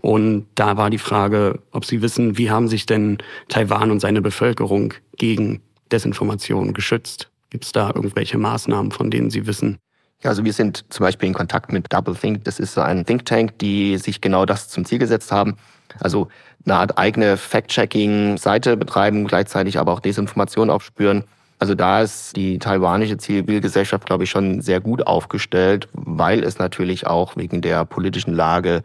Und 0.00 0.46
da 0.54 0.76
war 0.76 0.90
die 0.90 0.98
Frage, 0.98 1.60
ob 1.70 1.84
Sie 1.84 2.00
wissen, 2.00 2.38
wie 2.38 2.50
haben 2.50 2.68
sich 2.68 2.86
denn 2.86 3.18
Taiwan 3.48 3.90
und 3.90 4.00
seine 4.00 4.22
Bevölkerung 4.22 4.94
gegen 5.16 5.60
Desinformation 5.90 6.72
geschützt? 6.72 7.28
Gibt 7.50 7.64
es 7.64 7.72
da 7.72 7.92
irgendwelche 7.94 8.38
Maßnahmen, 8.38 8.92
von 8.92 9.10
denen 9.10 9.30
Sie 9.30 9.46
wissen? 9.46 9.78
Ja, 10.22 10.30
also 10.30 10.44
wir 10.44 10.52
sind 10.52 10.84
zum 10.88 11.04
Beispiel 11.04 11.28
in 11.28 11.34
Kontakt 11.34 11.72
mit 11.72 11.92
Double 11.92 12.14
Think. 12.14 12.44
Das 12.44 12.58
ist 12.58 12.74
so 12.74 12.80
ein 12.80 13.04
Think 13.04 13.26
Tank, 13.26 13.58
die 13.58 13.98
sich 13.98 14.20
genau 14.20 14.46
das 14.46 14.68
zum 14.68 14.84
Ziel 14.84 14.98
gesetzt 14.98 15.32
haben. 15.32 15.56
Also 16.00 16.28
eine 16.64 16.76
Art 16.76 16.96
eigene 16.96 17.36
Fact-Checking-Seite 17.36 18.76
betreiben, 18.76 19.26
gleichzeitig 19.26 19.78
aber 19.78 19.92
auch 19.92 20.00
Desinformation 20.00 20.70
aufspüren. 20.70 21.24
Also 21.58 21.74
da 21.74 22.02
ist 22.02 22.34
die 22.36 22.58
taiwanische 22.58 23.18
Zivilgesellschaft, 23.18 24.06
glaube 24.06 24.24
ich, 24.24 24.30
schon 24.30 24.62
sehr 24.62 24.80
gut 24.80 25.06
aufgestellt, 25.06 25.88
weil 25.92 26.42
es 26.42 26.58
natürlich 26.58 27.06
auch 27.06 27.36
wegen 27.36 27.60
der 27.60 27.84
politischen 27.84 28.32
Lage 28.34 28.82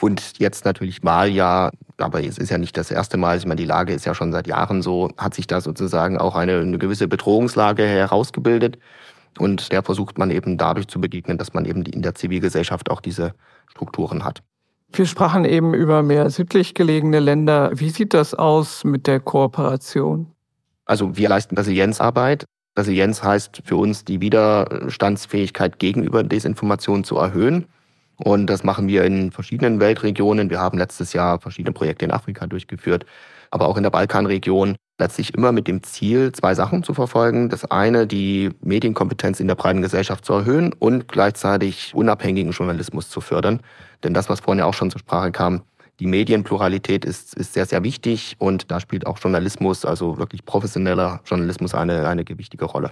und 0.00 0.38
jetzt 0.38 0.64
natürlich 0.64 1.04
Wahljahr, 1.04 1.72
aber 1.98 2.24
es 2.24 2.38
ist 2.38 2.50
ja 2.50 2.58
nicht 2.58 2.76
das 2.76 2.90
erste 2.90 3.16
Mal, 3.16 3.36
ich 3.36 3.44
meine, 3.44 3.60
die 3.60 3.66
Lage 3.66 3.92
ist 3.92 4.06
ja 4.06 4.14
schon 4.14 4.32
seit 4.32 4.46
Jahren 4.46 4.82
so, 4.82 5.10
hat 5.16 5.34
sich 5.34 5.46
da 5.46 5.60
sozusagen 5.60 6.18
auch 6.18 6.36
eine, 6.36 6.60
eine 6.60 6.78
gewisse 6.78 7.08
Bedrohungslage 7.08 7.84
herausgebildet. 7.84 8.78
Und 9.38 9.70
der 9.72 9.82
versucht 9.82 10.18
man 10.18 10.30
eben 10.30 10.58
dadurch 10.58 10.88
zu 10.88 11.00
begegnen, 11.00 11.38
dass 11.38 11.54
man 11.54 11.64
eben 11.64 11.82
in 11.84 12.02
der 12.02 12.14
Zivilgesellschaft 12.14 12.90
auch 12.90 13.00
diese 13.00 13.34
Strukturen 13.68 14.24
hat. 14.24 14.42
Wir 14.92 15.06
sprachen 15.06 15.44
eben 15.44 15.72
über 15.72 16.02
mehr 16.02 16.30
südlich 16.30 16.74
gelegene 16.74 17.20
Länder. 17.20 17.70
Wie 17.74 17.90
sieht 17.90 18.12
das 18.12 18.34
aus 18.34 18.82
mit 18.82 19.06
der 19.06 19.20
Kooperation? 19.20 20.26
Also 20.84 21.16
wir 21.16 21.28
leisten 21.28 21.56
Resilienzarbeit. 21.56 22.44
Resilienz 22.76 23.22
heißt 23.22 23.62
für 23.64 23.76
uns, 23.76 24.04
die 24.04 24.20
Widerstandsfähigkeit 24.20 25.78
gegenüber 25.78 26.24
Desinformation 26.24 27.04
zu 27.04 27.16
erhöhen. 27.18 27.66
Und 28.22 28.48
das 28.48 28.64
machen 28.64 28.86
wir 28.86 29.04
in 29.04 29.32
verschiedenen 29.32 29.80
Weltregionen. 29.80 30.50
Wir 30.50 30.60
haben 30.60 30.76
letztes 30.76 31.14
Jahr 31.14 31.40
verschiedene 31.40 31.72
Projekte 31.72 32.04
in 32.04 32.10
Afrika 32.10 32.46
durchgeführt, 32.46 33.06
aber 33.50 33.66
auch 33.66 33.78
in 33.78 33.82
der 33.82 33.90
Balkanregion. 33.90 34.76
Letztlich 34.98 35.32
immer 35.32 35.52
mit 35.52 35.66
dem 35.66 35.82
Ziel, 35.82 36.30
zwei 36.32 36.54
Sachen 36.54 36.82
zu 36.82 36.92
verfolgen. 36.92 37.48
Das 37.48 37.64
eine, 37.64 38.06
die 38.06 38.50
Medienkompetenz 38.60 39.40
in 39.40 39.48
der 39.48 39.54
breiten 39.54 39.80
Gesellschaft 39.80 40.26
zu 40.26 40.34
erhöhen 40.34 40.74
und 40.74 41.08
gleichzeitig 41.08 41.94
unabhängigen 41.94 42.52
Journalismus 42.52 43.08
zu 43.08 43.22
fördern. 43.22 43.60
Denn 44.04 44.12
das, 44.12 44.28
was 44.28 44.40
vorhin 44.40 44.58
ja 44.58 44.66
auch 44.66 44.74
schon 44.74 44.90
zur 44.90 45.00
Sprache 45.00 45.32
kam, 45.32 45.62
die 45.98 46.06
Medienpluralität 46.06 47.06
ist, 47.06 47.34
ist 47.34 47.54
sehr, 47.54 47.64
sehr 47.64 47.82
wichtig 47.82 48.36
und 48.38 48.70
da 48.70 48.80
spielt 48.80 49.06
auch 49.06 49.18
Journalismus, 49.18 49.86
also 49.86 50.18
wirklich 50.18 50.44
professioneller 50.44 51.20
Journalismus, 51.24 51.74
eine, 51.74 52.06
eine 52.06 52.24
gewichtige 52.24 52.66
Rolle. 52.66 52.90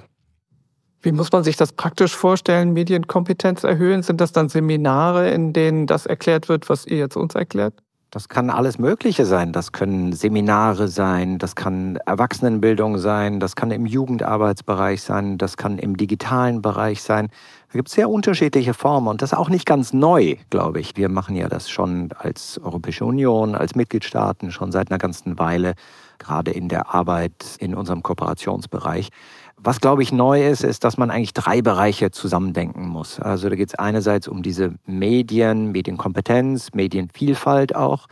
Wie 1.01 1.13
muss 1.13 1.31
man 1.31 1.45
sich 1.45 1.57
das 1.57 1.73
praktisch 1.73 2.17
vorstellen, 2.17 2.73
Medienkompetenz 2.73 3.63
erhöhen? 3.63 4.03
Sind 4.03 4.21
das 4.21 4.33
dann 4.33 4.49
Seminare, 4.49 5.31
in 5.31 5.53
denen 5.53 5.87
das 5.87 6.07
erklärt 6.07 6.49
wird, 6.49 6.69
was 6.69 6.87
ihr 6.87 6.99
jetzt 6.99 7.17
uns 7.17 7.35
erklärt? 7.35 7.75
Das 8.11 8.31
kann 8.31 8.49
alles 8.49 8.79
Mögliche 8.79 9.27
sein. 9.27 9.53
Das 9.53 9.73
können 9.73 10.15
Seminare 10.15 10.89
sein, 10.89 11.39
das 11.39 11.55
kann 11.55 11.97
Erwachsenenbildung 12.07 12.97
sein, 12.97 13.39
das 13.39 13.55
kann 13.55 13.71
im 13.71 13.85
Jugendarbeitsbereich 13.85 15.03
sein, 15.03 15.37
das 15.37 15.59
kann 15.59 15.79
im 15.79 15.95
digitalen 15.95 16.63
Bereich 16.63 17.03
sein. 17.03 17.29
Da 17.71 17.77
gibt 17.77 17.89
es 17.89 17.95
sehr 17.95 18.09
unterschiedliche 18.09 18.73
Formen 18.73 19.09
und 19.09 19.21
das 19.21 19.33
ist 19.33 19.39
auch 19.39 19.51
nicht 19.51 19.67
ganz 19.67 19.93
neu, 19.93 20.37
glaube 20.49 20.81
ich. 20.81 20.97
Wir 20.97 21.11
machen 21.11 21.37
ja 21.37 21.49
das 21.49 21.69
schon 21.69 22.09
als 22.17 22.59
Europäische 22.65 23.05
Union, 23.05 23.55
als 23.55 23.75
Mitgliedstaaten 23.75 24.53
schon 24.53 24.73
seit 24.73 24.91
einer 24.91 24.99
ganzen 24.99 25.39
Weile, 25.39 25.75
gerade 26.19 26.51
in 26.51 26.71
der 26.71 26.95
Arbeit 26.95 27.57
in 27.59 27.75
unserem 27.75 28.03
Kooperationsbereich. 28.03 29.11
Was, 29.61 29.81
glaube 29.81 30.03
ich, 30.05 30.13
neu 30.13 30.47
ist, 30.47 30.63
ist, 30.63 30.85
dass 30.85 30.99
man 30.99 31.11
eigentlich 31.11 31.35
drei 31.35 31.63
Bereiche 31.63 32.13
zusammendenken 32.13 32.87
muss. 32.89 33.19
Also 33.19 33.49
da 33.49 33.57
geht 33.57 33.71
es 33.71 33.75
einerseits 33.75 34.29
um 34.29 34.43
diese 34.43 34.75
Medien, 34.87 35.73
Medienkompetenz, 35.73 36.73
Medienvielfalt 36.75 37.75
auch. 37.75 38.07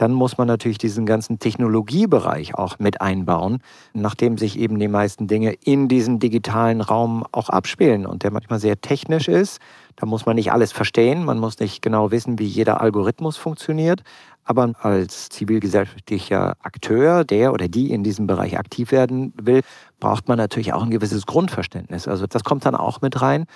dann 0.00 0.12
muss 0.14 0.38
man 0.38 0.48
natürlich 0.48 0.78
diesen 0.78 1.04
ganzen 1.04 1.38
Technologiebereich 1.38 2.54
auch 2.54 2.78
mit 2.78 3.02
einbauen, 3.02 3.58
nachdem 3.92 4.38
sich 4.38 4.58
eben 4.58 4.78
die 4.78 4.88
meisten 4.88 5.26
Dinge 5.26 5.52
in 5.62 5.88
diesem 5.88 6.18
digitalen 6.18 6.80
Raum 6.80 7.22
auch 7.32 7.50
abspielen 7.50 8.06
und 8.06 8.22
der 8.22 8.30
manchmal 8.30 8.60
sehr 8.60 8.80
technisch 8.80 9.28
ist. 9.28 9.60
Da 9.96 10.06
muss 10.06 10.24
man 10.24 10.36
nicht 10.36 10.52
alles 10.52 10.72
verstehen, 10.72 11.26
man 11.26 11.38
muss 11.38 11.58
nicht 11.58 11.82
genau 11.82 12.10
wissen, 12.10 12.38
wie 12.38 12.46
jeder 12.46 12.80
Algorithmus 12.80 13.36
funktioniert. 13.36 14.02
Aber 14.44 14.72
als 14.80 15.28
zivilgesellschaftlicher 15.28 16.56
Akteur, 16.62 17.24
der 17.24 17.52
oder 17.52 17.68
die 17.68 17.92
in 17.92 18.02
diesem 18.02 18.26
Bereich 18.26 18.58
aktiv 18.58 18.92
werden 18.92 19.34
will, 19.40 19.60
braucht 20.00 20.28
man 20.28 20.38
natürlich 20.38 20.72
auch 20.72 20.82
ein 20.82 20.90
gewisses 20.90 21.26
Grundverständnis. 21.26 22.08
Also 22.08 22.26
das 22.26 22.42
kommt 22.44 22.64
dann 22.64 22.74
auch 22.74 23.00
mit 23.00 23.20
rein. 23.20 23.46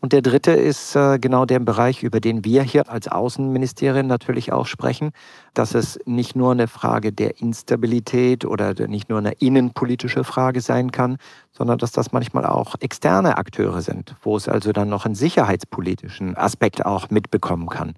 Und 0.00 0.12
der 0.12 0.22
dritte 0.22 0.52
ist 0.52 0.94
äh, 0.94 1.18
genau 1.18 1.44
der 1.44 1.58
Bereich, 1.58 2.04
über 2.04 2.20
den 2.20 2.44
wir 2.44 2.62
hier 2.62 2.88
als 2.88 3.08
Außenministerien 3.08 4.06
natürlich 4.06 4.52
auch 4.52 4.66
sprechen, 4.66 5.10
dass 5.54 5.74
es 5.74 5.98
nicht 6.06 6.36
nur 6.36 6.52
eine 6.52 6.68
Frage 6.68 7.12
der 7.12 7.40
Instabilität 7.40 8.44
oder 8.44 8.74
nicht 8.86 9.08
nur 9.08 9.18
eine 9.18 9.32
innenpolitische 9.32 10.22
Frage 10.22 10.60
sein 10.60 10.92
kann, 10.92 11.16
sondern 11.50 11.78
dass 11.78 11.90
das 11.90 12.12
manchmal 12.12 12.46
auch 12.46 12.76
externe 12.78 13.38
Akteure 13.38 13.82
sind, 13.82 14.14
wo 14.22 14.36
es 14.36 14.48
also 14.48 14.72
dann 14.72 14.88
noch 14.88 15.04
einen 15.04 15.16
sicherheitspolitischen 15.16 16.36
Aspekt 16.36 16.86
auch 16.86 17.10
mitbekommen 17.10 17.68
kann. 17.68 17.94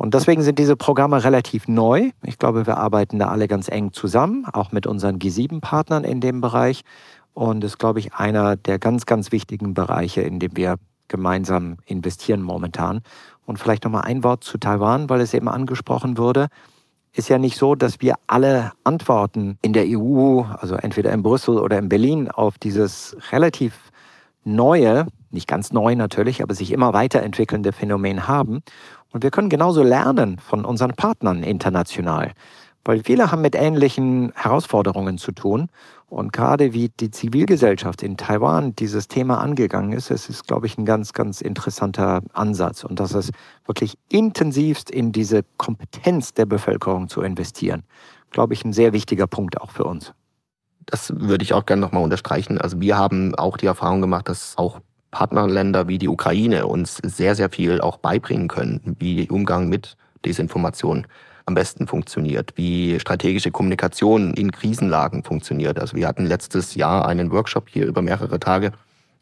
Und 0.00 0.14
deswegen 0.14 0.42
sind 0.42 0.58
diese 0.58 0.76
Programme 0.76 1.22
relativ 1.22 1.68
neu. 1.68 2.10
Ich 2.22 2.38
glaube, 2.38 2.66
wir 2.66 2.78
arbeiten 2.78 3.18
da 3.18 3.28
alle 3.28 3.48
ganz 3.48 3.68
eng 3.68 3.92
zusammen, 3.92 4.46
auch 4.50 4.72
mit 4.72 4.86
unseren 4.86 5.18
G7-Partnern 5.18 6.04
in 6.04 6.22
dem 6.22 6.40
Bereich. 6.40 6.84
Und 7.34 7.64
ist, 7.64 7.78
glaube 7.78 8.00
ich, 8.00 8.14
einer 8.14 8.56
der 8.56 8.78
ganz, 8.78 9.06
ganz 9.06 9.32
wichtigen 9.32 9.74
Bereiche, 9.74 10.20
in 10.22 10.38
dem 10.40 10.56
wir 10.56 10.76
gemeinsam 11.08 11.76
investieren 11.86 12.42
momentan. 12.42 13.02
Und 13.44 13.58
vielleicht 13.58 13.84
nochmal 13.84 14.02
ein 14.02 14.24
Wort 14.24 14.44
zu 14.44 14.58
Taiwan, 14.58 15.10
weil 15.10 15.20
es 15.20 15.34
eben 15.34 15.48
angesprochen 15.48 16.16
wurde. 16.16 16.48
Ist 17.12 17.28
ja 17.28 17.38
nicht 17.38 17.56
so, 17.56 17.74
dass 17.74 18.00
wir 18.00 18.14
alle 18.28 18.72
Antworten 18.84 19.58
in 19.62 19.72
der 19.72 19.84
EU, 19.88 20.42
also 20.42 20.76
entweder 20.76 21.12
in 21.12 21.22
Brüssel 21.22 21.58
oder 21.58 21.78
in 21.78 21.88
Berlin, 21.88 22.30
auf 22.30 22.56
dieses 22.58 23.16
relativ 23.32 23.90
neue, 24.44 25.06
nicht 25.30 25.48
ganz 25.48 25.72
neu 25.72 25.96
natürlich, 25.96 26.42
aber 26.42 26.54
sich 26.54 26.72
immer 26.72 26.92
weiterentwickelnde 26.92 27.72
Phänomen 27.72 28.28
haben. 28.28 28.62
Und 29.12 29.24
wir 29.24 29.30
können 29.32 29.48
genauso 29.48 29.82
lernen 29.82 30.38
von 30.38 30.64
unseren 30.64 30.92
Partnern 30.92 31.42
international, 31.42 32.32
weil 32.90 33.04
viele 33.04 33.30
haben 33.30 33.40
mit 33.40 33.54
ähnlichen 33.54 34.32
Herausforderungen 34.34 35.16
zu 35.16 35.30
tun. 35.30 35.68
Und 36.08 36.32
gerade 36.32 36.72
wie 36.72 36.88
die 36.88 37.12
Zivilgesellschaft 37.12 38.02
in 38.02 38.16
Taiwan 38.16 38.74
dieses 38.74 39.06
Thema 39.06 39.38
angegangen 39.38 39.92
ist, 39.92 40.10
es 40.10 40.28
ist, 40.28 40.48
glaube 40.48 40.66
ich, 40.66 40.76
ein 40.76 40.84
ganz, 40.84 41.12
ganz 41.12 41.40
interessanter 41.40 42.20
Ansatz. 42.32 42.82
Und 42.82 42.98
das 42.98 43.14
ist 43.14 43.30
wirklich 43.64 43.96
intensivst 44.08 44.90
in 44.90 45.12
diese 45.12 45.44
Kompetenz 45.56 46.34
der 46.34 46.46
Bevölkerung 46.46 47.08
zu 47.08 47.22
investieren, 47.22 47.84
glaube 48.32 48.54
ich, 48.54 48.64
ein 48.64 48.72
sehr 48.72 48.92
wichtiger 48.92 49.28
Punkt 49.28 49.60
auch 49.60 49.70
für 49.70 49.84
uns. 49.84 50.12
Das 50.86 51.12
würde 51.14 51.44
ich 51.44 51.54
auch 51.54 51.66
gerne 51.66 51.82
nochmal 51.82 52.02
unterstreichen. 52.02 52.58
Also 52.58 52.80
wir 52.80 52.98
haben 52.98 53.36
auch 53.36 53.56
die 53.56 53.66
Erfahrung 53.66 54.00
gemacht, 54.00 54.28
dass 54.28 54.58
auch 54.58 54.80
Partnerländer 55.12 55.86
wie 55.86 55.98
die 55.98 56.08
Ukraine 56.08 56.66
uns 56.66 56.96
sehr, 57.04 57.36
sehr 57.36 57.50
viel 57.50 57.80
auch 57.80 57.98
beibringen 57.98 58.48
können, 58.48 58.96
wie 58.98 59.30
Umgang 59.30 59.68
mit 59.68 59.96
Desinformation 60.24 61.06
am 61.50 61.54
besten 61.54 61.88
funktioniert, 61.88 62.52
wie 62.54 63.00
strategische 63.00 63.50
Kommunikation 63.50 64.34
in 64.34 64.52
Krisenlagen 64.52 65.24
funktioniert. 65.24 65.80
Also 65.80 65.96
wir 65.96 66.06
hatten 66.06 66.24
letztes 66.26 66.76
Jahr 66.76 67.08
einen 67.08 67.32
Workshop 67.32 67.68
hier 67.68 67.86
über 67.86 68.02
mehrere 68.02 68.38
Tage 68.38 68.70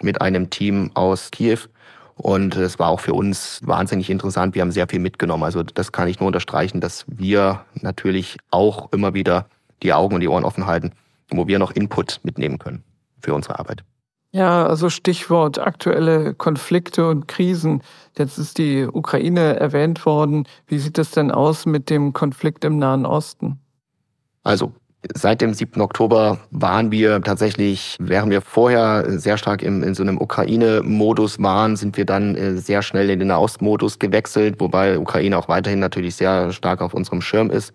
mit 0.03 0.21
einem 0.21 0.51
Team 0.51 0.91
aus 0.93 1.31
Kiew. 1.31 1.61
Und 2.17 2.55
es 2.57 2.79
war 2.79 2.89
auch 2.89 3.01
für 3.01 3.15
uns 3.15 3.61
wahnsinnig 3.65 4.11
interessant. 4.11 4.55
Wir 4.55 4.63
haben 4.63 4.73
sehr 4.73 4.89
viel 4.89 4.99
mitgenommen. 4.99 5.45
Also 5.45 5.63
das 5.63 5.91
kann 5.91 6.09
ich 6.09 6.21
nur 6.21 6.27
unterstreichen, 6.27 6.81
dass 6.83 7.07
wir 7.07 7.65
natürlich 7.81 8.37
auch 8.51 8.93
immer 8.93 9.15
wieder 9.15 9.47
die 9.83 9.95
Augen 9.95 10.17
und 10.17 10.21
die 10.21 10.29
Ohren 10.29 10.45
offen 10.45 10.67
halten, 10.67 10.93
wo 11.31 11.47
wir 11.47 11.59
noch 11.59 11.71
Input 11.71 12.21
mitnehmen 12.25 12.59
können 12.59 12.83
für 13.21 13.33
unsere 13.33 13.59
Arbeit. 13.59 13.85
Ja, 14.31 14.67
also 14.67 14.91
Stichwort 14.91 15.59
aktuelle 15.59 16.35
Konflikte 16.35 17.09
und 17.09 17.29
Krisen. 17.29 17.83
Jetzt 18.17 18.37
ist 18.37 18.59
die 18.59 18.87
Ukraine 18.87 19.59
erwähnt 19.59 20.05
worden. 20.05 20.47
Wie 20.67 20.79
sieht 20.79 20.99
es 20.99 21.13
denn 21.13 21.31
aus 21.31 21.65
mit 21.65 21.89
dem 21.89 22.13
Konflikt 22.13 22.65
im 22.65 22.79
Nahen 22.79 23.07
Osten? 23.07 23.59
Also 24.43 24.73
Seit 25.15 25.41
dem 25.41 25.55
7. 25.55 25.81
Oktober 25.81 26.41
waren 26.51 26.91
wir 26.91 27.23
tatsächlich, 27.23 27.97
während 28.01 28.33
wir 28.33 28.41
vorher 28.41 29.05
sehr 29.19 29.39
stark 29.39 29.63
im, 29.63 29.85
in 29.85 29.95
so 29.95 30.03
einem 30.03 30.21
Ukraine-Modus 30.21 31.41
waren, 31.41 31.77
sind 31.77 31.97
wir 31.97 32.05
dann 32.05 32.35
äh, 32.35 32.57
sehr 32.57 32.83
schnell 32.83 33.09
in 33.09 33.21
den 33.21 33.29
Nahostmodus 33.29 34.01
gewechselt, 34.01 34.57
wobei 34.59 34.99
Ukraine 34.99 35.39
auch 35.39 35.49
weiterhin 35.49 35.79
natürlich 35.79 36.17
sehr 36.17 36.51
stark 36.51 36.81
auf 36.81 36.95
unserem 36.95 37.21
Schirm 37.21 37.49
ist. 37.49 37.73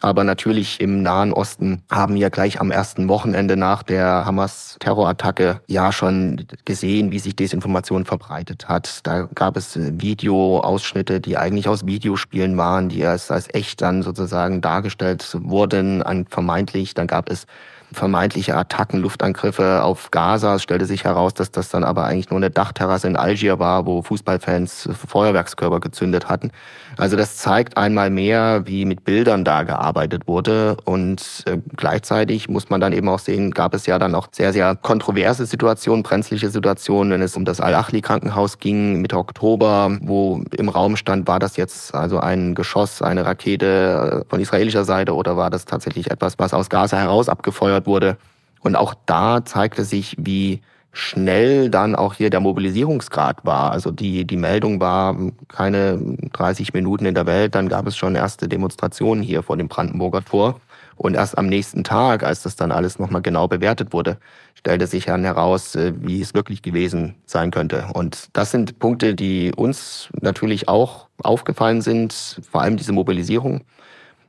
Aber 0.00 0.24
natürlich 0.24 0.80
im 0.80 1.02
Nahen 1.02 1.32
Osten 1.32 1.82
haben 1.90 2.16
wir 2.16 2.28
gleich 2.28 2.60
am 2.60 2.70
ersten 2.70 3.08
Wochenende 3.08 3.56
nach 3.56 3.82
der 3.82 4.26
Hamas-Terrorattacke 4.26 5.60
ja 5.66 5.92
schon 5.92 6.46
gesehen, 6.64 7.10
wie 7.10 7.18
sich 7.18 7.36
Desinformation 7.36 8.04
verbreitet 8.04 8.68
hat. 8.68 9.00
Da 9.04 9.28
gab 9.34 9.56
es 9.56 9.78
Videoausschnitte, 9.78 11.20
die 11.20 11.38
eigentlich 11.38 11.68
aus 11.68 11.86
Videospielen 11.86 12.58
waren, 12.58 12.90
die 12.90 13.00
erst 13.00 13.30
als 13.30 13.48
echt 13.54 13.80
dann 13.80 14.02
sozusagen 14.02 14.60
dargestellt 14.60 15.36
wurden, 15.40 16.04
vermeintlich. 16.28 16.94
Dann 16.94 17.06
gab 17.06 17.30
es 17.30 17.46
vermeintliche 17.94 18.56
Attacken, 18.56 19.00
Luftangriffe 19.00 19.82
auf 19.82 20.10
Gaza. 20.10 20.56
Es 20.56 20.62
stellte 20.62 20.86
sich 20.86 21.04
heraus, 21.04 21.34
dass 21.34 21.50
das 21.50 21.68
dann 21.68 21.84
aber 21.84 22.04
eigentlich 22.04 22.30
nur 22.30 22.38
eine 22.38 22.50
Dachterrasse 22.50 23.08
in 23.08 23.16
Algier 23.16 23.58
war, 23.58 23.86
wo 23.86 24.02
Fußballfans 24.02 24.90
Feuerwerkskörper 25.08 25.80
gezündet 25.80 26.28
hatten. 26.28 26.50
Also 26.96 27.16
das 27.16 27.36
zeigt 27.36 27.76
einmal 27.76 28.10
mehr, 28.10 28.62
wie 28.66 28.84
mit 28.84 29.04
Bildern 29.04 29.44
da 29.44 29.62
gearbeitet 29.62 30.26
wurde. 30.26 30.76
Und 30.84 31.44
äh, 31.46 31.58
gleichzeitig 31.76 32.48
muss 32.48 32.70
man 32.70 32.80
dann 32.80 32.92
eben 32.92 33.08
auch 33.08 33.18
sehen, 33.18 33.50
gab 33.50 33.74
es 33.74 33.86
ja 33.86 33.98
dann 33.98 34.14
auch 34.14 34.28
sehr, 34.30 34.52
sehr 34.52 34.76
kontroverse 34.76 35.46
Situationen, 35.46 36.02
brenzliche 36.02 36.50
Situationen, 36.50 37.12
wenn 37.12 37.22
es 37.22 37.36
um 37.36 37.44
das 37.44 37.60
Al-Achli-Krankenhaus 37.60 38.58
ging, 38.58 39.00
Mitte 39.00 39.16
Oktober, 39.16 39.96
wo 40.02 40.42
im 40.56 40.68
Raum 40.68 40.96
stand, 40.96 41.26
war 41.26 41.38
das 41.38 41.56
jetzt 41.56 41.94
also 41.94 42.20
ein 42.20 42.54
Geschoss, 42.54 43.02
eine 43.02 43.24
Rakete 43.24 44.24
äh, 44.24 44.30
von 44.30 44.40
israelischer 44.40 44.84
Seite 44.84 45.14
oder 45.14 45.36
war 45.36 45.50
das 45.50 45.64
tatsächlich 45.64 46.10
etwas, 46.10 46.38
was 46.38 46.54
aus 46.54 46.68
Gaza 46.68 46.96
heraus 46.96 47.28
abgefeuert 47.28 47.83
wurde? 47.86 48.16
Und 48.60 48.76
auch 48.76 48.94
da 49.06 49.44
zeigte 49.44 49.84
sich, 49.84 50.16
wie 50.18 50.60
schnell 50.94 51.70
dann 51.70 51.96
auch 51.96 52.14
hier 52.14 52.30
der 52.30 52.40
Mobilisierungsgrad 52.40 53.44
war. 53.44 53.72
Also 53.72 53.90
die, 53.90 54.24
die 54.24 54.36
Meldung 54.36 54.80
war 54.80 55.16
keine 55.48 55.98
30 56.32 56.72
Minuten 56.72 57.04
in 57.04 57.14
der 57.14 57.26
Welt, 57.26 57.54
dann 57.56 57.68
gab 57.68 57.86
es 57.86 57.96
schon 57.96 58.14
erste 58.14 58.48
Demonstrationen 58.48 59.22
hier 59.22 59.42
vor 59.42 59.56
dem 59.56 59.68
Brandenburger 59.68 60.24
Tor. 60.24 60.60
Und 60.96 61.14
erst 61.14 61.36
am 61.36 61.46
nächsten 61.46 61.82
Tag, 61.82 62.22
als 62.22 62.42
das 62.42 62.54
dann 62.54 62.70
alles 62.70 63.00
nochmal 63.00 63.22
genau 63.22 63.48
bewertet 63.48 63.92
wurde, 63.92 64.18
stellte 64.54 64.86
sich 64.86 65.06
dann 65.06 65.24
heraus, 65.24 65.74
äh, 65.74 65.92
wie 65.98 66.20
es 66.20 66.34
wirklich 66.34 66.62
gewesen 66.62 67.16
sein 67.26 67.50
könnte. 67.50 67.86
Und 67.94 68.28
das 68.32 68.52
sind 68.52 68.78
Punkte, 68.78 69.16
die 69.16 69.52
uns 69.54 70.08
natürlich 70.20 70.68
auch 70.68 71.08
aufgefallen 71.22 71.82
sind, 71.82 72.40
vor 72.48 72.62
allem 72.62 72.76
diese 72.76 72.92
Mobilisierung. 72.92 73.62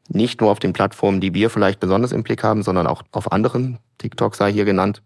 Nicht 0.07 0.41
nur 0.41 0.51
auf 0.51 0.59
den 0.59 0.73
Plattformen, 0.73 1.19
die 1.19 1.33
wir 1.33 1.49
vielleicht 1.49 1.79
besonders 1.79 2.11
im 2.11 2.23
Blick 2.23 2.43
haben, 2.43 2.63
sondern 2.63 2.87
auch 2.87 3.03
auf 3.11 3.31
anderen. 3.31 3.79
TikTok 3.97 4.35
sei 4.35 4.51
hier 4.51 4.65
genannt. 4.65 5.01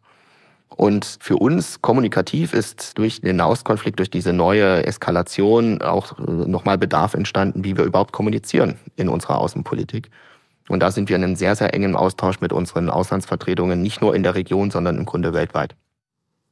Und 0.75 1.17
für 1.19 1.37
uns 1.37 1.81
kommunikativ 1.81 2.53
ist 2.53 2.97
durch 2.97 3.21
den 3.21 3.37
Nahostkonflikt, 3.37 3.99
durch 3.99 4.09
diese 4.09 4.33
neue 4.33 4.85
Eskalation 4.85 5.81
auch 5.81 6.17
äh, 6.19 6.31
nochmal 6.31 6.77
Bedarf 6.77 7.15
entstanden, 7.15 7.63
wie 7.63 7.75
wir 7.75 7.85
überhaupt 7.85 8.11
kommunizieren 8.11 8.77
in 8.95 9.09
unserer 9.09 9.39
Außenpolitik. 9.39 10.09
Und 10.67 10.81
da 10.81 10.91
sind 10.91 11.09
wir 11.09 11.15
in 11.15 11.23
einem 11.23 11.35
sehr, 11.35 11.55
sehr 11.55 11.73
engen 11.73 11.95
Austausch 11.95 12.41
mit 12.41 12.53
unseren 12.53 12.89
Auslandsvertretungen, 12.89 13.81
nicht 13.81 14.01
nur 14.01 14.15
in 14.15 14.21
der 14.21 14.35
Region, 14.35 14.69
sondern 14.69 14.97
im 14.97 15.05
Grunde 15.05 15.33
weltweit. 15.33 15.75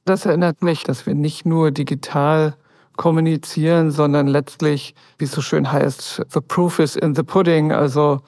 Das 0.05 0.25
erinnert 0.25 0.63
mich, 0.63 0.83
dass 0.83 1.05
wir 1.05 1.13
nicht 1.13 1.45
nur 1.45 1.69
digital 1.69 2.55
kommunizieren, 2.95 3.91
sondern 3.91 4.25
letztlich, 4.25 4.95
wie 5.19 5.25
es 5.25 5.31
so 5.31 5.41
schön 5.41 5.71
heißt, 5.71 6.23
the 6.29 6.41
proof 6.41 6.79
is 6.79 6.95
in 6.95 7.13
the 7.13 7.21
pudding. 7.21 7.71
Also 7.71 8.21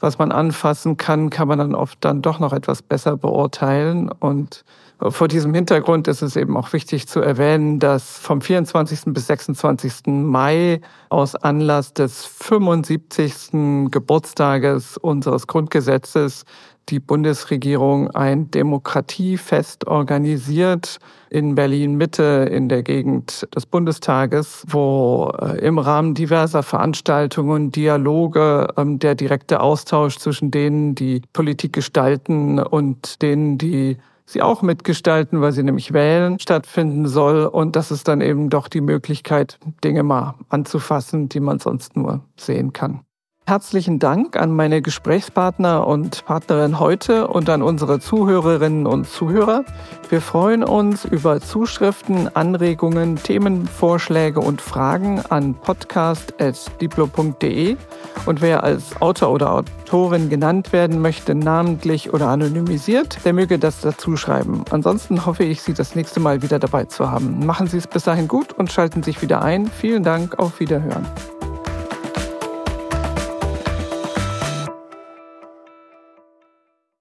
was 0.00 0.18
man 0.18 0.32
anfassen 0.32 0.96
kann, 0.96 1.30
kann 1.30 1.48
man 1.48 1.58
dann 1.58 1.74
oft 1.74 1.98
dann 2.04 2.22
doch 2.22 2.38
noch 2.38 2.52
etwas 2.52 2.82
besser 2.82 3.16
beurteilen. 3.16 4.10
Und 4.10 4.64
vor 4.98 5.28
diesem 5.28 5.52
Hintergrund 5.52 6.08
ist 6.08 6.22
es 6.22 6.36
eben 6.36 6.56
auch 6.56 6.72
wichtig 6.72 7.06
zu 7.06 7.20
erwähnen, 7.20 7.78
dass 7.78 8.18
vom 8.18 8.40
24. 8.40 9.12
bis 9.12 9.26
26. 9.26 10.06
Mai 10.06 10.80
aus 11.10 11.34
Anlass 11.34 11.92
des 11.92 12.24
75. 12.24 13.90
Geburtstages 13.90 14.96
unseres 14.96 15.46
Grundgesetzes 15.46 16.44
die 16.88 17.00
Bundesregierung 17.00 18.10
ein 18.12 18.50
Demokratiefest 18.50 19.86
organisiert 19.86 20.98
in 21.30 21.54
Berlin 21.54 21.96
Mitte 21.96 22.48
in 22.50 22.68
der 22.68 22.82
Gegend 22.82 23.46
des 23.54 23.66
Bundestages, 23.66 24.64
wo 24.68 25.32
äh, 25.40 25.58
im 25.58 25.78
Rahmen 25.78 26.14
diverser 26.14 26.62
Veranstaltungen, 26.62 27.72
Dialoge, 27.72 28.68
ähm, 28.76 28.98
der 28.98 29.14
direkte 29.14 29.60
Austausch 29.60 30.18
zwischen 30.18 30.50
denen, 30.50 30.94
die 30.94 31.22
Politik 31.32 31.72
gestalten 31.72 32.58
und 32.60 33.20
denen, 33.22 33.58
die 33.58 33.96
sie 34.26 34.42
auch 34.42 34.62
mitgestalten, 34.62 35.40
weil 35.40 35.52
sie 35.52 35.62
nämlich 35.62 35.92
wählen, 35.92 36.38
stattfinden 36.38 37.06
soll. 37.06 37.46
Und 37.46 37.76
das 37.76 37.90
ist 37.90 38.08
dann 38.08 38.20
eben 38.20 38.50
doch 38.50 38.68
die 38.68 38.80
Möglichkeit, 38.80 39.58
Dinge 39.84 40.02
mal 40.02 40.34
anzufassen, 40.48 41.28
die 41.28 41.40
man 41.40 41.58
sonst 41.58 41.96
nur 41.96 42.20
sehen 42.36 42.72
kann. 42.72 43.05
Herzlichen 43.48 44.00
Dank 44.00 44.36
an 44.36 44.50
meine 44.50 44.82
Gesprächspartner 44.82 45.86
und 45.86 46.24
Partnerin 46.24 46.80
heute 46.80 47.28
und 47.28 47.48
an 47.48 47.62
unsere 47.62 48.00
Zuhörerinnen 48.00 48.88
und 48.88 49.08
Zuhörer. 49.08 49.64
Wir 50.08 50.20
freuen 50.20 50.64
uns 50.64 51.04
über 51.04 51.40
Zuschriften, 51.40 52.28
Anregungen, 52.34 53.14
Themenvorschläge 53.14 54.40
und 54.40 54.60
Fragen 54.60 55.22
an 55.28 55.54
podcast.diplo.de. 55.54 57.76
Und 58.26 58.40
wer 58.40 58.64
als 58.64 59.00
Autor 59.00 59.30
oder 59.30 59.52
Autorin 59.52 60.28
genannt 60.28 60.72
werden 60.72 61.00
möchte, 61.00 61.36
namentlich 61.36 62.12
oder 62.12 62.26
anonymisiert, 62.26 63.24
der 63.24 63.32
möge 63.32 63.60
das 63.60 63.80
dazu 63.80 64.16
schreiben. 64.16 64.64
Ansonsten 64.70 65.24
hoffe 65.24 65.44
ich, 65.44 65.62
Sie 65.62 65.72
das 65.72 65.94
nächste 65.94 66.18
Mal 66.18 66.42
wieder 66.42 66.58
dabei 66.58 66.86
zu 66.86 67.12
haben. 67.12 67.46
Machen 67.46 67.68
Sie 67.68 67.78
es 67.78 67.86
bis 67.86 68.02
dahin 68.02 68.26
gut 68.26 68.54
und 68.54 68.72
schalten 68.72 69.04
sich 69.04 69.22
wieder 69.22 69.42
ein. 69.42 69.68
Vielen 69.68 70.02
Dank, 70.02 70.40
auf 70.40 70.58
Wiederhören. 70.58 71.06